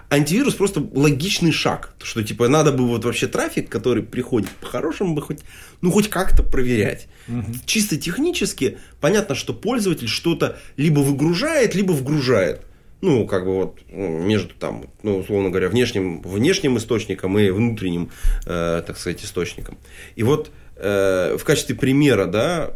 Антивирус 0.10 0.55
просто 0.55 0.84
логичный 0.93 1.51
шаг, 1.51 1.93
что, 2.01 2.24
типа, 2.24 2.47
надо 2.47 2.72
бы 2.72 2.88
вот 2.88 3.05
вообще 3.05 3.28
трафик, 3.28 3.70
который 3.70 4.03
приходит, 4.03 4.49
по-хорошему 4.62 5.14
бы 5.14 5.22
хоть, 5.22 5.39
ну, 5.82 5.91
хоть 5.91 6.10
как-то 6.10 6.41
проверять. 6.43 7.07
Угу. 7.28 7.45
Чисто 7.66 7.97
технически 7.97 8.78
понятно, 9.01 9.36
что 9.36 9.53
пользователь 9.53 10.07
что-то 10.07 10.57
либо 10.78 10.99
выгружает, 10.99 11.76
либо 11.76 11.91
вгружает 11.91 12.62
ну, 13.01 13.25
как 13.25 13.45
бы 13.45 13.55
вот 13.55 13.79
ну, 13.89 14.19
между 14.19 14.53
там, 14.53 14.85
ну, 15.03 15.19
условно 15.19 15.49
говоря, 15.49 15.69
внешним, 15.69 16.21
внешним 16.21 16.77
источником 16.77 17.37
и 17.39 17.49
внутренним, 17.49 18.11
э, 18.45 18.83
так 18.85 18.97
сказать, 18.97 19.23
источником. 19.23 19.77
И 20.15 20.23
вот 20.23 20.51
э, 20.75 21.37
в 21.39 21.43
качестве 21.43 21.75
примера, 21.75 22.25
да, 22.25 22.71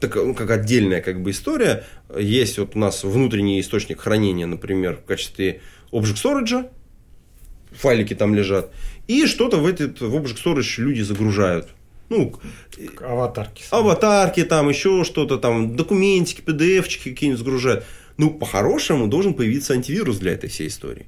так, 0.00 0.16
ну, 0.16 0.34
как 0.34 0.50
отдельная 0.50 1.00
как 1.00 1.22
бы 1.22 1.30
история, 1.30 1.84
есть 2.16 2.58
вот 2.58 2.74
у 2.74 2.78
нас 2.78 3.04
внутренний 3.04 3.60
источник 3.60 4.00
хранения, 4.00 4.46
например, 4.46 4.96
в 4.96 5.04
качестве 5.04 5.60
Object 5.92 6.16
Storage, 6.22 6.70
файлики 7.72 8.14
там 8.14 8.34
лежат, 8.34 8.72
и 9.06 9.26
что-то 9.26 9.58
в 9.58 9.66
этот 9.66 10.00
в 10.00 10.14
Object 10.16 10.38
Storage 10.44 10.80
люди 10.82 11.02
загружают. 11.02 11.68
Ну, 12.08 12.32
аватарки. 13.00 13.64
Аватарки, 13.70 14.42
там 14.42 14.68
еще 14.70 15.04
что-то, 15.04 15.36
там 15.36 15.76
документики, 15.76 16.40
PDF-чики 16.40 17.10
какие-нибудь 17.10 17.38
загружают. 17.38 17.84
Ну, 18.18 18.30
по-хорошему 18.30 19.06
должен 19.06 19.32
появиться 19.32 19.72
антивирус 19.72 20.18
для 20.18 20.32
этой 20.32 20.50
всей 20.50 20.68
истории. 20.68 21.06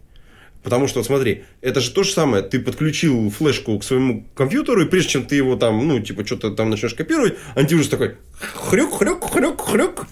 Потому 0.63 0.89
что, 0.89 1.03
смотри, 1.03 1.45
это 1.61 1.81
же 1.81 1.91
то 1.91 2.03
же 2.03 2.13
самое. 2.13 2.43
Ты 2.43 2.61
подключил 2.61 3.31
флешку 3.31 3.79
к 3.79 3.85
своему 3.85 4.27
компьютеру, 4.35 4.83
и 4.83 4.89
прежде 4.89 5.11
чем 5.11 5.25
ты 5.25 5.35
его 5.35 5.57
там, 5.57 5.87
ну, 5.87 6.01
типа, 6.01 6.25
что-то 6.25 6.51
там 6.51 6.71
начнешь 6.71 6.95
копировать, 6.95 7.35
антивирус 7.57 7.89
такой 7.89 8.17
хрюк, 8.39 8.99
хрюк, 8.99 9.31
хрюк, 9.31 9.61
хрюк. 9.61 10.07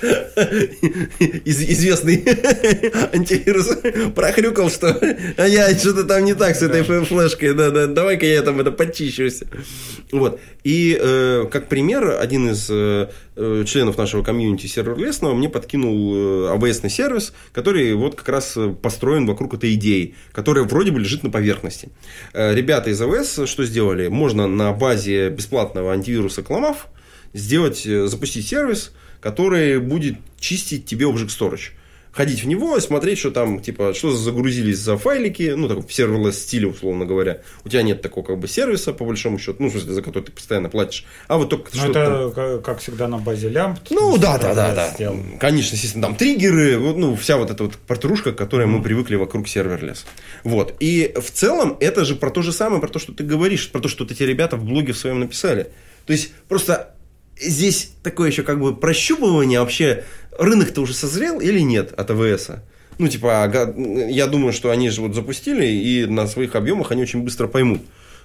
Из, 0.00 1.60
известный 1.60 2.24
антивирус 3.12 3.78
прохрюкал, 4.14 4.70
что 4.70 4.96
а 5.36 5.44
я 5.46 5.76
что-то 5.76 6.04
там 6.04 6.24
не 6.24 6.34
так 6.34 6.54
с 6.54 6.62
этой 6.62 6.84
флешкой, 6.84 7.52
да, 7.52 7.70
да, 7.70 7.88
давай-ка 7.88 8.24
я 8.24 8.42
там 8.42 8.60
это 8.60 8.70
почищусь. 8.70 9.42
Вот. 10.12 10.40
И 10.62 10.96
э, 11.00 11.46
как 11.50 11.68
пример, 11.68 12.16
один 12.20 12.50
из 12.50 12.68
э, 12.70 13.08
э 13.34 13.64
членов 13.66 13.98
нашего 13.98 14.22
комьюнити 14.22 14.66
серверлесного 14.66 15.34
мне 15.34 15.48
подкинул 15.48 16.14
э, 16.14 16.56
AWS 16.56 16.88
сервис, 16.88 17.32
который 17.52 17.92
вот 17.94 18.14
как 18.14 18.28
раз 18.28 18.56
построен 18.80 19.26
вокруг 19.26 19.54
этой 19.54 19.74
идеи, 19.74 20.14
которая 20.30 20.64
вроде 20.64 20.92
бы 20.92 21.00
лежит 21.00 21.24
на 21.24 21.30
поверхности. 21.30 21.88
Э, 22.32 22.54
ребята 22.54 22.90
из 22.90 23.02
AWS 23.02 23.46
что 23.46 23.64
сделали? 23.64 24.06
Можно 24.06 24.46
на 24.46 24.72
базе 24.72 25.30
бесплатного 25.30 25.92
антивируса 25.92 26.42
Clamaf 26.42 26.76
сделать, 27.34 27.82
запустить 27.82 28.46
сервис, 28.46 28.92
который 29.20 29.80
будет 29.80 30.16
чистить 30.38 30.86
тебе 30.86 31.06
Object 31.06 31.28
Storage. 31.28 31.70
ходить 32.18 32.42
в 32.42 32.48
него 32.48 32.76
и 32.76 32.80
смотреть, 32.80 33.18
что 33.18 33.30
там, 33.30 33.60
типа, 33.60 33.94
что 33.94 34.10
загрузились 34.10 34.78
за 34.78 34.96
файлики, 34.98 35.54
ну, 35.56 35.68
так, 35.68 35.78
в 35.78 35.86
serverless 35.86 36.32
стиле, 36.32 36.66
условно 36.66 37.04
говоря. 37.04 37.42
У 37.64 37.68
тебя 37.68 37.82
нет 37.82 38.02
такого, 38.02 38.24
как 38.24 38.38
бы, 38.40 38.48
сервиса, 38.48 38.92
по 38.92 39.04
большому 39.04 39.38
счету, 39.38 39.58
ну, 39.60 39.68
в 39.68 39.70
смысле, 39.70 39.92
за 39.92 40.02
который 40.02 40.24
ты 40.24 40.32
постоянно 40.32 40.68
платишь, 40.68 41.04
а 41.28 41.38
вот 41.38 41.48
только 41.50 41.70
Ну, 41.74 41.90
это, 41.90 42.32
как, 42.34 42.64
как 42.64 42.78
всегда, 42.80 43.06
на 43.06 43.18
базе 43.18 43.48
лямбд. 43.48 43.78
Ну, 43.90 44.18
да, 44.18 44.36
да, 44.36 44.52
да, 44.52 44.74
да. 44.74 44.90
сделал. 44.90 45.16
Конечно, 45.38 45.76
естественно, 45.76 46.08
там 46.08 46.16
триггеры, 46.16 46.78
вот, 46.78 46.96
ну, 46.96 47.14
вся 47.14 47.36
вот 47.36 47.50
эта 47.50 47.62
вот 47.62 47.76
петрушка, 47.76 48.32
к 48.32 48.36
которой 48.36 48.66
мы 48.66 48.82
привыкли 48.82 49.14
вокруг 49.14 49.46
serverless. 49.46 50.04
Вот. 50.42 50.74
И 50.80 51.14
в 51.14 51.30
целом 51.30 51.76
это 51.78 52.04
же 52.04 52.16
про 52.16 52.30
то 52.30 52.42
же 52.42 52.52
самое, 52.52 52.80
про 52.80 52.88
то, 52.88 52.98
что 52.98 53.12
ты 53.12 53.22
говоришь, 53.22 53.70
про 53.70 53.80
то, 53.80 53.88
что 53.88 54.04
эти 54.04 54.24
ребята 54.24 54.56
в 54.56 54.64
блоге 54.64 54.92
в 54.92 54.98
своем 54.98 55.20
написали. 55.20 55.70
То 56.06 56.12
есть, 56.12 56.32
просто 56.48 56.94
здесь 57.40 57.92
такое 58.02 58.30
еще 58.30 58.42
как 58.42 58.60
бы 58.60 58.74
прощупывание 58.74 59.60
вообще, 59.60 60.04
рынок-то 60.38 60.80
уже 60.80 60.94
созрел 60.94 61.40
или 61.40 61.60
нет 61.60 61.92
от 61.92 62.10
АВС? 62.10 62.50
Ну, 62.98 63.08
типа, 63.08 63.50
я 64.08 64.26
думаю, 64.26 64.52
что 64.52 64.70
они 64.70 64.90
же 64.90 65.02
вот 65.02 65.14
запустили, 65.14 65.66
и 65.66 66.06
на 66.06 66.26
своих 66.26 66.56
объемах 66.56 66.90
они 66.90 67.02
очень 67.02 67.22
быстро 67.22 67.46
поймут, 67.46 67.82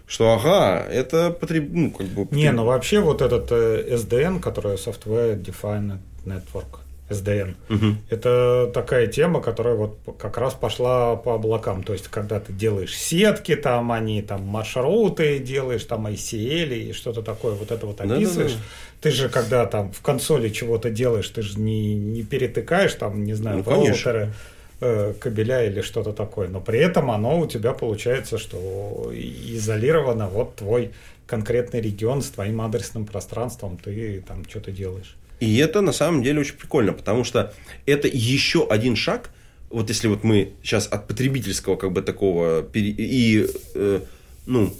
что 0.07 0.33
ага, 0.33 0.85
это 0.91 1.29
потреб... 1.29 1.69
ну, 1.71 1.91
как 1.91 2.07
бы... 2.07 2.27
Не, 2.35 2.51
ну 2.51 2.65
вообще 2.65 2.99
вот 2.99 3.21
этот 3.21 3.51
э, 3.51 3.95
SDN, 3.95 4.39
который 4.39 4.75
Software 4.75 5.39
Defined 5.39 5.99
Network, 6.25 6.79
SDN, 7.13 7.55
Мгм. 7.69 7.97
это 8.09 8.69
такая 8.73 9.07
тема, 9.07 9.41
которая 9.41 9.75
вот 9.75 9.97
как 10.19 10.37
раз 10.37 10.53
пошла 10.53 11.15
по 11.15 11.35
облакам. 11.35 11.83
То 11.83 11.93
есть, 11.93 12.07
когда 12.09 12.39
ты 12.39 12.51
делаешь 12.53 12.95
сетки, 12.97 13.55
там 13.55 13.91
они 13.91 14.21
там 14.21 14.41
маршруты 14.43 15.39
делаешь, 15.39 15.83
там 15.85 16.07
ICL 16.07 16.89
и 16.89 16.93
что-то 16.93 17.21
такое, 17.21 17.53
вот 17.53 17.71
это 17.71 17.85
вот 17.85 18.01
описываешь. 18.01 18.57
Ты 19.01 19.11
же, 19.11 19.29
когда 19.29 19.65
там 19.65 19.91
в 19.91 20.01
консоли 20.01 20.49
чего-то 20.49 20.89
делаешь, 20.89 21.27
ты 21.29 21.41
же 21.41 21.59
не, 21.59 21.93
не 21.95 22.23
перетыкаешь 22.23 22.93
там, 22.93 23.23
не 23.23 23.33
знаю, 23.33 23.63
Ну, 23.65 23.71
роутеры, 23.71 24.33
э, 24.79 25.13
кабеля 25.19 25.65
или 25.65 25.81
что-то 25.81 26.13
такое. 26.13 26.47
Но 26.47 26.61
при 26.61 26.79
этом 26.79 27.11
оно 27.11 27.39
у 27.39 27.45
тебя 27.47 27.73
получается, 27.73 28.37
что 28.37 29.11
изолировано 29.13 30.27
вот 30.27 30.55
твой 30.55 30.91
конкретный 31.25 31.81
регион 31.81 32.21
с 32.21 32.29
твоим 32.29 32.61
адресным 32.61 33.05
пространством, 33.05 33.77
ты 33.77 34.23
там 34.27 34.43
что-то 34.49 34.71
делаешь. 34.71 35.15
И 35.43 35.57
это 35.57 35.81
на 35.81 35.91
самом 35.91 36.23
деле 36.23 36.39
очень 36.39 36.55
прикольно, 36.55 36.93
потому 36.93 37.25
что 37.25 37.53
это 37.85 38.07
еще 38.07 38.65
один 38.65 38.95
шаг, 38.95 39.31
вот 39.69 39.89
если 39.89 40.07
вот 40.07 40.23
мы 40.23 40.53
сейчас 40.63 40.87
от 40.87 41.05
потребительского 41.05 41.75
как 41.75 41.91
бы 41.91 42.01
такого 42.01 42.65
и, 42.73 43.45
э, 43.75 43.99
ну, 44.45 44.73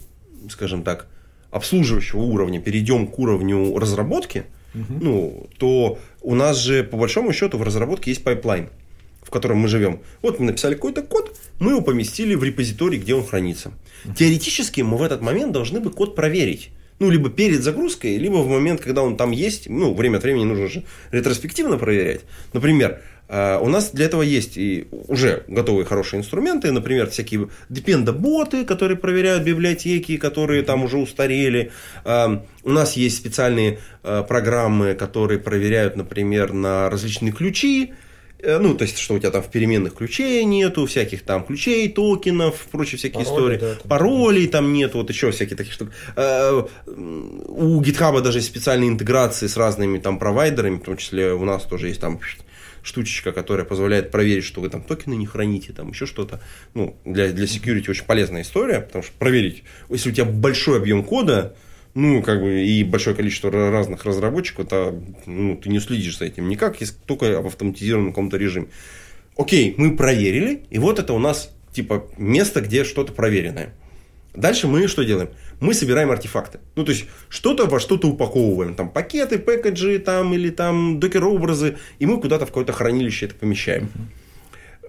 скажем 0.50 0.84
так, 0.84 1.08
обслуживающего 1.52 2.22
уровня 2.22 2.62
перейдем 2.62 3.08
к 3.08 3.20
уровню 3.20 3.78
разработки, 3.78 4.46
ну, 4.74 5.50
то 5.58 6.00
у 6.22 6.34
нас 6.34 6.58
же 6.58 6.86
по 6.86 6.96
большому 6.96 7.34
счету 7.34 7.58
в 7.58 7.64
разработке 7.64 8.12
есть 8.12 8.24
пайплайн, 8.24 8.70
в 9.22 9.30
котором 9.30 9.58
мы 9.58 9.68
живем. 9.68 10.00
Вот 10.22 10.40
мы 10.40 10.46
написали 10.46 10.76
какой-то 10.76 11.02
код, 11.02 11.38
мы 11.60 11.72
его 11.72 11.82
поместили 11.82 12.36
в 12.36 12.44
репозиторий, 12.44 13.00
где 13.00 13.14
он 13.16 13.26
хранится. 13.26 13.74
Теоретически 14.18 14.80
мы 14.80 14.98
в 14.98 15.04
этот 15.04 15.20
момент 15.22 15.52
должны 15.52 15.82
бы 15.82 15.92
код 15.92 16.16
проверить. 16.16 16.70
Ну, 17.00 17.10
либо 17.10 17.30
перед 17.30 17.64
загрузкой, 17.64 18.18
либо 18.18 18.38
в 18.38 18.48
момент, 18.48 18.82
когда 18.82 19.02
он 19.02 19.18
там 19.18 19.32
есть. 19.32 19.70
Ну, 19.70 19.94
время 19.94 20.18
от 20.18 20.24
времени 20.24 20.46
нужно 20.46 20.68
же 20.68 20.84
ретроспективно 21.12 21.78
проверять. 21.78 22.22
Например, 22.54 23.02
э, 23.28 23.58
у 23.60 23.68
нас 23.68 23.92
для 23.92 24.06
этого 24.06 24.22
есть 24.22 24.58
и 24.58 24.88
уже 25.08 25.44
готовые 25.48 25.86
хорошие 25.86 26.20
инструменты, 26.20 26.72
например, 26.72 27.10
всякие 27.10 27.50
Dependabot 27.70 28.48
ы, 28.48 28.64
которые 28.66 28.98
проверяют 28.98 29.44
библиотеки, 29.44 30.18
которые 30.18 30.64
там 30.64 30.84
уже 30.84 30.98
устарели. 30.98 31.72
Э, 32.06 32.38
У 32.64 32.72
нас 32.72 32.94
есть 32.94 33.18
специальные 33.18 33.80
э, 34.04 34.24
программы, 34.28 34.94
которые 34.94 35.40
проверяют, 35.40 35.96
например, 35.96 36.54
на 36.54 36.90
различные 36.90 37.34
ключи, 37.34 37.94
ну, 38.60 38.76
то 38.76 38.84
есть, 38.84 38.98
что 38.98 39.14
у 39.16 39.20
тебя 39.20 39.32
там 39.32 39.42
в 39.44 39.50
переменных 39.50 39.96
ключей 39.96 40.44
нету, 40.44 40.86
всяких 40.86 41.24
там 41.24 41.44
ключей, 41.46 41.90
токенов, 41.90 42.68
прочие 42.72 42.98
всякие 42.98 43.24
Пароли, 43.26 43.56
истории. 43.56 43.58
да, 43.58 43.76
там. 43.76 43.88
Паролей 43.90 44.48
там 44.48 44.74
нет, 44.74 44.94
вот 44.94 45.10
еще 45.10 45.32
всякие 45.32 45.56
такие 45.58 45.74
штуки. 45.74 45.92
Э, 46.16 46.64
У 46.88 47.82
GitHub 47.82 48.22
даже 48.22 48.40
есть 48.40 48.48
специальные 48.48 48.90
интеграции 48.90 49.48
с 49.48 49.58
разными 49.58 49.98
там 50.00 50.20
провайдерами, 50.20 50.78
в 50.78 50.84
том 50.84 50.98
числе 50.98 51.34
у 51.34 51.46
нас 51.46 51.64
тоже 51.64 51.88
есть 51.88 52.02
там 52.02 52.20
штучечка, 52.82 53.32
которая 53.32 53.66
позволяет 53.66 54.12
проверить, 54.12 54.44
что 54.44 54.60
вы 54.60 54.70
там 54.70 54.84
токены 54.84 55.14
не 55.16 55.26
храните, 55.26 55.72
там 55.72 55.92
еще 55.92 56.06
что-то. 56.06 56.42
Ну, 56.74 56.98
для, 57.06 57.30
для 57.32 57.46
security 57.46 57.90
очень 57.90 58.04
полезная 58.04 58.42
история, 58.42 58.82
потому 58.82 59.04
что 59.04 59.14
проверить, 59.18 59.64
если 59.90 60.10
у 60.10 60.14
тебя 60.14 60.26
большой 60.26 60.78
объем 60.80 61.04
кода, 61.04 61.56
ну, 61.96 62.24
как 62.24 62.42
бы, 62.42 62.64
и 62.66 62.84
большое 62.84 63.16
количество 63.16 63.50
ра- 63.50 63.72
разных 63.72 64.06
разработчиков, 64.06 64.66
это, 64.66 65.00
ну, 65.26 65.56
ты 65.56 65.70
не 65.70 65.78
уследишь 65.78 66.18
за 66.18 66.26
этим 66.26 66.50
никак, 66.50 66.82
если 66.82 66.96
только 67.06 67.42
в 67.42 67.48
автоматизированном 67.48 68.12
каком-то 68.12 68.38
режиме. 68.38 68.68
Окей, 69.38 69.76
мы 69.78 69.96
проверили, 69.96 70.64
и 70.70 70.80
вот 70.80 71.00
это 71.00 71.14
у 71.14 71.20
нас, 71.20 71.56
типа, 71.72 72.08
место, 72.18 72.62
где 72.62 72.84
что-то 72.84 73.14
проверенное. 73.14 73.74
Дальше 74.36 74.68
мы 74.68 74.88
что 74.88 75.04
делаем? 75.04 75.30
Мы 75.60 75.76
собираем 75.76 76.10
артефакты. 76.10 76.60
Ну, 76.76 76.84
то 76.84 76.92
есть, 76.92 77.06
что-то 77.30 77.68
во 77.68 77.80
что-то 77.80 78.08
упаковываем. 78.08 78.74
Там 78.74 78.90
пакеты, 78.90 79.38
пэкэджи, 79.38 80.00
там, 80.00 80.34
или 80.34 80.50
там 80.50 81.00
докер-образы, 81.00 81.78
и 82.00 82.08
мы 82.08 82.20
куда-то 82.20 82.46
в 82.46 82.50
какое-то 82.50 82.74
хранилище 82.74 83.28
это 83.28 83.36
помещаем. 83.36 83.90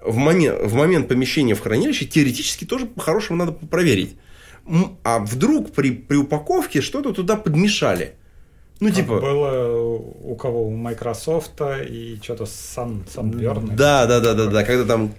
В 0.02 0.16
момент, 0.16 0.60
в 0.62 0.74
момент 0.74 1.08
помещения 1.08 1.54
в 1.54 1.60
хранилище 1.60 2.06
теоретически 2.06 2.64
тоже 2.64 2.86
по-хорошему 2.86 3.38
надо 3.38 3.52
проверить. 3.52 4.16
А 5.02 5.18
вдруг 5.18 5.72
при, 5.72 5.90
при 5.92 6.16
упаковке 6.16 6.80
что-то 6.80 7.12
туда 7.12 7.36
подмешали? 7.36 8.14
Ну, 8.80 8.88
Как 8.88 8.96
типа... 8.96 9.20
было 9.20 9.96
у 9.96 10.34
кого? 10.36 10.66
У 10.66 10.76
Microsoft 10.76 11.60
и 11.88 12.18
что-то 12.22 12.44
Sun, 12.44 13.06
Sunburn. 13.06 13.74
Да, 13.76 14.06
да, 14.06 14.20
да, 14.20 14.34
да, 14.34 14.46
да, 14.46 14.64
когда 14.64 14.84
там... 14.84 15.12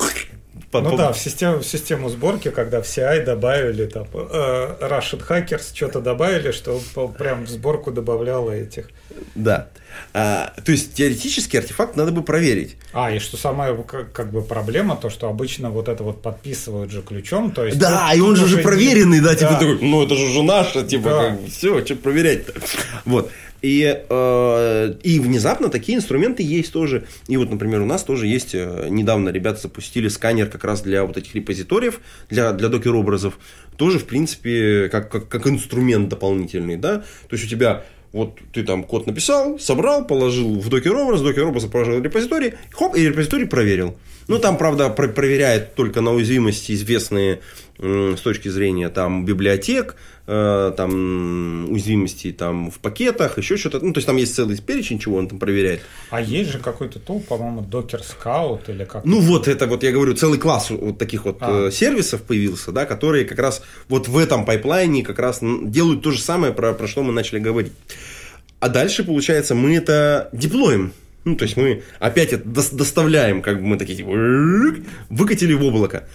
по- 0.71 0.81
Ну 0.81 0.95
да, 0.97 1.11
в 1.11 1.17
систему, 1.19 1.59
в 1.59 1.65
систему 1.65 2.09
сборки, 2.09 2.49
когда 2.49 2.81
в 2.81 2.85
CI 2.85 3.23
добавили 3.25 3.85
там 3.85 4.07
э, 4.13 4.75
Russian 4.81 5.21
Hackers 5.27 5.75
что-то 5.75 5.99
добавили, 6.01 6.51
что 6.51 6.79
прям 7.17 7.45
в 7.45 7.49
сборку 7.49 7.91
добавляло 7.91 8.51
этих. 8.51 8.89
Да. 9.35 9.67
А, 10.13 10.53
то 10.65 10.71
есть, 10.73 10.93
теоретически 10.93 11.55
артефакт 11.57 11.95
надо 11.95 12.11
бы 12.11 12.21
проверить. 12.21 12.75
А, 12.91 13.11
и 13.11 13.19
что 13.19 13.37
самая 13.37 13.75
как, 13.83 14.11
как 14.11 14.31
бы 14.31 14.41
проблема, 14.41 14.97
то 14.97 15.09
что 15.09 15.29
обычно 15.29 15.69
вот 15.69 15.87
это 15.87 16.03
вот 16.03 16.21
подписывают 16.21 16.91
же 16.91 17.01
ключом, 17.01 17.51
то 17.51 17.65
есть... 17.65 17.77
Да, 17.77 18.09
тут- 18.09 18.17
и 18.17 18.21
он 18.21 18.35
же 18.35 18.43
уже 18.45 18.57
не- 18.57 18.63
проверенный, 18.63 19.21
да, 19.21 19.35
типа 19.35 19.53
такой, 19.53 19.79
ну 19.81 20.03
это 20.03 20.15
же 20.15 20.25
уже 20.25 20.43
наше, 20.43 20.83
типа, 20.83 21.09
Да. 21.09 21.29
как, 21.29 21.47
все, 21.49 21.85
что 21.85 21.95
проверять-то. 21.95 22.53
Вот. 23.05 23.31
И, 23.65 23.99
э, 24.07 24.93
и 25.01 25.19
внезапно 25.19 25.69
такие 25.69 25.97
инструменты 25.97 26.43
есть 26.43 26.71
тоже. 26.71 27.05
И 27.27 27.35
вот, 27.35 27.49
например, 27.49 27.81
у 27.81 27.87
нас 27.87 28.03
тоже 28.03 28.27
есть, 28.27 28.53
э, 28.53 28.89
недавно 28.91 29.29
ребята 29.29 29.61
запустили 29.61 30.07
сканер 30.07 30.49
как 30.49 30.63
раз 30.65 30.83
для 30.83 31.03
вот 31.03 31.17
этих 31.17 31.33
репозиториев, 31.33 31.99
для, 32.29 32.51
для 32.51 32.69
докер-образов. 32.69 33.39
Тоже, 33.75 33.97
в 33.97 34.05
принципе, 34.05 34.87
как, 34.91 35.09
как, 35.09 35.29
как 35.29 35.47
инструмент 35.47 36.09
дополнительный, 36.09 36.75
да. 36.77 36.97
То 36.97 37.31
есть, 37.31 37.45
у 37.45 37.47
тебя 37.47 37.83
вот 38.13 38.37
ты 38.53 38.63
там 38.63 38.83
код 38.83 39.07
написал, 39.07 39.57
собрал, 39.57 40.05
положил 40.05 40.59
в 40.59 40.69
докер-образ, 40.69 41.21
докер-образ 41.21 41.65
положил 41.65 41.99
в 41.99 42.03
репозиторий, 42.03 42.53
хоп, 42.71 42.95
и 42.95 43.07
репозиторий 43.07 43.47
проверил. 43.47 43.97
Ну, 44.27 44.37
там, 44.37 44.57
правда, 44.59 44.89
про- 44.89 45.07
проверяет 45.07 45.73
только 45.73 46.01
на 46.01 46.13
уязвимости, 46.13 46.71
известные 46.73 47.41
с 47.77 48.21
точки 48.21 48.47
зрения 48.47 48.89
там 48.89 49.25
библиотек, 49.25 49.95
э, 50.27 50.73
там 50.77 51.69
уязвимости 51.71 52.31
там 52.31 52.71
в 52.71 52.79
пакетах, 52.79 53.37
еще 53.37 53.57
что-то. 53.57 53.79
Ну, 53.81 53.91
то 53.91 53.97
есть 53.97 54.07
там 54.07 54.15
есть 54.17 54.33
целый 54.33 54.57
перечень, 54.61 54.97
чего 54.99 55.17
он 55.17 55.27
там 55.27 55.39
проверяет. 55.39 55.81
А 56.09 56.21
есть 56.21 56.51
же 56.51 56.59
какой-то 56.59 56.99
тул, 56.99 57.19
по-моему, 57.27 57.61
Docker 57.61 58.01
Scout 58.01 58.71
или 58.71 58.85
как 58.85 59.03
Ну, 59.03 59.19
вот 59.19 59.47
это 59.47 59.67
вот, 59.67 59.83
я 59.83 59.91
говорю, 59.91 60.13
целый 60.13 60.39
класс 60.39 60.69
вот 60.69 60.97
таких 60.97 61.25
вот 61.25 61.37
А. 61.41 61.67
э, 61.67 61.71
сервисов 61.71 62.21
появился, 62.21 62.71
да, 62.71 62.85
которые 62.85 63.25
как 63.25 63.39
раз 63.39 63.61
вот 63.89 64.07
в 64.07 64.17
этом 64.17 64.45
пайплайне 64.45 65.03
как 65.03 65.19
раз 65.19 65.39
делают 65.41 66.01
то 66.01 66.11
же 66.11 66.21
самое, 66.21 66.53
про, 66.53 66.73
про 66.73 66.87
что 66.87 67.03
мы 67.03 67.11
начали 67.11 67.39
говорить. 67.39 67.73
А 68.61 68.69
дальше, 68.69 69.03
получается, 69.03 69.53
мы 69.53 69.75
это 69.75 70.29
деплоим. 70.31 70.93
Ну, 71.25 71.35
то 71.35 71.43
есть 71.43 71.57
мы 71.57 71.83
опять 71.99 72.33
это 72.33 72.47
дос- 72.47 72.73
доставляем, 72.73 73.41
как 73.41 73.59
бы 73.59 73.65
мы 73.65 73.77
такие, 73.77 73.97
типа, 73.97 74.11
выкатили 75.09 75.53
в 75.53 75.63
облако. 75.63 76.07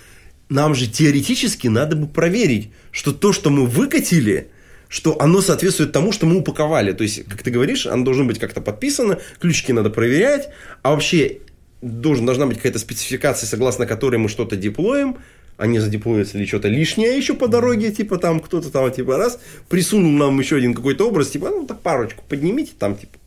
Нам 0.50 0.74
же 0.74 0.88
теоретически 0.88 1.68
надо 1.68 1.96
бы 1.96 2.08
проверить, 2.08 2.70
что 2.90 3.12
то, 3.12 3.32
что 3.32 3.50
мы 3.50 3.66
выкатили, 3.66 4.48
что 4.88 5.20
оно 5.22 5.40
соответствует 5.40 5.92
тому, 5.92 6.10
что 6.10 6.26
мы 6.26 6.38
упаковали. 6.38 6.92
То 6.92 7.04
есть, 7.04 7.24
как 7.24 7.42
ты 7.44 7.52
говоришь, 7.52 7.86
оно 7.86 8.04
должно 8.04 8.24
быть 8.24 8.40
как-то 8.40 8.60
подписано, 8.60 9.20
ключики 9.40 9.70
надо 9.70 9.90
проверять, 9.90 10.48
а 10.82 10.90
вообще 10.90 11.38
должен, 11.80 12.26
должна 12.26 12.46
быть 12.46 12.56
какая-то 12.56 12.80
спецификация, 12.80 13.46
согласно 13.46 13.86
которой 13.86 14.16
мы 14.16 14.28
что-то 14.28 14.56
деплоим, 14.56 15.18
а 15.56 15.66
не 15.68 15.78
задеплоится 15.78 16.36
ли 16.36 16.46
что-то 16.46 16.66
лишнее 16.66 17.16
еще 17.16 17.34
по 17.34 17.46
дороге, 17.46 17.92
типа 17.92 18.18
там 18.18 18.40
кто-то 18.40 18.70
там, 18.70 18.90
типа 18.90 19.18
раз, 19.18 19.38
присунул 19.68 20.10
нам 20.10 20.38
еще 20.40 20.56
один 20.56 20.74
какой-то 20.74 21.06
образ, 21.06 21.30
типа, 21.30 21.50
ну 21.50 21.66
так 21.66 21.80
парочку 21.80 22.24
поднимите 22.28 22.72
там, 22.76 22.96
типа. 22.96 23.18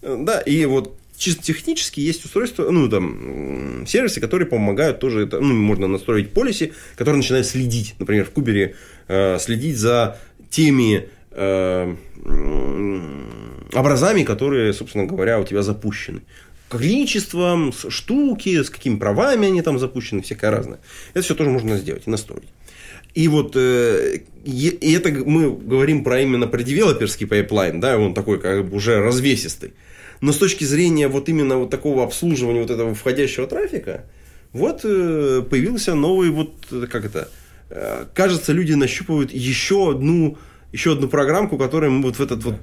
Э, 0.00 0.16
Да, 0.18 0.40
и 0.40 0.64
вот 0.64 0.96
чисто 1.16 1.42
технически 1.42 2.00
есть 2.00 2.24
устройства, 2.24 2.70
ну, 2.70 2.88
там, 2.88 3.84
сервисы, 3.86 4.20
которые 4.20 4.48
помогают 4.48 5.00
тоже 5.00 5.24
это, 5.24 5.40
ну, 5.40 5.54
можно 5.54 5.86
настроить 5.86 6.32
полиси, 6.32 6.72
которые 6.96 7.18
начинают 7.18 7.46
следить, 7.46 7.94
например, 7.98 8.24
в 8.24 8.30
Кубере 8.30 8.74
э, 9.08 9.38
следить 9.38 9.76
за 9.76 10.18
теми 10.50 11.08
э, 11.30 11.96
образами, 13.72 14.24
которые, 14.24 14.72
собственно 14.72 15.04
говоря, 15.04 15.40
у 15.40 15.44
тебя 15.44 15.62
запущены. 15.62 16.22
количеством, 16.68 17.72
с 17.72 17.90
штуки, 17.90 18.62
с 18.62 18.70
какими 18.70 18.96
правами 18.96 19.46
они 19.48 19.62
там 19.62 19.78
запущены, 19.78 20.22
всякое 20.22 20.50
разное. 20.50 20.80
Это 21.12 21.24
все 21.24 21.34
тоже 21.34 21.50
можно 21.50 21.76
сделать 21.76 22.04
и 22.06 22.10
настроить. 22.10 22.48
И 23.14 23.28
вот 23.28 23.54
э, 23.54 24.20
и 24.44 24.92
это 24.92 25.10
мы 25.10 25.50
говорим 25.50 26.02
про 26.02 26.20
именно 26.20 26.48
про 26.48 26.62
девелоперский 26.62 27.26
pipeline, 27.26 27.80
да, 27.80 27.96
он 27.96 28.12
такой 28.12 28.40
как 28.40 28.68
бы 28.68 28.76
уже 28.76 29.00
развесистый. 29.00 29.72
Но 30.24 30.32
с 30.32 30.38
точки 30.38 30.64
зрения 30.64 31.08
вот 31.08 31.28
именно 31.28 31.58
вот 31.58 31.68
такого 31.68 32.02
обслуживания 32.02 32.62
вот 32.62 32.70
этого 32.70 32.94
входящего 32.94 33.46
трафика, 33.46 34.06
вот 34.54 34.80
э, 34.82 35.42
появился 35.50 35.94
новый 35.94 36.30
вот, 36.30 36.54
как 36.90 37.04
это, 37.04 37.28
э, 37.68 38.06
кажется, 38.14 38.54
люди 38.54 38.72
нащупывают 38.72 39.32
еще 39.32 39.90
одну 39.90 40.38
еще 40.72 40.92
одну 40.92 41.08
программку, 41.08 41.58
которую 41.58 41.92
мы 41.92 42.02
вот 42.04 42.16
в 42.16 42.22
этот 42.22 42.42
вот 42.42 42.56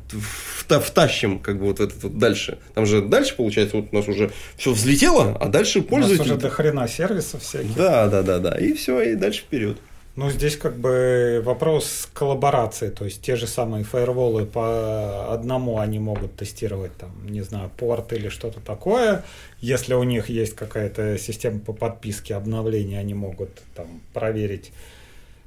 втащим, 0.68 1.38
как 1.38 1.60
бы 1.60 1.66
вот 1.66 1.78
в 1.78 1.82
этот 1.84 2.02
вот 2.02 2.18
дальше. 2.18 2.58
Там 2.74 2.88
же 2.88 3.04
дальше, 3.04 3.36
получается, 3.36 3.78
вот 3.78 3.90
у 3.92 3.96
нас 3.96 4.08
уже 4.08 4.32
все 4.58 4.72
взлетело, 4.72 5.38
а 5.40 5.48
дальше 5.48 5.84
пользователь... 5.84 6.32
У 6.32 6.34
нас 6.34 6.38
уже 6.38 6.42
до 6.42 6.50
хрена 6.50 6.88
сервисов 6.88 7.44
всяких. 7.44 7.76
Да, 7.76 8.08
да, 8.08 8.24
да, 8.24 8.40
да. 8.40 8.58
И 8.58 8.74
все, 8.74 9.02
и 9.02 9.14
дальше 9.14 9.42
вперед. 9.42 9.78
Ну, 10.18 10.30
здесь 10.30 10.58
как 10.58 10.76
бы 10.76 11.42
вопрос 11.46 12.10
коллаборации, 12.14 12.90
то 12.90 13.06
есть 13.06 13.22
те 13.22 13.38
же 13.38 13.48
самые 13.48 13.86
фаерволы 13.86 14.46
по 14.46 15.34
одному 15.34 15.80
они 15.80 16.00
могут 16.00 16.36
тестировать, 16.36 16.96
там, 16.98 17.12
не 17.26 17.42
знаю, 17.42 17.72
порт 17.78 18.12
или 18.12 18.28
что-то 18.28 18.60
такое. 18.60 19.24
Если 19.62 19.94
у 19.94 20.04
них 20.04 20.28
есть 20.28 20.54
какая-то 20.54 21.18
система 21.18 21.60
по 21.60 21.72
подписке 21.72 22.36
обновления, 22.36 23.00
они 23.00 23.14
могут 23.14 23.52
там 23.74 24.02
проверить 24.14 24.74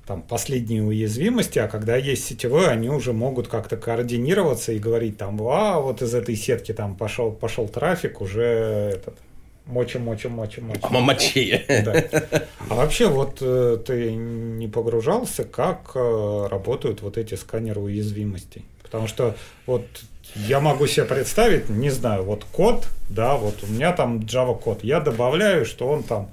там 0.06 0.22
последние 0.22 0.82
уязвимости, 0.82 1.58
а 1.58 1.68
когда 1.68 1.96
есть 1.96 2.24
сетевой, 2.24 2.68
они 2.68 2.88
уже 2.88 3.12
могут 3.12 3.48
как-то 3.48 3.76
координироваться 3.76 4.72
и 4.72 4.78
говорить 4.78 5.18
там, 5.18 5.40
а 5.42 5.78
вот 5.78 6.00
из 6.00 6.14
этой 6.14 6.36
сетки 6.36 6.72
там 6.72 6.96
пошел, 6.96 7.32
пошел 7.32 7.68
трафик, 7.68 8.20
уже 8.20 8.42
этот, 8.94 9.14
мочим, 9.66 10.02
мочим, 10.02 10.32
мочим, 10.32 10.66
мочим. 10.66 10.88
Мамачи. 10.90 11.64
Да. 11.68 12.04
А 12.68 12.74
вообще 12.74 13.08
вот 13.08 13.38
э, 13.40 13.78
ты 13.84 14.14
не 14.14 14.68
погружался, 14.68 15.44
как 15.44 15.92
э, 15.94 16.46
работают 16.50 17.02
вот 17.02 17.18
эти 17.18 17.34
сканеры 17.34 17.80
уязвимостей? 17.80 18.64
Потому 18.82 19.06
что 19.06 19.34
вот 19.66 19.84
я 20.34 20.60
могу 20.60 20.86
себе 20.86 21.06
представить, 21.06 21.68
не 21.68 21.90
знаю, 21.90 22.24
вот 22.24 22.44
код, 22.44 22.88
да, 23.08 23.36
вот 23.36 23.62
у 23.62 23.66
меня 23.66 23.92
там 23.92 24.20
Java 24.20 24.58
код, 24.58 24.84
я 24.84 25.00
добавляю, 25.00 25.64
что 25.64 25.88
он 25.88 26.02
там 26.02 26.30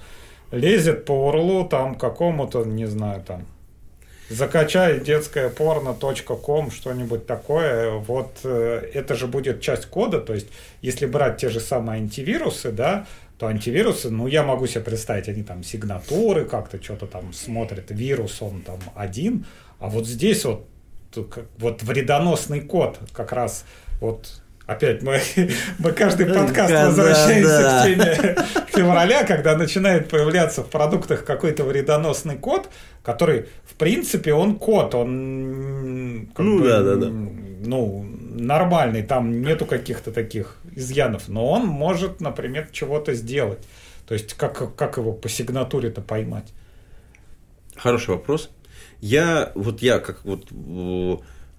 лезет 0.51 1.05
по 1.05 1.27
урлу 1.27 1.67
там 1.67 1.95
какому-то, 1.95 2.63
не 2.63 2.85
знаю, 2.85 3.23
там 3.23 3.45
закачай 4.31 4.99
детское 4.99 5.49
порно.ком, 5.49 6.71
что-нибудь 6.71 7.27
такое, 7.27 7.91
вот 7.91 8.39
э, 8.43 8.89
это 8.93 9.15
же 9.15 9.27
будет 9.27 9.61
часть 9.61 9.85
кода, 9.85 10.19
то 10.19 10.33
есть 10.33 10.47
если 10.81 11.05
брать 11.05 11.37
те 11.37 11.49
же 11.49 11.59
самые 11.59 11.97
антивирусы, 11.97 12.71
да, 12.71 13.05
то 13.37 13.47
антивирусы, 13.47 14.09
ну, 14.09 14.27
я 14.27 14.43
могу 14.43 14.67
себе 14.67 14.81
представить, 14.81 15.27
они 15.27 15.43
там 15.43 15.63
сигнатуры 15.63 16.45
как-то 16.45 16.81
что-то 16.81 17.07
там 17.07 17.33
смотрят, 17.33 17.85
вирус 17.89 18.41
он 18.41 18.61
там 18.61 18.79
один, 18.95 19.45
а 19.79 19.89
вот 19.89 20.07
здесь 20.07 20.45
вот, 20.45 20.65
вот 21.57 21.83
вредоносный 21.83 22.61
код 22.61 22.99
как 23.13 23.31
раз 23.31 23.65
вот 23.99 24.41
Опять 24.71 25.01
мы, 25.03 25.19
мы 25.79 25.91
каждый 25.91 26.27
подкаст 26.27 26.71
да, 26.71 26.85
возвращаемся 26.87 27.61
да. 27.61 27.81
к 27.81 27.85
теме 27.85 28.35
февраля, 28.67 29.25
когда 29.25 29.57
начинает 29.57 30.07
появляться 30.07 30.63
в 30.63 30.69
продуктах 30.69 31.25
какой-то 31.25 31.65
вредоносный 31.65 32.37
код, 32.37 32.69
который, 33.03 33.47
в 33.65 33.73
принципе, 33.73 34.33
он 34.33 34.55
код, 34.55 34.95
он 34.95 36.29
ну, 36.37 36.59
бы, 36.59 36.69
да, 36.69 36.81
да, 36.83 36.95
да. 36.95 37.07
ну, 37.09 38.05
нормальный, 38.33 39.03
там 39.03 39.41
нету 39.41 39.65
каких-то 39.65 40.13
таких 40.13 40.55
изъянов, 40.73 41.27
но 41.27 41.49
он 41.49 41.65
может, 41.65 42.21
например, 42.21 42.69
чего-то 42.71 43.13
сделать. 43.13 43.59
То 44.07 44.13
есть, 44.13 44.35
как, 44.35 44.73
как 44.77 44.95
его 44.95 45.11
по 45.11 45.27
сигнатуре-то 45.27 45.99
поймать? 45.99 46.53
Хороший 47.75 48.11
вопрос. 48.11 48.49
Я, 49.01 49.51
вот 49.53 49.81
я 49.81 49.99
как 49.99 50.23
вот 50.23 50.47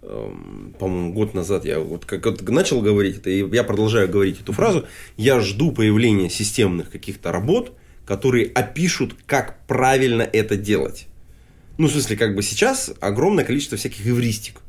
по-моему, 0.02 1.12
год 1.12 1.32
назад 1.32 1.64
я 1.64 1.78
вот 1.78 2.04
как 2.04 2.26
вот 2.26 2.42
начал 2.48 2.82
говорить 2.82 3.18
это, 3.18 3.30
и 3.30 3.48
я 3.54 3.62
продолжаю 3.62 4.08
говорить 4.08 4.40
эту 4.40 4.52
фразу, 4.52 4.84
я 5.16 5.40
жду 5.40 5.70
появления 5.70 6.28
системных 6.28 6.90
каких-то 6.90 7.30
работ, 7.30 7.72
которые 8.04 8.46
опишут, 8.46 9.14
как 9.26 9.64
правильно 9.66 10.22
это 10.22 10.56
делать. 10.56 11.06
Ну, 11.78 11.86
в 11.86 11.92
смысле, 11.92 12.16
как 12.16 12.34
бы 12.34 12.42
сейчас 12.42 12.92
огромное 13.00 13.44
количество 13.44 13.78
всяких 13.78 14.06
эвристик. 14.06 14.60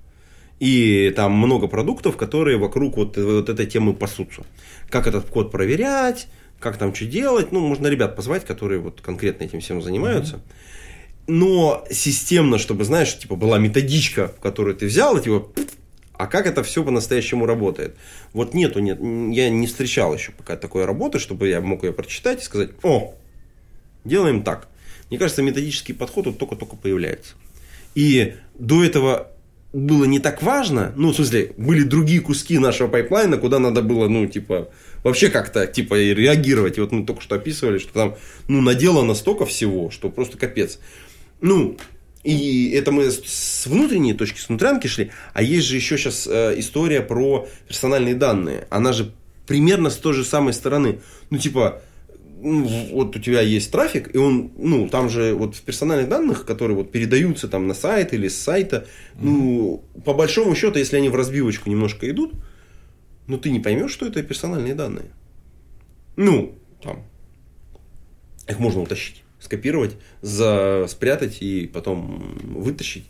И 0.60 1.12
там 1.16 1.34
много 1.34 1.68
продуктов, 1.68 2.16
которые 2.16 2.58
вокруг 2.58 2.96
вот, 2.96 3.18
вот 3.18 3.50
этой 3.50 3.66
темы 3.66 3.94
пасутся. 3.94 4.44
Как 4.90 5.08
этот 5.08 5.26
код 5.26 5.52
проверять, 5.52 6.28
как 6.60 6.78
там 6.78 6.94
что 6.94 7.06
делать. 7.06 7.52
Ну, 7.52 7.60
можно 7.60 7.88
ребят 7.88 8.16
позвать, 8.16 8.46
которые 8.46 8.80
вот 8.80 9.02
конкретно 9.02 9.46
этим 9.46 9.60
всем 9.60 9.82
занимаются. 9.82 10.36
Mm-hmm 10.36 10.74
но 11.28 11.86
системно, 11.90 12.58
чтобы, 12.58 12.84
знаешь, 12.84 13.18
типа 13.18 13.36
была 13.36 13.58
методичка, 13.58 14.34
которую 14.42 14.76
ты 14.76 14.88
взял, 14.88 15.18
и 15.18 15.24
типа, 15.24 15.48
а 16.14 16.28
как 16.28 16.46
это 16.46 16.64
все 16.64 16.84
по-настоящему 16.84 17.46
работает? 17.46 17.96
Вот 18.34 18.54
нету, 18.54 18.80
нет, 18.80 19.00
я 19.00 19.50
не 19.50 19.68
встречал 19.68 20.14
еще 20.14 20.32
пока 20.32 20.56
такой 20.56 20.86
работы, 20.86 21.20
чтобы 21.20 21.48
я 21.48 21.62
мог 21.62 21.84
ее 21.84 21.94
прочитать 21.94 22.42
и 22.42 22.46
сказать, 22.46 22.72
о, 22.84 23.16
делаем 24.06 24.44
так. 24.44 24.68
Мне 25.10 25.18
кажется, 25.20 25.42
методический 25.42 25.94
подход 25.94 26.26
вот 26.28 26.38
только-только 26.38 26.76
появляется. 26.76 27.36
И 27.96 28.36
до 28.58 28.84
этого 28.84 29.30
было 29.74 30.06
не 30.06 30.20
так 30.20 30.44
важно, 30.44 30.94
ну, 30.96 31.12
в 31.12 31.16
смысле, 31.16 31.54
были 31.58 31.84
другие 31.84 32.22
куски 32.22 32.60
нашего 32.60 32.88
пайплайна, 32.88 33.38
куда 33.38 33.58
надо 33.58 33.82
было, 33.82 34.08
ну, 34.08 34.28
типа, 34.28 34.70
вообще 35.04 35.30
как-то, 35.30 35.66
типа, 35.66 35.96
реагировать. 35.96 36.78
И 36.78 36.82
вот 36.82 36.92
мы 36.92 37.06
только 37.06 37.22
что 37.22 37.36
описывали, 37.36 37.80
что 37.80 37.92
там, 37.92 38.16
ну, 38.48 38.62
наделано 38.62 39.16
столько 39.16 39.46
всего, 39.46 39.90
что 39.90 40.10
просто 40.10 40.38
капец. 40.38 40.80
Ну, 41.44 41.76
и 42.24 42.72
это 42.72 42.94
мы 42.94 43.12
с 43.12 43.68
внутренней 43.68 44.14
точки, 44.14 44.40
с 44.40 44.48
внутрянки 44.48 44.88
шли. 44.88 45.12
А 45.34 45.44
есть 45.44 45.68
же 45.68 45.76
еще 45.76 45.98
сейчас 45.98 46.26
э, 46.26 46.58
история 46.58 47.02
про 47.02 47.50
персональные 47.68 48.16
данные. 48.16 48.66
Она 48.70 48.94
же 48.94 49.12
примерно 49.46 49.90
с 49.90 49.98
той 49.98 50.14
же 50.14 50.24
самой 50.24 50.54
стороны. 50.54 51.02
Ну, 51.30 51.38
типа, 51.38 51.82
ну, 52.42 52.66
вот 52.94 53.18
у 53.18 53.20
тебя 53.20 53.42
есть 53.42 53.74
трафик, 53.74 54.16
и 54.16 54.18
он, 54.18 54.54
ну, 54.58 54.88
там 54.88 55.10
же 55.10 55.34
вот 55.34 55.56
в 55.56 55.62
персональных 55.64 56.08
данных, 56.08 56.46
которые 56.46 56.78
вот 56.78 56.94
передаются 56.94 57.50
там 57.50 57.68
на 57.68 57.74
сайт 57.74 58.14
или 58.14 58.30
с 58.30 58.40
сайта, 58.40 58.88
ну, 59.16 59.84
по 60.06 60.14
большому 60.14 60.56
счету, 60.56 60.80
если 60.80 60.96
они 60.96 61.10
в 61.10 61.16
разбивочку 61.16 61.70
немножко 61.70 62.10
идут, 62.10 62.36
ну, 63.28 63.38
ты 63.38 63.52
не 63.52 63.60
поймешь, 63.60 63.92
что 63.92 64.06
это 64.06 64.24
персональные 64.24 64.76
данные. 64.76 65.12
Ну, 66.16 66.56
там, 66.82 67.04
их 68.48 68.60
можно 68.60 68.80
утащить 68.80 69.24
скопировать, 69.44 69.96
за, 70.22 70.86
спрятать 70.88 71.42
и 71.42 71.68
потом 71.68 72.38
вытащить 72.56 73.06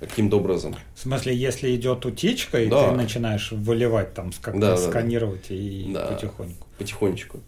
каким-то 0.00 0.38
образом. 0.38 0.76
В 0.94 1.00
смысле, 1.00 1.34
если 1.36 1.74
идет 1.74 2.04
утечка, 2.06 2.62
и 2.62 2.68
да. 2.68 2.90
ты 2.90 2.96
начинаешь 2.96 3.52
выливать 3.52 4.14
там, 4.14 4.32
как-то 4.40 4.60
да, 4.60 4.76
сканировать 4.76 5.48
да. 5.48 5.54
и 5.54 5.92
да. 5.92 6.06
потихоньку. 6.06 6.66
Потихонечку. 6.78 7.40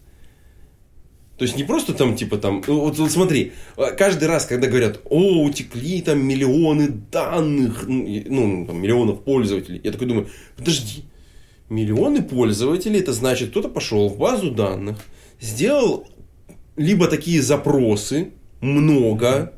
То 1.37 1.45
есть 1.45 1.57
не 1.57 1.63
просто 1.63 1.93
там, 1.93 2.15
типа 2.15 2.37
там, 2.37 2.63
ну, 2.67 2.81
вот, 2.81 2.97
вот 2.99 3.11
смотри, 3.11 3.53
каждый 3.97 4.27
раз, 4.27 4.45
когда 4.45 4.67
говорят, 4.67 5.01
о, 5.05 5.43
утекли 5.43 6.01
там 6.01 6.23
миллионы 6.23 6.87
данных, 6.87 7.85
ну 7.87 8.65
там, 8.67 8.79
миллионов 8.79 9.23
пользователей, 9.23 9.81
я 9.83 9.91
такой 9.91 10.07
думаю, 10.07 10.29
подожди, 10.55 11.05
миллионы 11.69 12.21
пользователей, 12.21 12.99
это 12.99 13.13
значит, 13.13 13.49
кто-то 13.49 13.67
пошел 13.67 14.09
в 14.09 14.17
базу 14.17 14.51
данных, 14.51 14.99
сделал 15.41 16.07
либо 16.75 17.07
такие 17.07 17.41
запросы 17.41 18.31
много, 18.61 19.53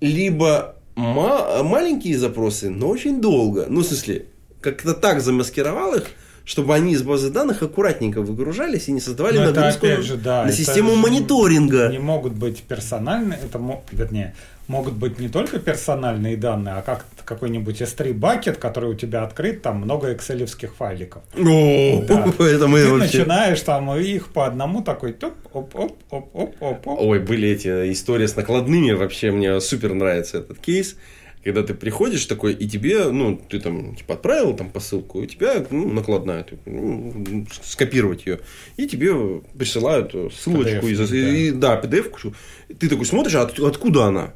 либо 0.00 0.76
ма- 0.96 1.62
маленькие 1.62 2.18
запросы, 2.18 2.70
но 2.70 2.88
очень 2.88 3.20
долго. 3.20 3.66
Ну, 3.68 3.80
в 3.80 3.84
смысле, 3.84 4.26
как-то 4.60 4.94
так 4.94 5.20
замаскировал 5.20 5.94
их, 5.94 6.06
чтобы 6.44 6.74
они 6.74 6.94
из 6.94 7.02
базы 7.02 7.30
данных 7.30 7.62
аккуратненько 7.62 8.22
выгружались 8.22 8.88
и 8.88 8.92
не 8.92 9.00
создавали 9.00 9.38
но 9.38 9.52
нагрузку 9.52 9.86
это, 9.86 10.02
же, 10.02 10.16
да, 10.16 10.44
на 10.44 10.52
систему 10.52 10.96
мониторинга. 10.96 11.88
Не 11.88 11.98
могут 11.98 12.32
быть 12.32 12.62
персональные, 12.62 13.38
это, 13.42 13.60
вернее, 13.92 14.34
могут 14.66 14.94
быть 14.94 15.18
не 15.18 15.28
только 15.28 15.58
персональные 15.58 16.36
данные, 16.36 16.74
а 16.76 16.82
как 16.82 17.06
какой-нибудь 17.30 17.80
S3 17.80 18.12
бакет, 18.12 18.56
который 18.56 18.90
у 18.90 18.94
тебя 18.94 19.22
открыт, 19.22 19.62
там 19.62 19.76
много 19.78 20.12
экселевских 20.12 20.74
файликов. 20.74 21.22
О, 21.34 22.02
да. 22.02 22.24
это 22.44 22.66
мы 22.66 22.80
Ты 22.80 22.90
вообще... 22.90 23.18
начинаешь 23.18 23.60
там 23.60 23.94
их 23.94 24.32
по 24.32 24.46
одному 24.46 24.82
такой 24.82 25.12
топ, 25.12 25.34
оп, 25.52 25.76
оп, 25.76 25.92
оп, 26.10 26.30
оп, 26.34 26.56
оп, 26.60 26.86
оп. 26.88 27.00
Ой, 27.00 27.20
были 27.20 27.48
эти 27.48 27.92
истории 27.92 28.26
с 28.26 28.34
накладными, 28.34 28.90
вообще 28.90 29.30
мне 29.30 29.60
супер 29.60 29.94
нравится 29.94 30.38
этот 30.38 30.58
кейс 30.58 30.96
когда 31.42 31.62
ты 31.62 31.72
приходишь 31.72 32.26
такой, 32.26 32.52
и 32.52 32.68
тебе, 32.68 33.08
ну, 33.08 33.40
ты 33.48 33.60
там, 33.60 33.96
типа, 33.96 34.12
отправил 34.12 34.54
там 34.54 34.70
посылку, 34.70 35.22
и 35.22 35.26
тебя, 35.26 35.64
ну, 35.70 35.90
накладная, 35.90 36.42
ты, 36.42 36.58
ну, 36.66 37.46
скопировать 37.62 38.26
ее, 38.26 38.40
и 38.76 38.86
тебе 38.86 39.40
присылают 39.58 40.12
ссылочку, 40.34 40.86
PDF, 40.86 40.90
из, 40.90 41.08
да. 41.08 41.16
и, 41.16 41.50
да, 41.50 41.80
PDF-ку, 41.80 42.34
ты 42.78 42.90
такой 42.90 43.06
смотришь, 43.06 43.36
а 43.36 43.44
от, 43.44 43.58
откуда 43.58 44.04
она? 44.04 44.34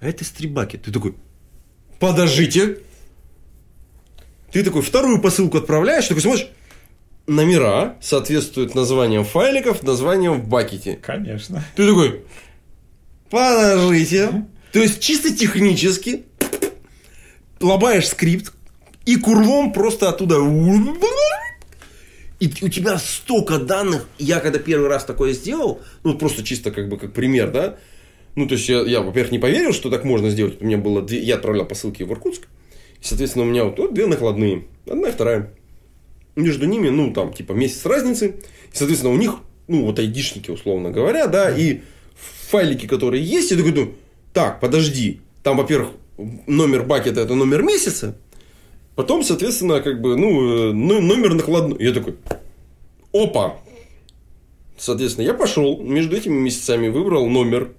А 0.00 0.08
это 0.08 0.24
стрибаки. 0.24 0.76
Ты 0.76 0.92
такой, 0.92 1.14
подождите. 1.98 2.78
Ты 4.52 4.64
такой 4.64 4.82
вторую 4.82 5.20
посылку 5.20 5.58
отправляешь, 5.58 6.06
такой 6.06 6.22
смотришь, 6.22 6.48
номера 7.26 7.96
соответствуют 8.00 8.74
названиям 8.74 9.24
файликов, 9.24 9.82
названиям 9.82 10.40
в 10.40 10.48
бакете. 10.48 10.98
Конечно. 11.00 11.62
Ты 11.76 11.86
такой, 11.86 12.22
подождите. 13.30 14.46
То 14.72 14.80
есть, 14.80 15.00
чисто 15.00 15.34
технически 15.34 16.24
лобаешь 17.60 18.08
скрипт, 18.08 18.52
и 19.04 19.16
курлом 19.16 19.72
просто 19.72 20.08
оттуда... 20.08 20.36
И 22.40 22.46
у 22.62 22.68
тебя 22.68 22.98
столько 22.98 23.58
данных. 23.58 24.06
Я 24.18 24.38
когда 24.38 24.60
первый 24.60 24.88
раз 24.88 25.04
такое 25.04 25.32
сделал, 25.32 25.82
ну, 26.04 26.16
просто 26.16 26.44
чисто 26.44 26.70
как 26.70 26.88
бы 26.88 26.96
как 26.96 27.12
пример, 27.12 27.50
да, 27.50 27.78
ну, 28.38 28.46
то 28.46 28.54
есть, 28.54 28.68
я, 28.68 28.82
я 28.82 29.00
во-первых, 29.00 29.32
не 29.32 29.40
поверил, 29.40 29.72
что 29.72 29.90
так 29.90 30.04
можно 30.04 30.30
сделать. 30.30 30.62
У 30.62 30.64
меня 30.64 30.78
было 30.78 31.02
две... 31.02 31.18
Я 31.18 31.34
отправлял 31.34 31.66
посылки 31.66 32.04
в 32.04 32.12
Иркутск. 32.12 32.42
И, 33.00 33.04
соответственно, 33.04 33.44
у 33.44 33.48
меня 33.48 33.64
вот, 33.64 33.80
вот 33.80 33.92
две 33.92 34.06
накладные. 34.06 34.64
Одна 34.88 35.08
и 35.08 35.10
вторая. 35.10 35.52
Между 36.36 36.66
ними, 36.66 36.88
ну, 36.88 37.12
там, 37.12 37.32
типа, 37.32 37.50
месяц 37.50 37.84
разницы. 37.84 38.36
И, 38.72 38.76
соответственно, 38.76 39.12
у 39.12 39.16
них, 39.16 39.38
ну, 39.66 39.86
вот 39.86 39.98
айдишники, 39.98 40.52
условно 40.52 40.92
говоря, 40.92 41.26
да, 41.26 41.50
и 41.50 41.80
файлики, 42.48 42.86
которые 42.86 43.24
есть, 43.24 43.50
я 43.50 43.56
такой 43.56 43.72
думаю, 43.72 43.94
так, 44.32 44.60
подожди. 44.60 45.20
Там, 45.42 45.56
во-первых, 45.56 45.90
номер 46.46 46.84
бакета 46.84 47.22
это 47.22 47.34
номер 47.34 47.64
месяца. 47.64 48.16
Потом, 48.94 49.24
соответственно, 49.24 49.80
как 49.80 50.00
бы, 50.00 50.16
ну, 50.16 50.72
номер 50.72 51.34
накладной. 51.34 51.84
Я 51.84 51.92
такой, 51.92 52.14
опа. 53.12 53.56
Соответственно, 54.76 55.24
я 55.24 55.34
пошел 55.34 55.82
между 55.82 56.16
этими 56.16 56.38
месяцами, 56.38 56.86
выбрал 56.86 57.26
номер 57.28 57.72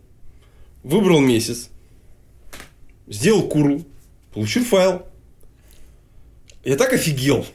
выбрал 0.84 1.20
месяц, 1.20 1.70
сделал 3.08 3.44
курл, 3.44 3.86
получил 4.34 4.64
файл. 4.64 5.04
Я 6.64 6.76
так 6.76 6.94
офигел. 6.94 7.46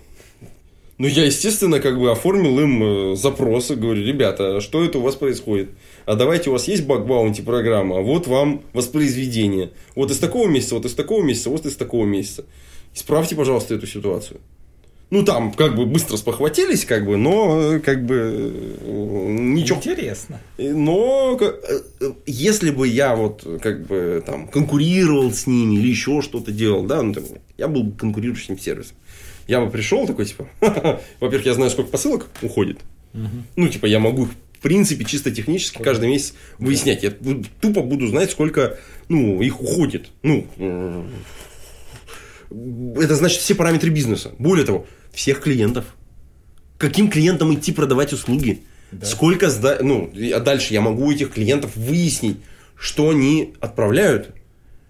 Ну, 0.96 1.08
я, 1.08 1.24
естественно, 1.24 1.80
как 1.80 1.98
бы 1.98 2.12
оформил 2.12 2.60
им 2.60 2.82
э, 3.12 3.16
запросы, 3.16 3.74
говорю, 3.74 4.04
ребята, 4.04 4.56
а 4.56 4.60
что 4.60 4.84
это 4.84 4.98
у 4.98 5.02
вас 5.02 5.16
происходит? 5.16 5.70
А 6.06 6.14
давайте 6.14 6.50
у 6.50 6.52
вас 6.52 6.68
есть 6.68 6.86
баг-баунти 6.86 7.42
программа, 7.42 7.98
а 7.98 8.00
вот 8.00 8.28
вам 8.28 8.62
воспроизведение. 8.72 9.72
Вот 9.96 10.12
из 10.12 10.18
такого 10.18 10.46
месяца, 10.46 10.76
вот 10.76 10.84
из 10.84 10.94
такого 10.94 11.22
месяца, 11.22 11.50
вот 11.50 11.66
из 11.66 11.74
такого 11.74 12.06
месяца. 12.06 12.44
Исправьте, 12.94 13.34
пожалуйста, 13.34 13.74
эту 13.74 13.88
ситуацию. 13.88 14.40
Ну, 15.14 15.22
там, 15.22 15.52
как 15.52 15.76
бы, 15.76 15.86
быстро 15.86 16.16
спохватились, 16.16 16.84
как 16.84 17.06
бы, 17.06 17.16
но, 17.16 17.78
как 17.84 18.04
бы, 18.04 18.52
ничего. 18.82 19.76
Интересно. 19.78 20.40
Но, 20.58 21.38
если 22.26 22.70
бы 22.70 22.88
я 22.88 23.14
вот, 23.14 23.46
как 23.62 23.86
бы, 23.86 24.24
там, 24.26 24.48
конкурировал 24.48 25.30
с 25.30 25.46
ними 25.46 25.76
или 25.76 25.86
еще 25.86 26.20
что-то 26.20 26.50
делал, 26.50 26.82
да, 26.82 27.00
ну, 27.00 27.12
там, 27.12 27.22
я 27.56 27.68
был 27.68 27.84
бы 27.84 27.96
конкурирующим 27.96 28.58
сервисом. 28.58 28.96
Я 29.46 29.60
бы 29.60 29.70
пришел 29.70 30.04
такой, 30.04 30.24
типа, 30.24 30.48
во-первых, 31.20 31.46
я 31.46 31.54
знаю, 31.54 31.70
сколько 31.70 31.92
посылок 31.92 32.26
уходит. 32.42 32.78
Угу. 33.12 33.28
Ну, 33.54 33.68
типа, 33.68 33.86
я 33.86 34.00
могу, 34.00 34.24
в 34.24 34.58
принципе, 34.62 35.04
чисто 35.04 35.30
технически 35.30 35.80
каждый 35.80 36.08
месяц 36.08 36.34
выяснять. 36.58 37.04
Я 37.04 37.12
тупо 37.60 37.82
буду 37.82 38.08
знать, 38.08 38.32
сколько, 38.32 38.78
ну, 39.08 39.40
их 39.42 39.60
уходит. 39.60 40.08
Ну, 40.24 40.48
это 42.50 43.14
значит 43.14 43.40
все 43.40 43.54
параметры 43.54 43.90
бизнеса. 43.90 44.32
Более 44.38 44.66
того, 44.66 44.86
всех 45.14 45.40
клиентов. 45.40 45.84
Каким 46.78 47.10
клиентам 47.10 47.54
идти 47.54 47.72
продавать 47.72 48.12
услуги? 48.12 48.62
Да. 48.90 49.06
Сколько 49.06 49.50
сда... 49.50 49.78
Ну, 49.80 50.12
а 50.34 50.40
дальше 50.40 50.74
я 50.74 50.80
могу 50.80 51.06
у 51.06 51.12
этих 51.12 51.32
клиентов 51.32 51.76
выяснить, 51.76 52.38
что 52.76 53.10
они 53.10 53.54
отправляют. 53.60 54.30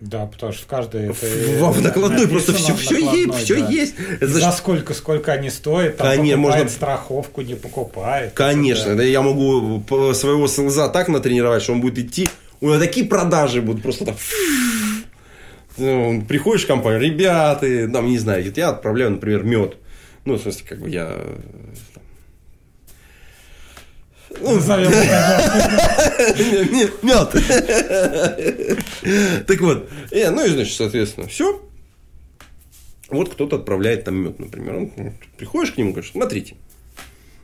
Да, 0.01 0.27
потому 0.27 0.53
что 0.53 0.65
в 0.65 0.67
каждой 0.67 1.11
это 1.11 1.15
в, 1.15 1.73
в 1.73 1.83
накладной 1.83 2.29
просто 2.29 2.53
все, 2.53 2.75
все 2.75 2.99
есть, 2.99 3.35
все 3.45 3.61
да. 3.61 3.69
есть. 3.71 3.95
Это 4.21 4.27
За 4.27 4.53
сколько, 4.53 4.93
сколько 4.93 5.33
они 5.33 5.49
стоят, 5.49 5.97
там 5.97 6.09
Конечно, 6.09 6.37
можно 6.37 6.69
страховку, 6.69 7.41
не 7.41 7.55
покупает. 7.55 8.33
Конечно, 8.35 8.91
да. 8.91 8.97
да. 8.97 9.03
я 9.05 9.23
могу 9.23 9.83
своего 10.13 10.47
селза 10.47 10.89
так 10.89 11.09
натренировать, 11.09 11.63
что 11.63 11.73
он 11.73 11.81
будет 11.81 11.99
идти, 11.99 12.29
у 12.61 12.67
него 12.67 12.79
такие 12.79 13.07
продажи 13.07 13.63
будут 13.63 13.83
просто 13.83 14.05
так 14.05 14.17
ну, 15.77 16.23
приходишь 16.29 16.65
в 16.65 16.69
компанию, 16.69 17.01
ребята, 17.01 17.89
там, 17.93 18.07
не 18.07 18.19
знаю, 18.19 18.53
я 18.55 18.69
отправляю, 18.69 19.13
например, 19.13 19.43
мед. 19.43 19.77
Ну, 20.25 20.35
в 20.35 20.41
смысле, 20.41 20.67
как 20.69 20.81
бы 20.81 20.89
я... 20.89 21.19
Ну, 24.41 24.59
мед. 27.03 27.31
Так 29.47 29.61
вот, 29.61 29.89
ну 30.11 30.45
и, 30.45 30.49
значит, 30.49 30.75
соответственно, 30.75 31.29
все. 31.29 31.63
Вот 33.09 33.31
кто-то 33.31 33.57
отправляет 33.57 34.05
там 34.05 34.17
мед, 34.17 34.39
например. 34.39 34.77
Он, 34.77 34.93
приходишь 35.37 35.73
к 35.73 35.77
нему 35.77 35.93
говоришь, 35.93 36.13
смотрите, 36.13 36.57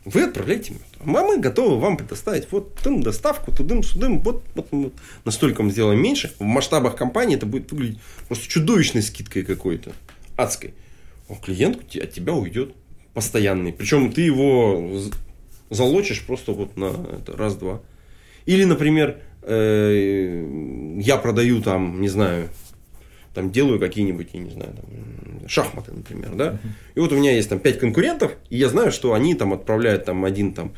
вы 0.04 0.22
отправляете 0.22 0.72
мед. 0.72 0.82
А 1.00 1.04
мы 1.04 1.38
готовы 1.38 1.78
вам 1.78 1.96
предоставить 1.96 2.50
вот 2.50 2.74
тым 2.76 3.02
доставку, 3.02 3.52
тудым-сюдым, 3.52 4.20
вот, 4.20 4.42
вот, 4.54 4.68
вот 4.70 4.94
настолько 5.24 5.62
мы 5.62 5.70
сделаем 5.70 6.02
меньше. 6.02 6.32
В 6.38 6.42
масштабах 6.42 6.96
компании 6.96 7.36
это 7.36 7.46
будет 7.46 7.70
выглядеть 7.70 8.00
просто 8.26 8.48
чудовищной 8.48 9.02
скидкой 9.02 9.44
какой-то, 9.44 9.92
адской. 10.36 10.74
Клиент 11.36 11.78
от 11.96 12.12
тебя 12.12 12.34
уйдет 12.34 12.74
постоянный. 13.14 13.72
Причем 13.72 14.12
ты 14.12 14.22
его 14.22 15.00
залочишь 15.70 16.24
просто 16.24 16.52
вот 16.52 16.76
на 16.76 16.92
раз-два. 17.26 17.80
Или, 18.46 18.64
например, 18.64 19.18
э, 19.42 20.98
я 20.98 21.16
продаю 21.16 21.62
там, 21.62 22.00
не 22.00 22.08
знаю, 22.08 22.48
там 23.34 23.50
делаю 23.50 23.78
какие-нибудь, 23.78 24.28
я 24.32 24.40
не 24.40 24.50
знаю, 24.50 24.72
там, 24.74 25.48
шахматы, 25.48 25.92
например, 25.92 26.34
да, 26.34 26.44
uh-huh. 26.52 26.58
и 26.96 27.00
вот 27.00 27.12
у 27.12 27.16
меня 27.16 27.32
есть 27.32 27.48
там 27.48 27.60
пять 27.60 27.78
конкурентов, 27.78 28.32
и 28.48 28.56
я 28.56 28.68
знаю, 28.68 28.90
что 28.90 29.14
они 29.14 29.34
там 29.34 29.52
отправляют 29.52 30.04
там 30.04 30.24
один 30.24 30.52
там 30.52 30.72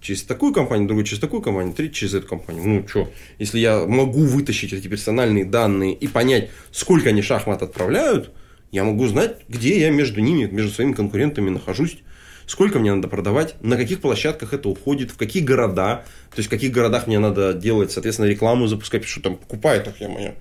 через 0.00 0.22
такую 0.22 0.54
компанию, 0.54 0.86
другой 0.86 1.04
через 1.04 1.20
такую 1.20 1.42
компанию, 1.42 1.74
третий 1.74 1.94
через 1.94 2.14
эту 2.14 2.26
компанию. 2.26 2.62
Ну, 2.64 2.88
что, 2.88 3.10
если 3.38 3.58
я 3.58 3.86
могу 3.86 4.20
вытащить 4.20 4.72
эти 4.72 4.88
персональные 4.88 5.44
данные 5.44 5.92
и 5.92 6.08
понять, 6.08 6.50
сколько 6.72 7.10
они 7.10 7.20
шахмат 7.22 7.62
отправляют, 7.62 8.32
я 8.70 8.84
могу 8.84 9.06
знать, 9.06 9.38
где 9.48 9.78
я 9.80 9.90
между 9.90 10.20
ними, 10.20 10.44
между 10.46 10.72
своими 10.72 10.92
конкурентами 10.92 11.50
нахожусь, 11.50 11.98
сколько 12.46 12.78
мне 12.78 12.94
надо 12.94 13.08
продавать, 13.08 13.54
на 13.62 13.76
каких 13.76 14.00
площадках 14.00 14.52
это 14.52 14.68
уходит, 14.68 15.10
в 15.10 15.16
какие 15.16 15.42
города, 15.42 16.04
то 16.30 16.38
есть 16.38 16.48
в 16.48 16.50
каких 16.50 16.72
городах 16.72 17.06
мне 17.06 17.18
надо 17.18 17.52
делать, 17.52 17.92
соответственно, 17.92 18.26
рекламу 18.26 18.66
запускать, 18.66 19.04
что 19.04 19.22
там 19.22 19.36
покупает 19.36 19.86
их 19.86 20.00
я 20.00 20.08
моя. 20.08 20.34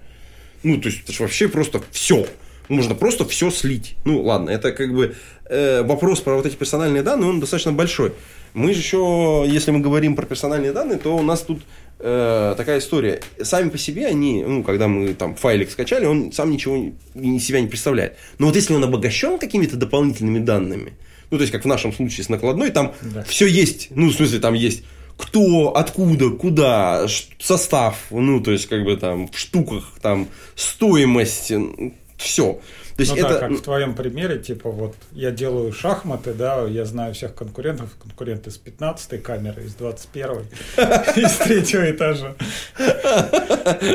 Ну, 0.63 0.79
то 0.81 0.89
есть, 0.89 1.03
это 1.03 1.13
же 1.13 1.23
вообще 1.23 1.47
просто 1.47 1.81
все. 1.91 2.27
Можно 2.67 2.93
просто 2.93 3.25
все 3.25 3.49
слить. 3.49 3.95
Ну, 4.05 4.21
ладно, 4.21 4.49
это 4.51 4.71
как 4.71 4.93
бы 4.93 5.15
э, 5.45 5.81
вопрос 5.83 6.19
про 6.19 6.35
вот 6.35 6.45
эти 6.45 6.55
персональные 6.55 7.01
данные, 7.01 7.29
он 7.29 7.39
достаточно 7.39 7.71
большой. 7.71 8.13
Мы 8.53 8.73
же 8.73 8.79
еще, 8.79 9.45
если 9.47 9.71
мы 9.71 9.79
говорим 9.79 10.15
про 10.15 10.25
персональные 10.25 10.71
данные, 10.71 10.97
то 10.99 11.15
у 11.15 11.21
нас 11.21 11.41
тут 11.41 11.61
э, 11.99 12.53
такая 12.57 12.79
история. 12.79 13.21
Сами 13.41 13.69
по 13.69 13.77
себе 13.77 14.07
они, 14.07 14.43
ну, 14.43 14.63
когда 14.63 14.87
мы 14.87 15.13
там 15.13 15.35
файлик 15.35 15.71
скачали, 15.71 16.05
он 16.05 16.31
сам 16.31 16.51
ничего 16.51 16.91
из 17.15 17.45
себя 17.45 17.61
не 17.61 17.67
представляет. 17.67 18.17
Но 18.37 18.47
вот 18.47 18.55
если 18.55 18.73
он 18.73 18.83
обогащен 18.83 19.37
какими-то 19.37 19.75
дополнительными 19.75 20.39
данными, 20.39 20.93
ну, 21.31 21.37
то 21.37 21.43
есть, 21.43 21.51
как 21.51 21.63
в 21.63 21.67
нашем 21.67 21.93
случае 21.93 22.23
с 22.23 22.29
накладной, 22.29 22.71
там 22.71 22.93
да. 23.01 23.23
все 23.23 23.45
есть. 23.45 23.89
Ну, 23.91 24.09
в 24.09 24.13
смысле, 24.13 24.39
там 24.39 24.53
есть 24.53 24.83
кто, 25.19 25.75
откуда, 25.75 26.29
куда, 26.29 27.05
состав, 27.39 28.05
ну, 28.09 28.39
то 28.39 28.51
есть, 28.51 28.67
как 28.67 28.85
бы 28.85 28.95
там 28.95 29.27
в 29.27 29.37
штуках, 29.37 29.91
там 30.01 30.29
стоимость, 30.55 31.51
все. 32.17 32.61
То 32.99 33.03
есть 33.03 33.15
ну, 33.15 33.17
это... 33.19 33.29
да, 33.35 33.39
как 33.39 33.51
в 33.51 33.61
твоем 33.61 33.95
примере, 33.95 34.39
типа 34.39 34.69
вот 34.69 34.93
я 35.13 35.31
делаю 35.31 35.71
шахматы, 35.71 36.33
да, 36.33 36.65
я 36.65 36.83
знаю 36.83 37.13
всех 37.13 37.33
конкурентов, 37.33 37.95
конкуренты 37.97 38.51
с 38.51 38.57
15 38.57 39.23
камеры, 39.23 39.63
из 39.63 39.73
21 39.75 40.31
из 41.15 41.37
третьего 41.37 41.89
этажа. 41.89 42.35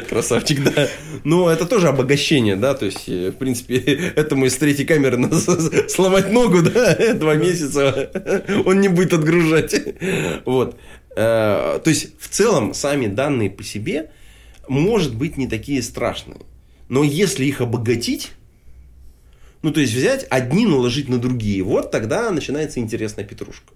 Красавчик, 0.09 0.65
да. 0.65 0.89
Но 1.23 1.51
это 1.51 1.67
тоже 1.67 1.89
обогащение, 1.89 2.57
да, 2.57 2.73
то 2.73 2.87
есть, 2.87 3.07
э, 3.07 3.31
в 3.31 3.35
принципе, 3.35 3.77
этому 4.17 4.47
из 4.47 4.57
третьей 4.57 4.87
камеры 4.87 5.31
сломать 5.91 6.33
ногу, 6.33 6.63
да, 6.63 6.95
два 7.15 7.35
месяца 7.35 8.11
он 8.65 8.81
не 8.81 8.89
будет 8.89 9.13
отгружать. 9.13 9.75
Вот. 10.47 10.79
Э, 11.15 11.79
то 11.85 11.91
есть, 11.91 12.19
в 12.19 12.29
целом, 12.31 12.73
сами 12.73 13.09
данные 13.09 13.51
по 13.51 13.63
себе, 13.63 14.13
может 14.67 15.15
быть, 15.15 15.37
не 15.37 15.47
такие 15.47 15.83
страшные. 15.83 16.41
Но 16.89 17.05
если 17.05 17.45
их 17.45 17.61
обогатить, 17.61 18.33
ну, 19.65 19.73
то 19.73 19.81
есть 19.81 19.95
взять 19.95 20.27
одни, 20.29 20.67
наложить 20.67 21.09
на 21.09 21.19
другие. 21.19 21.63
Вот 21.63 21.91
тогда 21.91 22.31
начинается 22.31 22.81
интересная 22.81 23.25
петрушка. 23.25 23.73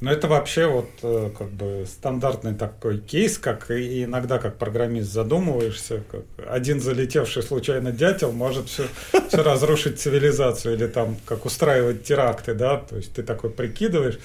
Ну, 0.00 0.10
это 0.10 0.26
вообще 0.26 0.66
вот 0.66 0.88
э, 1.02 1.30
как 1.36 1.50
бы 1.50 1.84
стандартный 1.86 2.54
такой 2.54 2.98
кейс, 2.98 3.36
как 3.36 3.70
иногда 3.70 4.38
как 4.38 4.56
программист 4.56 5.12
задумываешься, 5.12 6.02
как 6.10 6.22
один 6.48 6.80
залетевший 6.80 7.42
случайно 7.42 7.92
дятел 7.92 8.32
может 8.32 8.68
все, 8.70 8.84
все 9.28 9.42
разрушить 9.42 10.00
цивилизацию 10.00 10.76
или 10.76 10.86
там 10.86 11.18
как 11.26 11.44
устраивать 11.44 12.04
теракты, 12.04 12.54
да, 12.54 12.78
то 12.78 12.96
есть 12.96 13.12
ты 13.12 13.22
такой 13.22 13.50
прикидываешь, 13.50 14.18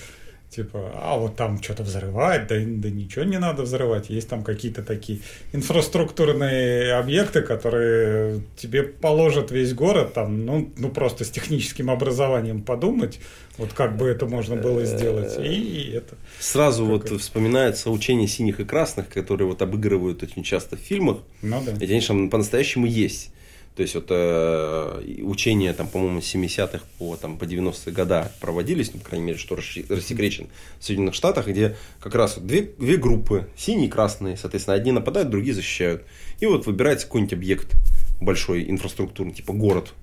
Типа, 0.49 0.91
а 0.95 1.15
вот 1.15 1.35
там 1.35 1.61
что-то 1.61 1.83
взрывать, 1.83 2.47
да, 2.47 2.55
да 2.59 2.89
ничего 2.89 3.23
не 3.23 3.37
надо 3.37 3.61
взрывать. 3.63 4.09
Есть 4.09 4.29
там 4.29 4.43
какие-то 4.43 4.81
такие 4.81 5.19
инфраструктурные 5.53 6.93
объекты, 6.93 7.43
которые 7.43 8.41
тебе 8.57 8.81
положат 8.81 9.51
весь 9.51 9.75
город, 9.75 10.13
там, 10.13 10.47
ну, 10.47 10.71
ну 10.75 10.89
просто 10.89 11.23
с 11.23 11.29
техническим 11.29 11.91
образованием 11.91 12.63
подумать, 12.63 13.19
вот 13.59 13.73
как 13.73 13.95
бы 13.95 14.07
это 14.07 14.25
можно 14.25 14.55
было 14.55 14.85
сделать. 14.85 15.37
И, 15.37 15.53
и 15.53 15.91
это. 15.91 16.15
Сразу 16.39 16.83
вот 16.83 17.09
вспоминается 17.21 17.91
учение 17.91 18.27
синих 18.27 18.59
и 18.59 18.65
красных, 18.65 19.07
которые 19.09 19.47
вот 19.47 19.61
обыгрывают 19.61 20.23
очень 20.23 20.41
часто 20.41 20.77
в 20.77 20.79
фильмах. 20.79 21.17
Ну 21.43 21.61
да. 21.63 21.73
И, 21.73 21.87
конечно, 21.87 22.27
по-настоящему 22.27 22.87
есть. 22.87 23.31
То 23.79 23.83
есть 23.83 23.95
вот 23.95 24.07
э, 24.09 25.21
учения, 25.21 25.71
там, 25.71 25.87
по-моему, 25.87 26.19
70-х 26.19 26.83
по, 26.97 27.15
там, 27.15 27.37
по 27.37 27.45
90-е 27.45 27.93
года 27.93 28.29
проводились, 28.41 28.91
ну, 28.93 28.99
по 28.99 29.05
крайней 29.05 29.27
мере, 29.27 29.39
что 29.39 29.55
рассекречен 29.55 30.49
в 30.81 30.83
Соединенных 30.83 31.15
Штатах, 31.15 31.47
где 31.47 31.77
как 32.01 32.13
раз 32.13 32.37
две, 32.37 32.63
две 32.77 32.97
группы, 32.97 33.47
синие 33.55 33.87
и 33.87 33.89
красные, 33.89 34.35
соответственно, 34.35 34.75
одни 34.75 34.91
нападают, 34.91 35.29
другие 35.29 35.53
защищают. 35.53 36.03
И 36.41 36.45
вот 36.45 36.65
выбирается 36.65 37.05
какой-нибудь 37.05 37.31
объект 37.31 37.73
большой, 38.19 38.69
инфраструктурный, 38.69 39.31
типа 39.31 39.53
город, 39.53 39.93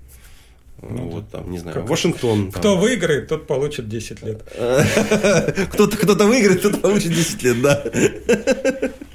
ну, 0.81 1.09
вот 1.09 1.29
там, 1.29 1.51
не 1.51 1.59
знаю, 1.59 1.75
как, 1.75 1.87
Вашингтон. 1.87 2.49
Кто 2.49 2.73
там. 2.73 2.79
выиграет, 2.79 3.27
тот 3.27 3.45
получит 3.45 3.87
10 3.87 4.23
лет. 4.23 4.41
Кто-то 5.71 5.97
кто 5.97 6.15
выиграет, 6.25 6.63
тот 6.63 6.81
получит 6.81 7.13
10 7.13 7.43
лет, 7.43 7.61
да. 7.61 7.83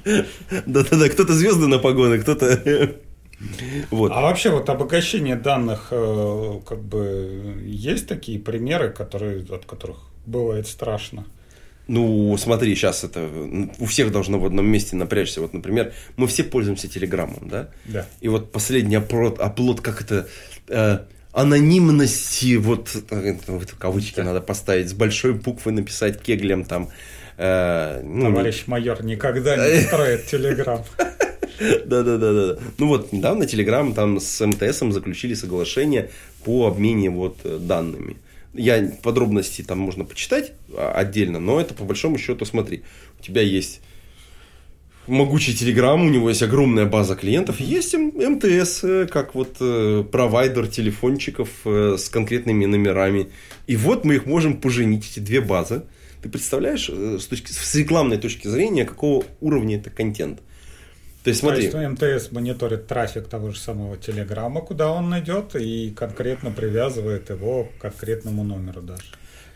Да-да-да, 0.65 1.09
кто-то 1.09 1.33
звезды 1.33 1.67
на 1.67 1.79
погоны, 1.79 2.19
кто-то 2.19 3.01
вот. 3.91 4.11
А 4.11 4.21
вообще 4.21 4.49
вот 4.49 4.69
обогащение 4.69 5.35
данных, 5.35 5.87
э, 5.91 6.59
как 6.65 6.79
бы 6.79 7.61
есть 7.65 8.07
такие 8.07 8.39
примеры, 8.39 8.89
которые, 8.89 9.43
от 9.49 9.65
которых 9.65 9.97
бывает 10.25 10.67
страшно? 10.67 11.25
Ну, 11.87 12.35
смотри, 12.37 12.75
сейчас 12.75 13.03
это 13.03 13.29
у 13.79 13.85
всех 13.85 14.11
должно 14.11 14.39
в 14.39 14.45
одном 14.45 14.65
месте 14.65 14.95
напрячься. 14.95 15.41
Вот, 15.41 15.53
например, 15.53 15.93
мы 16.15 16.27
все 16.27 16.43
пользуемся 16.43 16.87
Телеграмом, 16.87 17.49
да? 17.49 17.69
Да. 17.85 18.05
И 18.21 18.29
вот 18.29 18.51
последний 18.51 18.95
оплот, 18.95 19.39
оплот 19.39 19.81
как 19.81 20.01
это 20.01 20.27
э, 20.69 20.99
анонимности, 21.33 22.55
вот 22.55 22.95
э, 23.09 23.33
в 23.47 23.77
кавычки 23.77 24.17
да. 24.17 24.23
надо 24.23 24.39
поставить, 24.39 24.89
с 24.89 24.93
большой 24.93 25.33
буквы 25.33 25.71
написать 25.71 26.21
кеглем 26.21 26.63
там. 26.63 26.89
Э, 27.37 28.01
ну, 28.03 28.25
Товарищ 28.25 28.63
майор 28.67 29.03
никогда 29.03 29.55
не 29.57 29.81
строит 29.87 30.25
Телеграм. 30.27 30.83
Да-да-да. 31.85 32.57
Ну 32.77 32.87
вот, 32.87 33.11
недавно 33.11 33.43
Telegram 33.43 33.93
там 33.93 34.19
с 34.19 34.45
МТС 34.45 34.79
заключили 34.79 35.33
соглашение 35.33 36.09
по 36.43 36.67
обмене 36.67 37.09
вот 37.09 37.37
э, 37.43 37.57
данными. 37.59 38.17
Я 38.53 38.91
подробности 39.01 39.61
там 39.63 39.79
можно 39.79 40.05
почитать 40.05 40.53
а, 40.77 40.91
отдельно, 40.91 41.39
но 41.39 41.59
это 41.59 41.73
по 41.73 41.85
большому 41.85 42.19
счету, 42.19 42.45
смотри, 42.45 42.83
у 43.19 43.23
тебя 43.23 43.41
есть 43.41 43.81
могучий 45.07 45.55
Телеграм, 45.55 45.99
у 45.99 46.09
него 46.09 46.29
есть 46.29 46.43
огромная 46.43 46.85
база 46.85 47.15
клиентов, 47.15 47.59
есть 47.59 47.95
МТС, 47.95 48.83
э, 48.83 49.07
как 49.09 49.33
вот 49.33 49.57
э, 49.59 50.03
провайдер 50.11 50.67
телефончиков 50.67 51.49
с 51.65 52.09
конкретными 52.09 52.65
номерами. 52.65 53.29
И 53.65 53.75
вот 53.75 54.05
мы 54.05 54.15
их 54.15 54.25
можем 54.25 54.57
поженить, 54.57 55.09
эти 55.11 55.19
две 55.19 55.41
базы. 55.41 55.83
Ты 56.23 56.29
представляешь, 56.29 56.87
с, 56.87 57.25
точки, 57.25 57.51
с 57.51 57.75
рекламной 57.75 58.17
точки 58.17 58.47
зрения, 58.47 58.85
какого 58.85 59.25
уровня 59.41 59.75
это 59.77 59.89
контент? 59.89 60.39
То 61.23 61.29
есть, 61.29 61.41
смотри. 61.41 61.69
То 61.69 61.81
есть 61.81 62.01
МТС 62.01 62.31
мониторит 62.31 62.87
трафик 62.87 63.27
того 63.27 63.51
же 63.51 63.59
самого 63.59 63.97
Телеграма, 63.97 64.61
куда 64.61 64.89
он 64.91 65.17
идет, 65.19 65.53
и 65.55 65.91
конкретно 65.91 66.51
привязывает 66.51 67.29
его 67.29 67.65
к 67.65 67.81
конкретному 67.81 68.45
номеру 68.45 68.81
даже. 68.81 69.03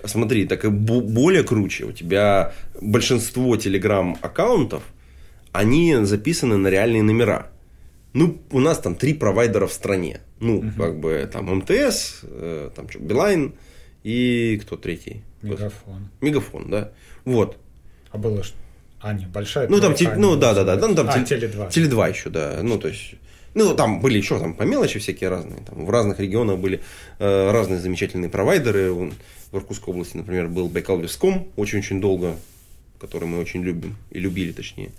Смотри, 0.03 0.45
так 0.45 0.65
и 0.65 0.68
более 0.68 1.43
круче. 1.43 1.86
У 1.86 1.93
тебя 1.93 2.53
большинство 2.82 3.55
Телеграм-аккаунтов, 3.55 4.84
они 5.53 5.95
записаны 6.01 6.57
на 6.57 6.68
реальные 6.68 7.03
номера. 7.03 7.47
Ну, 8.11 8.41
у 8.51 8.59
нас 8.59 8.80
там 8.80 8.95
три 8.95 9.13
провайдера 9.13 9.68
в 9.68 9.74
стране. 9.74 10.20
Ну, 10.41 10.57
угу. 10.57 10.72
как 10.78 10.99
бы 10.99 11.30
там 11.32 11.45
МТС, 11.59 12.20
э, 12.24 12.72
там 12.76 12.89
что, 12.89 12.99
Билайн 12.99 13.53
и 14.07 14.57
кто 14.59 14.77
третий? 14.77 15.21
Мегафон. 15.41 16.07
Мегафон, 16.21 16.69
да. 16.69 16.91
Вот. 17.25 17.57
А 18.09 18.17
было 18.17 18.41
что? 18.41 18.55
А, 19.01 19.11
не, 19.11 19.25
большая. 19.25 19.67
Ну, 19.67 19.81
там, 19.81 19.95
те, 19.95 20.15
ну, 20.15 20.37
да, 20.37 20.53
да, 20.53 20.63
да. 20.63 20.75
Ну, 20.87 20.95
там, 20.95 21.09
а, 21.09 21.23
теле 21.23 21.49
2. 21.49 21.67
Теле 21.67 21.87
2 21.87 22.07
еще, 22.07 22.29
да. 22.29 22.59
Ну, 22.63 22.79
то 22.79 22.87
есть. 22.87 23.15
Ну, 23.53 23.75
там 23.75 23.99
были 23.99 24.17
еще 24.17 24.39
там 24.39 24.53
по 24.53 24.63
мелочи 24.63 24.99
всякие 24.99 25.29
разные. 25.29 25.59
Там, 25.65 25.85
в 25.85 25.89
разных 25.89 26.21
регионах 26.21 26.57
были 26.57 26.81
э, 27.19 27.51
разные 27.51 27.79
замечательные 27.79 28.29
провайдеры. 28.29 28.93
В 28.93 29.57
Иркутской 29.57 29.93
области, 29.93 30.15
например, 30.15 30.47
был 30.47 30.69
Байкал 30.69 30.99
Виском 30.99 31.49
очень-очень 31.57 31.99
долго, 31.99 32.37
который 33.01 33.27
мы 33.27 33.39
очень 33.39 33.61
любим. 33.61 33.97
И 34.11 34.19
любили, 34.19 34.53
точнее. 34.53 34.91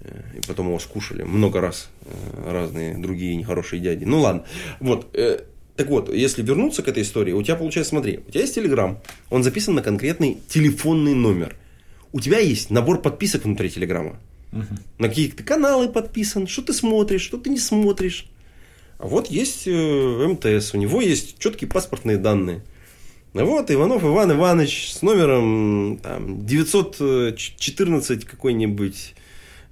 Э, 0.00 0.20
и 0.36 0.46
потом 0.46 0.68
его 0.68 0.78
скушали 0.78 1.24
много 1.24 1.60
раз 1.60 1.90
э, 2.04 2.52
разные 2.52 2.96
другие 2.96 3.34
нехорошие 3.34 3.80
дяди. 3.80 4.04
Ну, 4.04 4.20
ладно. 4.20 4.44
Вот. 4.78 5.08
Э, 5.78 5.82
так 5.82 5.88
вот, 5.88 6.12
если 6.12 6.42
вернуться 6.42 6.82
к 6.82 6.88
этой 6.88 7.02
истории, 7.02 7.32
у 7.32 7.42
тебя 7.42 7.56
получается, 7.56 7.90
смотри, 7.90 8.20
у 8.26 8.30
тебя 8.30 8.42
есть 8.42 8.54
Телеграм, 8.54 8.98
он 9.30 9.42
записан 9.42 9.74
на 9.74 9.82
конкретный 9.82 10.38
телефонный 10.48 11.14
номер– 11.14 11.56
у 12.12 12.20
тебя 12.20 12.38
есть 12.38 12.70
набор 12.70 13.00
подписок 13.00 13.44
внутри 13.44 13.70
Телеграма. 13.70 14.18
Угу. 14.52 14.64
На 14.98 15.08
какие 15.08 15.30
то 15.30 15.42
каналы 15.42 15.88
подписан, 15.88 16.46
что 16.46 16.62
ты 16.62 16.72
смотришь, 16.72 17.22
что 17.22 17.36
ты 17.36 17.50
не 17.50 17.58
смотришь. 17.58 18.26
А 18.98 19.06
вот 19.06 19.28
есть 19.28 19.66
э, 19.66 19.70
МТС, 20.26 20.74
у 20.74 20.78
него 20.78 21.00
есть 21.00 21.38
четкие 21.38 21.68
паспортные 21.68 22.16
данные. 22.16 22.62
А 23.34 23.44
вот 23.44 23.70
Иванов 23.70 24.02
Иван 24.02 24.32
Иванович 24.32 24.92
с 24.92 25.02
номером 25.02 26.00
там, 26.02 26.46
914 26.46 28.24
какой-нибудь 28.24 29.14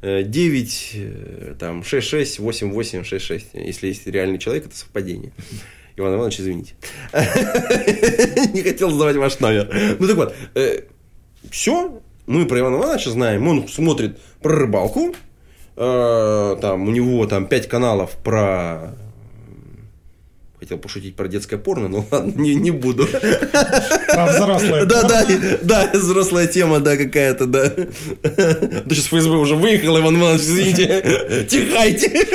9 0.02 0.90
э, 0.94 0.98
э, 0.98 1.54
там 1.58 1.82
66 1.82 2.38
8866. 2.38 3.46
Если 3.54 3.86
есть 3.88 4.06
реальный 4.06 4.38
человек, 4.38 4.66
это 4.66 4.76
совпадение. 4.76 5.32
Иван 5.96 6.14
Иванович, 6.14 6.40
извините. 6.40 6.74
Не 8.52 8.62
хотел 8.62 8.90
задавать 8.90 9.16
ваш 9.16 9.40
номер. 9.40 9.96
Ну 9.98 10.06
так 10.06 10.16
вот, 10.16 10.34
все, 11.50 12.00
мы 12.26 12.46
про 12.46 12.60
Ивана 12.60 12.76
Ивановича 12.76 13.10
знаем, 13.10 13.46
он 13.48 13.68
смотрит 13.68 14.18
про 14.42 14.54
рыбалку, 14.54 15.14
э, 15.76 16.56
там 16.60 16.88
у 16.88 16.90
него 16.90 17.26
там 17.26 17.46
пять 17.46 17.68
каналов 17.68 18.12
про 18.22 18.94
Хотел 20.58 20.78
пошутить 20.78 21.14
про 21.16 21.28
детское 21.28 21.58
порно, 21.58 21.88
но 21.88 22.06
ладно, 22.10 22.32
не, 22.40 22.54
не 22.54 22.70
буду. 22.70 23.06
Про 23.06 24.26
взрослое 24.26 24.86
Да, 24.86 25.02
да, 25.02 25.26
да, 25.62 25.90
взрослая 25.92 26.46
тема, 26.46 26.80
да, 26.80 26.96
какая-то, 26.96 27.46
да. 27.46 27.68
Да 27.68 28.94
сейчас 28.94 29.06
ФСБ 29.06 29.36
уже 29.36 29.54
выехал, 29.54 29.98
Иван 29.98 30.16
Иванович, 30.16 30.42
извините. 30.42 31.46
Тихайте. 31.48 32.26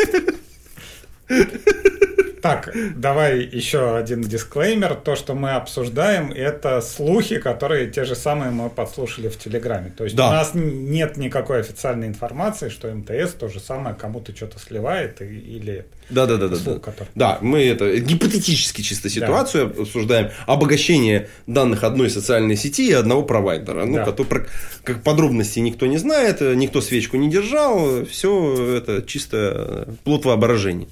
Так, 2.41 2.75
давай 2.95 3.41
еще 3.41 3.95
один 3.95 4.21
дисклеймер. 4.21 4.95
То, 4.95 5.15
что 5.15 5.35
мы 5.35 5.51
обсуждаем, 5.51 6.31
это 6.31 6.81
слухи, 6.81 7.37
которые 7.37 7.89
те 7.89 8.03
же 8.03 8.15
самые 8.15 8.51
мы 8.51 8.69
подслушали 8.69 9.29
в 9.29 9.37
Телеграме. 9.37 9.93
То 9.95 10.05
есть 10.05 10.15
да. 10.15 10.29
у 10.29 10.31
нас 10.31 10.51
нет 10.53 11.17
никакой 11.17 11.59
официальной 11.59 12.07
информации, 12.07 12.69
что 12.69 12.93
МТС 12.93 13.33
то 13.33 13.47
же 13.47 13.59
самое 13.59 13.95
кому-то 13.95 14.35
что-то 14.35 14.59
сливает 14.59 15.21
или 15.21 15.85
да, 16.11 16.25
да, 16.25 16.37
да, 16.37 16.49
да, 16.49 16.57
да. 16.57 16.79
Который... 16.79 17.07
Да, 17.15 17.37
мы 17.41 17.63
это 17.63 17.97
гипотетически 17.99 18.81
чисто 18.81 19.09
ситуацию 19.09 19.67
да. 19.67 19.81
обсуждаем. 19.83 20.31
Обогащение 20.45 21.29
данных 21.47 21.83
одной 21.83 22.09
социальной 22.09 22.57
сети 22.57 22.89
и 22.89 22.93
одного 22.93 23.23
провайдера. 23.23 23.85
Ну, 23.85 23.95
да. 23.97 24.05
который, 24.05 24.45
как 24.83 25.03
подробности 25.03 25.59
никто 25.59 25.85
не 25.85 25.97
знает, 25.97 26.41
никто 26.41 26.81
свечку 26.81 27.17
не 27.17 27.29
держал, 27.29 28.05
все 28.05 28.77
это 28.77 29.01
чисто 29.03 29.87
плод 30.03 30.25
воображения. 30.25 30.87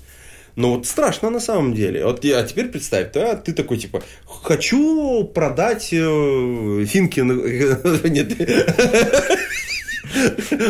Но 0.55 0.75
вот 0.75 0.87
страшно 0.87 1.29
на 1.29 1.39
самом 1.39 1.73
деле. 1.73 2.05
Вот, 2.05 2.23
а 2.25 2.43
теперь 2.43 2.67
представь, 2.67 3.11
да, 3.13 3.35
ты 3.35 3.53
такой 3.53 3.77
типа, 3.77 4.03
хочу 4.25 5.23
продать 5.25 5.89
э, 5.91 6.85
финки. 6.85 7.19
Нет. 8.07 8.33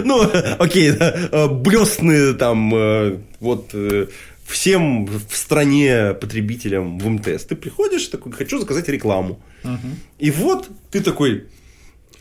Ну, 0.04 0.30
окей, 0.60 0.92
да, 0.92 1.48
блестные 1.48 2.34
там, 2.34 2.76
э, 2.76 3.18
вот 3.40 3.70
э, 3.74 4.08
всем 4.46 5.06
в 5.06 5.36
стране 5.36 6.14
потребителям 6.14 7.00
в 7.00 7.10
МТС. 7.10 7.46
Ты 7.46 7.56
приходишь, 7.56 8.08
такой, 8.08 8.32
хочу 8.34 8.60
заказать 8.60 8.90
рекламу. 8.90 9.40
И 10.18 10.32
вот 10.32 10.70
ты 10.92 11.02
такой, 11.02 11.44
Э, 11.44 11.59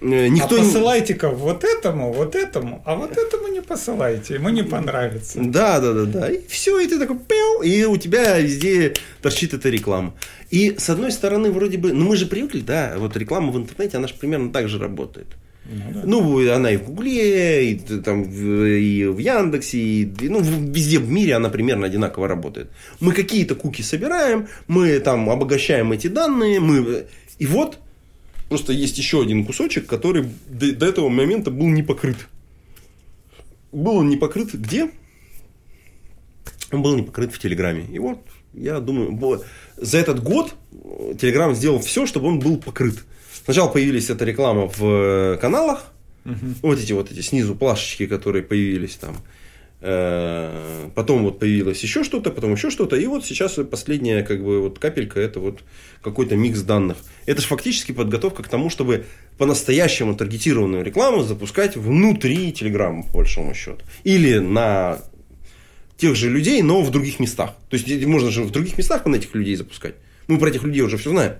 никто 0.00 0.56
а 0.56 0.58
посылайте-ка 0.58 1.30
вот 1.30 1.64
этому, 1.64 2.12
вот 2.12 2.34
этому, 2.34 2.82
а 2.84 2.94
вот 2.94 3.16
этому 3.16 3.48
не 3.48 3.60
посылайте, 3.60 4.34
ему 4.34 4.48
не 4.50 4.62
понравится. 4.62 5.40
Да, 5.42 5.80
да, 5.80 5.92
да, 5.92 6.04
да. 6.04 6.30
И 6.30 6.46
все, 6.48 6.78
и 6.80 6.86
ты 6.86 6.98
такой, 6.98 7.18
пяу, 7.18 7.62
и 7.62 7.84
у 7.84 7.96
тебя 7.96 8.38
везде 8.38 8.94
торчит 9.22 9.54
эта 9.54 9.68
реклама. 9.68 10.14
И 10.50 10.76
с 10.78 10.88
одной 10.88 11.12
стороны, 11.12 11.50
вроде 11.50 11.78
бы, 11.78 11.92
ну 11.92 12.06
мы 12.06 12.16
же 12.16 12.26
привыкли, 12.26 12.60
да, 12.60 12.94
вот 12.96 13.16
реклама 13.16 13.52
в 13.52 13.56
интернете, 13.56 13.96
она 13.96 14.08
же 14.08 14.14
примерно 14.14 14.52
так 14.52 14.68
же 14.68 14.78
работает. 14.78 15.28
Ну, 15.70 15.82
да. 15.92 16.02
ну, 16.04 16.54
она 16.54 16.70
и 16.70 16.78
в 16.78 16.84
Гугле, 16.84 17.72
и, 17.72 17.78
там, 17.78 18.22
и 18.22 19.04
в 19.04 19.18
Яндексе, 19.18 19.78
и, 19.78 20.28
ну, 20.28 20.40
везде 20.40 20.98
в 20.98 21.10
мире 21.10 21.34
она 21.34 21.50
примерно 21.50 21.86
одинаково 21.86 22.26
работает. 22.26 22.70
Мы 23.00 23.12
какие-то 23.12 23.54
куки 23.54 23.82
собираем, 23.82 24.48
мы 24.66 24.98
там 25.00 25.28
обогащаем 25.28 25.92
эти 25.92 26.06
данные, 26.06 26.60
мы... 26.60 27.04
И 27.38 27.46
вот 27.46 27.78
Просто 28.48 28.72
есть 28.72 28.96
еще 28.98 29.20
один 29.20 29.44
кусочек, 29.44 29.86
который 29.86 30.24
до, 30.48 30.72
до 30.72 30.86
этого 30.86 31.08
момента 31.08 31.50
был 31.50 31.66
не 31.66 31.82
покрыт. 31.82 32.16
Был 33.72 33.96
он 33.96 34.08
не 34.08 34.16
покрыт 34.16 34.54
где? 34.54 34.90
Он 36.72 36.82
был 36.82 36.96
не 36.96 37.02
покрыт 37.02 37.32
в 37.32 37.38
Телеграме. 37.38 37.86
И 37.90 37.98
вот, 37.98 38.20
я 38.54 38.80
думаю, 38.80 39.42
за 39.76 39.98
этот 39.98 40.22
год 40.22 40.54
Телеграм 41.20 41.54
сделал 41.54 41.80
все, 41.80 42.06
чтобы 42.06 42.28
он 42.28 42.38
был 42.38 42.56
покрыт. 42.58 43.04
Сначала 43.44 43.68
появились 43.68 44.10
эта 44.10 44.24
реклама 44.24 44.66
в 44.66 44.84
э, 44.84 45.38
каналах, 45.38 45.92
угу. 46.24 46.36
вот 46.62 46.78
эти 46.78 46.92
вот 46.92 47.10
эти 47.10 47.20
снизу 47.20 47.54
плашечки, 47.54 48.06
которые 48.06 48.42
появились 48.42 48.96
там. 48.96 49.16
Э, 49.80 50.88
потом 50.94 51.22
вот 51.22 51.38
появилось 51.38 51.80
еще 51.82 52.02
что-то, 52.02 52.30
потом 52.30 52.52
еще 52.52 52.70
что-то. 52.70 52.96
И 52.96 53.06
вот 53.06 53.24
сейчас 53.24 53.58
последняя 53.70 54.22
как 54.22 54.42
бы 54.42 54.60
вот 54.60 54.78
капелька 54.78 55.20
это 55.20 55.38
вот 55.38 55.60
какой-то 56.02 56.36
микс 56.36 56.62
данных. 56.62 56.98
Это 57.26 57.40
же 57.40 57.46
фактически 57.46 57.92
подготовка 57.92 58.42
к 58.42 58.48
тому, 58.48 58.70
чтобы 58.70 59.04
по-настоящему 59.36 60.16
таргетированную 60.16 60.84
рекламу 60.84 61.22
запускать 61.22 61.76
внутри 61.76 62.52
Телеграма, 62.52 63.04
по 63.04 63.18
большому 63.18 63.54
счету. 63.54 63.82
Или 64.02 64.38
на 64.38 65.00
тех 65.96 66.16
же 66.16 66.28
людей, 66.28 66.62
но 66.62 66.82
в 66.82 66.90
других 66.90 67.20
местах. 67.20 67.54
То 67.70 67.76
есть 67.76 68.06
можно 68.06 68.30
же 68.30 68.42
в 68.42 68.50
других 68.50 68.78
местах 68.78 69.06
на 69.06 69.16
этих 69.16 69.34
людей 69.34 69.54
запускать. 69.56 69.94
Мы 70.26 70.38
про 70.38 70.48
этих 70.48 70.64
людей 70.64 70.82
уже 70.82 70.96
все 70.96 71.10
знаем. 71.10 71.34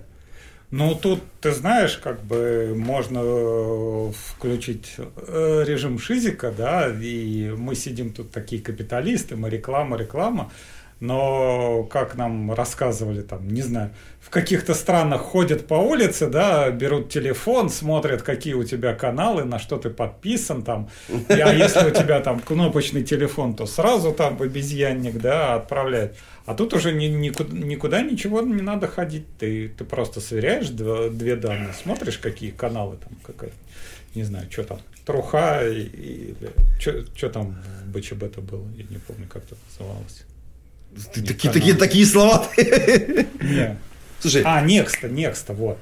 Ну, 0.71 0.93
тут, 0.93 1.21
ты 1.41 1.51
знаешь, 1.51 1.97
как 1.97 2.21
бы 2.23 2.75
можно 2.77 3.21
э, 3.23 4.11
включить 4.13 4.97
э, 4.97 5.63
режим 5.65 5.97
Шизика, 5.97 6.51
да, 6.51 6.89
и 6.89 7.49
мы 7.57 7.73
сидим 7.73 8.13
тут 8.13 8.31
такие 8.31 8.61
капиталисты, 8.61 9.35
мы 9.35 9.49
реклама, 9.49 9.97
реклама, 9.97 10.51
но 10.99 11.83
как 11.83 12.15
нам 12.15 12.53
рассказывали 12.53 13.21
там, 13.21 13.47
не 13.47 13.61
знаю, 13.61 13.91
в 14.19 14.29
каких-то 14.29 14.73
странах 14.73 15.21
ходят 15.21 15.65
по 15.65 15.75
улице, 15.75 16.27
да, 16.27 16.69
берут 16.71 17.09
телефон, 17.09 17.69
смотрят, 17.69 18.21
какие 18.21 18.53
у 18.53 18.63
тебя 18.63 18.93
каналы, 18.93 19.45
на 19.45 19.59
что 19.59 19.77
ты 19.77 19.89
подписан 19.89 20.63
там, 20.63 20.89
а 21.29 21.53
если 21.53 21.87
у 21.87 21.91
тебя 21.91 22.19
там 22.19 22.39
кнопочный 22.39 23.03
телефон, 23.03 23.55
то 23.55 23.65
сразу 23.65 24.11
там 24.11 24.37
в 24.37 24.43
обезьянник, 24.43 25.19
да, 25.19 25.55
отправляют. 25.55 26.15
А 26.45 26.53
тут 26.53 26.73
уже 26.73 26.91
ни, 26.91 27.05
никуда, 27.05 27.55
никуда 27.55 28.01
ничего 28.01 28.41
не 28.41 28.61
надо 28.61 28.87
ходить, 28.87 29.25
ты, 29.37 29.69
ты 29.69 29.85
просто 29.85 30.19
сверяешь 30.19 30.69
два, 30.69 31.09
две 31.09 31.35
данные, 31.35 31.73
смотришь, 31.73 32.17
какие 32.17 32.51
каналы 32.51 32.97
там, 32.97 33.17
какая 33.23 33.51
не 34.15 34.23
знаю, 34.23 34.47
что 34.51 34.63
там, 34.63 34.79
труха 35.05 35.67
и, 35.67 35.81
и 35.81 36.35
что 36.79 37.29
там 37.29 37.55
в 37.85 37.91
БЧБ-то 37.91 38.41
было, 38.41 38.67
я 38.75 38.83
не 38.89 38.97
помню, 38.97 39.27
как 39.27 39.43
это 39.43 39.55
называлось. 39.69 40.25
Ты, 41.13 41.21
такие, 41.23 41.51
такие, 41.53 41.75
такие 41.75 42.05
слова. 42.05 42.47
Не. 42.57 43.77
Слушай. 44.19 44.43
А, 44.45 44.61
Некста, 44.61 45.07
Некста, 45.07 45.53
вот. 45.53 45.77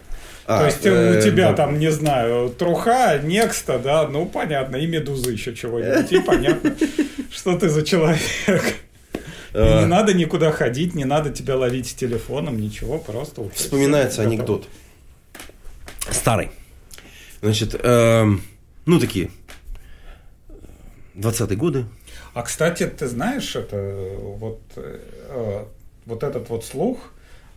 А, 0.47 0.59
То 0.59 0.65
есть 0.67 0.85
э, 0.85 1.19
у 1.19 1.21
тебя 1.21 1.49
да. 1.49 1.55
там, 1.55 1.77
не 1.77 1.91
знаю, 1.91 2.49
труха, 2.49 3.17
некста, 3.17 3.79
да, 3.79 4.07
ну 4.07 4.25
понятно, 4.25 4.77
и 4.77 4.87
медузы 4.87 5.33
еще 5.33 5.53
чего-нибудь, 5.53 6.09
и 6.13 6.21
понятно, 6.21 6.73
что 7.31 7.57
ты 7.57 7.67
за 7.67 7.83
человек. 7.83 8.21
Не 9.53 9.83
а. 9.83 9.85
надо 9.85 10.13
никуда 10.13 10.53
ходить, 10.53 10.95
не 10.95 11.03
надо 11.03 11.31
тебя 11.31 11.57
ловить 11.57 11.93
телефоном, 11.97 12.61
ничего, 12.61 12.97
просто... 12.97 13.49
Вспоминается 13.49 14.21
анекдот. 14.21 14.69
Старый. 16.09 16.49
Значит, 17.41 17.75
эм, 17.83 18.41
ну 18.85 19.01
такие, 19.01 19.31
20-е 21.15 21.57
годы, 21.57 21.85
а 22.37 22.43
кстати, 22.43 22.85
ты 22.85 23.07
знаешь, 23.07 23.55
это 23.55 24.15
вот, 24.19 24.61
э, 24.75 25.63
вот 26.05 26.21
этот 26.21 26.49
вот 26.49 26.63
слух, 26.63 26.99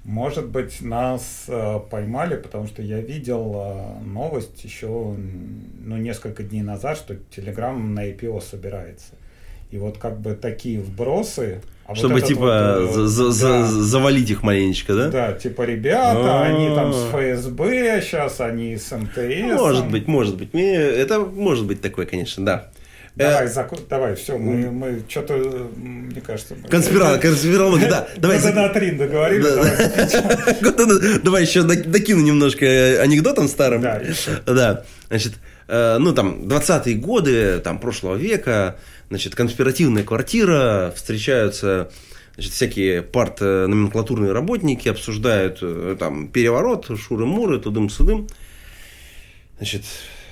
может 0.05 0.49
быть, 0.49 0.81
нас 0.81 1.45
э, 1.49 1.81
поймали, 1.91 2.37
потому 2.37 2.67
что 2.67 2.81
я 2.81 2.99
видел 2.99 3.53
э, 3.57 4.03
новость 4.03 4.65
еще 4.65 4.87
ну, 4.87 5.97
несколько 5.99 6.45
дней 6.45 6.63
назад, 6.63 6.97
что 6.97 7.13
Telegram 7.13 7.77
на 7.77 8.09
IPO 8.09 8.41
собирается. 8.41 9.13
И 9.71 9.77
вот 9.77 9.99
как 9.99 10.19
бы 10.19 10.33
такие 10.33 10.81
вбросы. 10.81 11.61
А 11.85 11.95
Чтобы 11.95 12.15
вот 12.15 12.25
типа 12.25 12.79
вот, 12.81 13.07
за, 13.07 13.33
за, 13.33 13.49
да, 13.49 13.67
завалить 13.67 14.31
их 14.31 14.43
маленечко, 14.43 14.95
да? 14.95 15.09
Да, 15.11 15.33
типа 15.35 15.61
ребята, 15.61 16.41
А-а-а. 16.41 16.45
они 16.45 16.75
там 16.75 16.95
с 16.95 17.11
ФСБ, 17.11 18.01
сейчас 18.01 18.41
они 18.41 18.79
с 18.79 18.91
МТС. 18.97 19.61
Может 19.61 19.91
быть, 19.91 20.09
может 20.09 20.39
быть. 20.39 20.55
Это 20.55 21.21
может 21.21 21.67
быть 21.67 21.83
такое, 21.83 22.07
конечно, 22.07 22.47
да. 22.47 22.71
Давай, 23.21 23.45
э, 23.45 23.49
закон, 23.49 23.79
давай, 23.89 24.15
все, 24.15 24.39
мы, 24.39 24.71
мы 24.71 25.03
что-то, 25.09 25.35
мне 25.77 26.21
кажется... 26.21 26.55
Конспира... 26.69 27.19
Конспирология, 27.19 27.89
да. 27.91 28.09
Давай. 28.17 28.39
За 28.39 28.69
Трин 28.71 28.97
договорились. 28.97 29.47
Давай 31.23 31.43
еще 31.43 31.63
докину 31.63 32.23
немножко 32.23 32.67
анекдотом 33.03 33.49
старым. 33.49 33.83
Да, 33.83 34.01
Да, 34.47 34.85
значит, 35.09 35.35
э, 35.69 35.99
ну 35.99 36.15
там 36.15 36.45
20-е 36.45 36.95
годы, 36.97 37.61
там 37.61 37.79
прошлого 37.79 38.17
века, 38.17 38.77
значит, 39.11 39.35
конспиративная 39.35 40.03
квартира, 40.03 40.93
встречаются 40.97 41.91
значит, 42.35 42.53
всякие 42.53 43.03
парт-номенклатурные 43.03 44.33
работники, 44.33 44.89
обсуждают 44.89 45.59
э, 45.61 45.97
там 45.99 46.29
переворот, 46.29 46.91
шуры-муры, 46.99 47.61
тудым-судым. 47.61 48.29
Значит, 49.59 49.83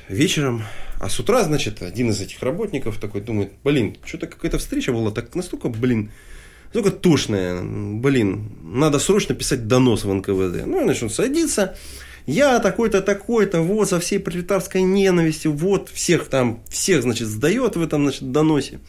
вечером 0.09 0.63
а 1.01 1.09
с 1.09 1.19
утра, 1.21 1.45
значит, 1.45 1.83
один 1.83 2.11
из 2.11 2.21
этих 2.21 2.43
работников 2.43 2.99
такой 2.99 3.21
думает, 3.21 3.53
блин, 3.63 3.97
что-то 4.05 4.27
какая-то 4.27 4.59
встреча 4.59 4.93
была 4.93 5.11
так 5.11 5.35
настолько, 5.35 5.69
блин, 5.69 6.11
настолько 6.67 6.91
тошная, 6.91 7.63
блин, 7.63 8.53
надо 8.63 8.99
срочно 8.99 9.35
писать 9.35 9.69
донос 9.69 10.05
в 10.05 10.13
НКВД. 10.13 10.67
Ну, 10.67 10.83
значит, 10.83 11.05
он 11.05 11.11
садится, 11.11 11.77
я 12.27 12.59
такой-то, 12.59 13.01
такой-то, 13.01 13.63
вот, 13.63 13.89
со 13.89 14.01
всей 14.01 14.19
пролетарской 14.19 14.83
ненавистью, 14.83 15.53
вот, 15.53 15.89
всех 15.89 16.29
там, 16.29 16.63
всех, 16.69 17.03
значит, 17.03 17.29
сдает 17.29 17.77
в 17.77 17.83
этом, 17.83 18.03
значит, 18.03 18.31
доносе. 18.33 18.81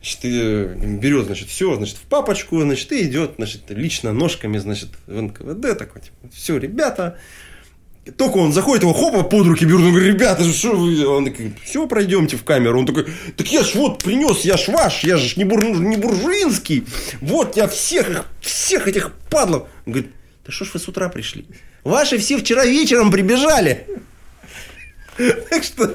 Значит, 0.00 0.24
и 0.24 0.96
берет, 0.96 1.26
значит, 1.26 1.48
все, 1.48 1.74
значит, 1.76 1.96
в 1.96 2.02
папочку, 2.02 2.60
значит, 2.60 2.90
и 2.92 3.02
идет, 3.02 3.34
значит, 3.36 3.62
лично 3.68 4.12
ножками, 4.12 4.58
значит, 4.58 4.88
в 5.06 5.20
НКВД, 5.20 5.78
такой, 5.78 6.02
типа, 6.02 6.28
все, 6.32 6.56
ребята, 6.56 7.18
только 8.10 8.38
он 8.38 8.52
заходит, 8.52 8.82
его 8.82 8.92
хопа 8.92 9.22
под 9.22 9.46
руки 9.46 9.64
берут, 9.64 9.82
он 9.82 9.90
говорит, 9.92 10.14
ребята, 10.14 10.44
что 10.44 10.74
вы? 10.74 11.06
Он 11.06 11.24
такой, 11.24 11.54
все, 11.62 11.86
пройдемте 11.86 12.36
в 12.36 12.42
камеру. 12.42 12.80
Он 12.80 12.86
такой, 12.86 13.06
так 13.36 13.46
я 13.46 13.62
ж 13.62 13.74
вот 13.74 14.02
принес, 14.02 14.40
я 14.40 14.56
ж 14.56 14.68
ваш, 14.68 15.04
я 15.04 15.16
же 15.16 15.34
не, 15.36 15.44
бур, 15.44 15.64
не 15.64 15.96
буржуинский. 15.96 16.84
Вот 17.20 17.56
я 17.56 17.68
всех 17.68 18.10
их, 18.10 18.24
всех 18.40 18.88
этих 18.88 19.12
падлов. 19.30 19.68
Он 19.86 19.92
говорит, 19.92 20.10
да 20.44 20.52
что 20.52 20.64
ж 20.64 20.70
вы 20.74 20.80
с 20.80 20.88
утра 20.88 21.08
пришли? 21.08 21.46
Ваши 21.84 22.18
все 22.18 22.38
вчера 22.38 22.64
вечером 22.64 23.12
прибежали. 23.12 23.86
Так 25.50 25.62
что... 25.62 25.94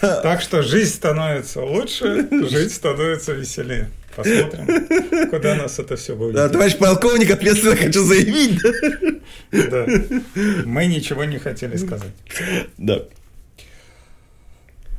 Так 0.00 0.40
что 0.40 0.62
жизнь 0.62 0.94
становится 0.94 1.62
лучше, 1.62 2.28
жить 2.48 2.72
становится 2.72 3.32
веселее. 3.32 3.90
Посмотрим, 4.16 5.28
куда 5.30 5.54
нас 5.56 5.78
это 5.78 5.96
все 5.96 6.14
будет. 6.14 6.34
Да, 6.34 6.48
товарищ 6.48 6.76
полковник, 6.76 7.30
ответственно 7.30 7.76
хочу 7.76 8.04
заявить. 8.04 8.60
Да. 9.50 9.86
Мы 10.64 10.86
ничего 10.86 11.24
не 11.24 11.38
хотели 11.38 11.76
сказать. 11.76 12.12
Да. 12.78 13.02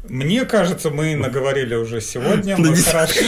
Мне 0.07 0.45
кажется, 0.45 0.91
мы 0.91 1.15
наговорили 1.15 1.75
уже 1.75 1.99
сегодня. 1.99 2.57
Мы 2.57 2.75
хорошо, 2.75 3.21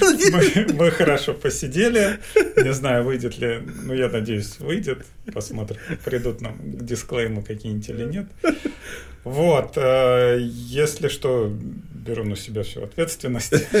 мы, 0.00 0.66
мы 0.72 0.90
хорошо 0.90 1.34
посидели. 1.34 2.18
Не 2.56 2.72
знаю, 2.72 3.04
выйдет 3.04 3.38
ли. 3.38 3.60
Ну, 3.82 3.92
я 3.92 4.08
надеюсь, 4.08 4.58
выйдет. 4.58 5.04
Посмотрим, 5.32 5.78
придут 6.04 6.40
нам 6.40 6.58
дисклеймы 6.62 7.42
какие-нибудь 7.42 7.88
или 7.90 8.04
нет. 8.04 8.26
Вот. 9.28 9.72
Э, 9.76 10.38
если 10.40 11.08
что, 11.08 11.52
беру 12.08 12.24
на 12.24 12.36
себя 12.36 12.62
всю 12.62 12.82
ответственность. 12.82 13.52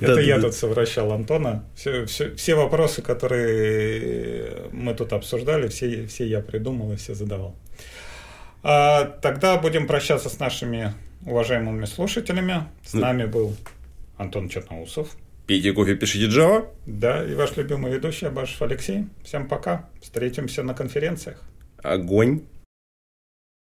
Это 0.00 0.20
я 0.20 0.40
тут 0.40 0.54
совращал 0.54 1.12
Антона. 1.12 1.64
Все 1.74 2.54
вопросы, 2.54 3.02
которые 3.02 4.70
мы 4.72 4.94
тут 4.94 5.12
обсуждали, 5.12 5.68
все 5.68 6.26
я 6.26 6.40
придумал 6.40 6.92
и 6.92 6.96
все 6.96 7.14
задавал. 7.14 7.54
А, 8.62 9.04
тогда 9.04 9.58
будем 9.58 9.86
прощаться 9.86 10.28
с 10.28 10.38
нашими 10.38 10.94
уважаемыми 11.26 11.84
слушателями. 11.84 12.64
С 12.84 12.94
ну. 12.94 13.00
нами 13.00 13.26
был 13.26 13.54
Антон 14.16 14.48
Черноусов. 14.48 15.08
Пейте 15.46 15.72
кофе, 15.72 15.94
пишите 15.96 16.26
Java. 16.26 16.68
Да, 16.86 17.22
и 17.24 17.34
ваш 17.34 17.56
любимый 17.56 17.92
ведущий 17.92 18.26
Абашев 18.26 18.62
Алексей. 18.62 19.04
Всем 19.24 19.48
пока. 19.48 19.90
Встретимся 20.00 20.62
на 20.62 20.72
конференциях. 20.72 21.42
Огонь. 21.82 22.42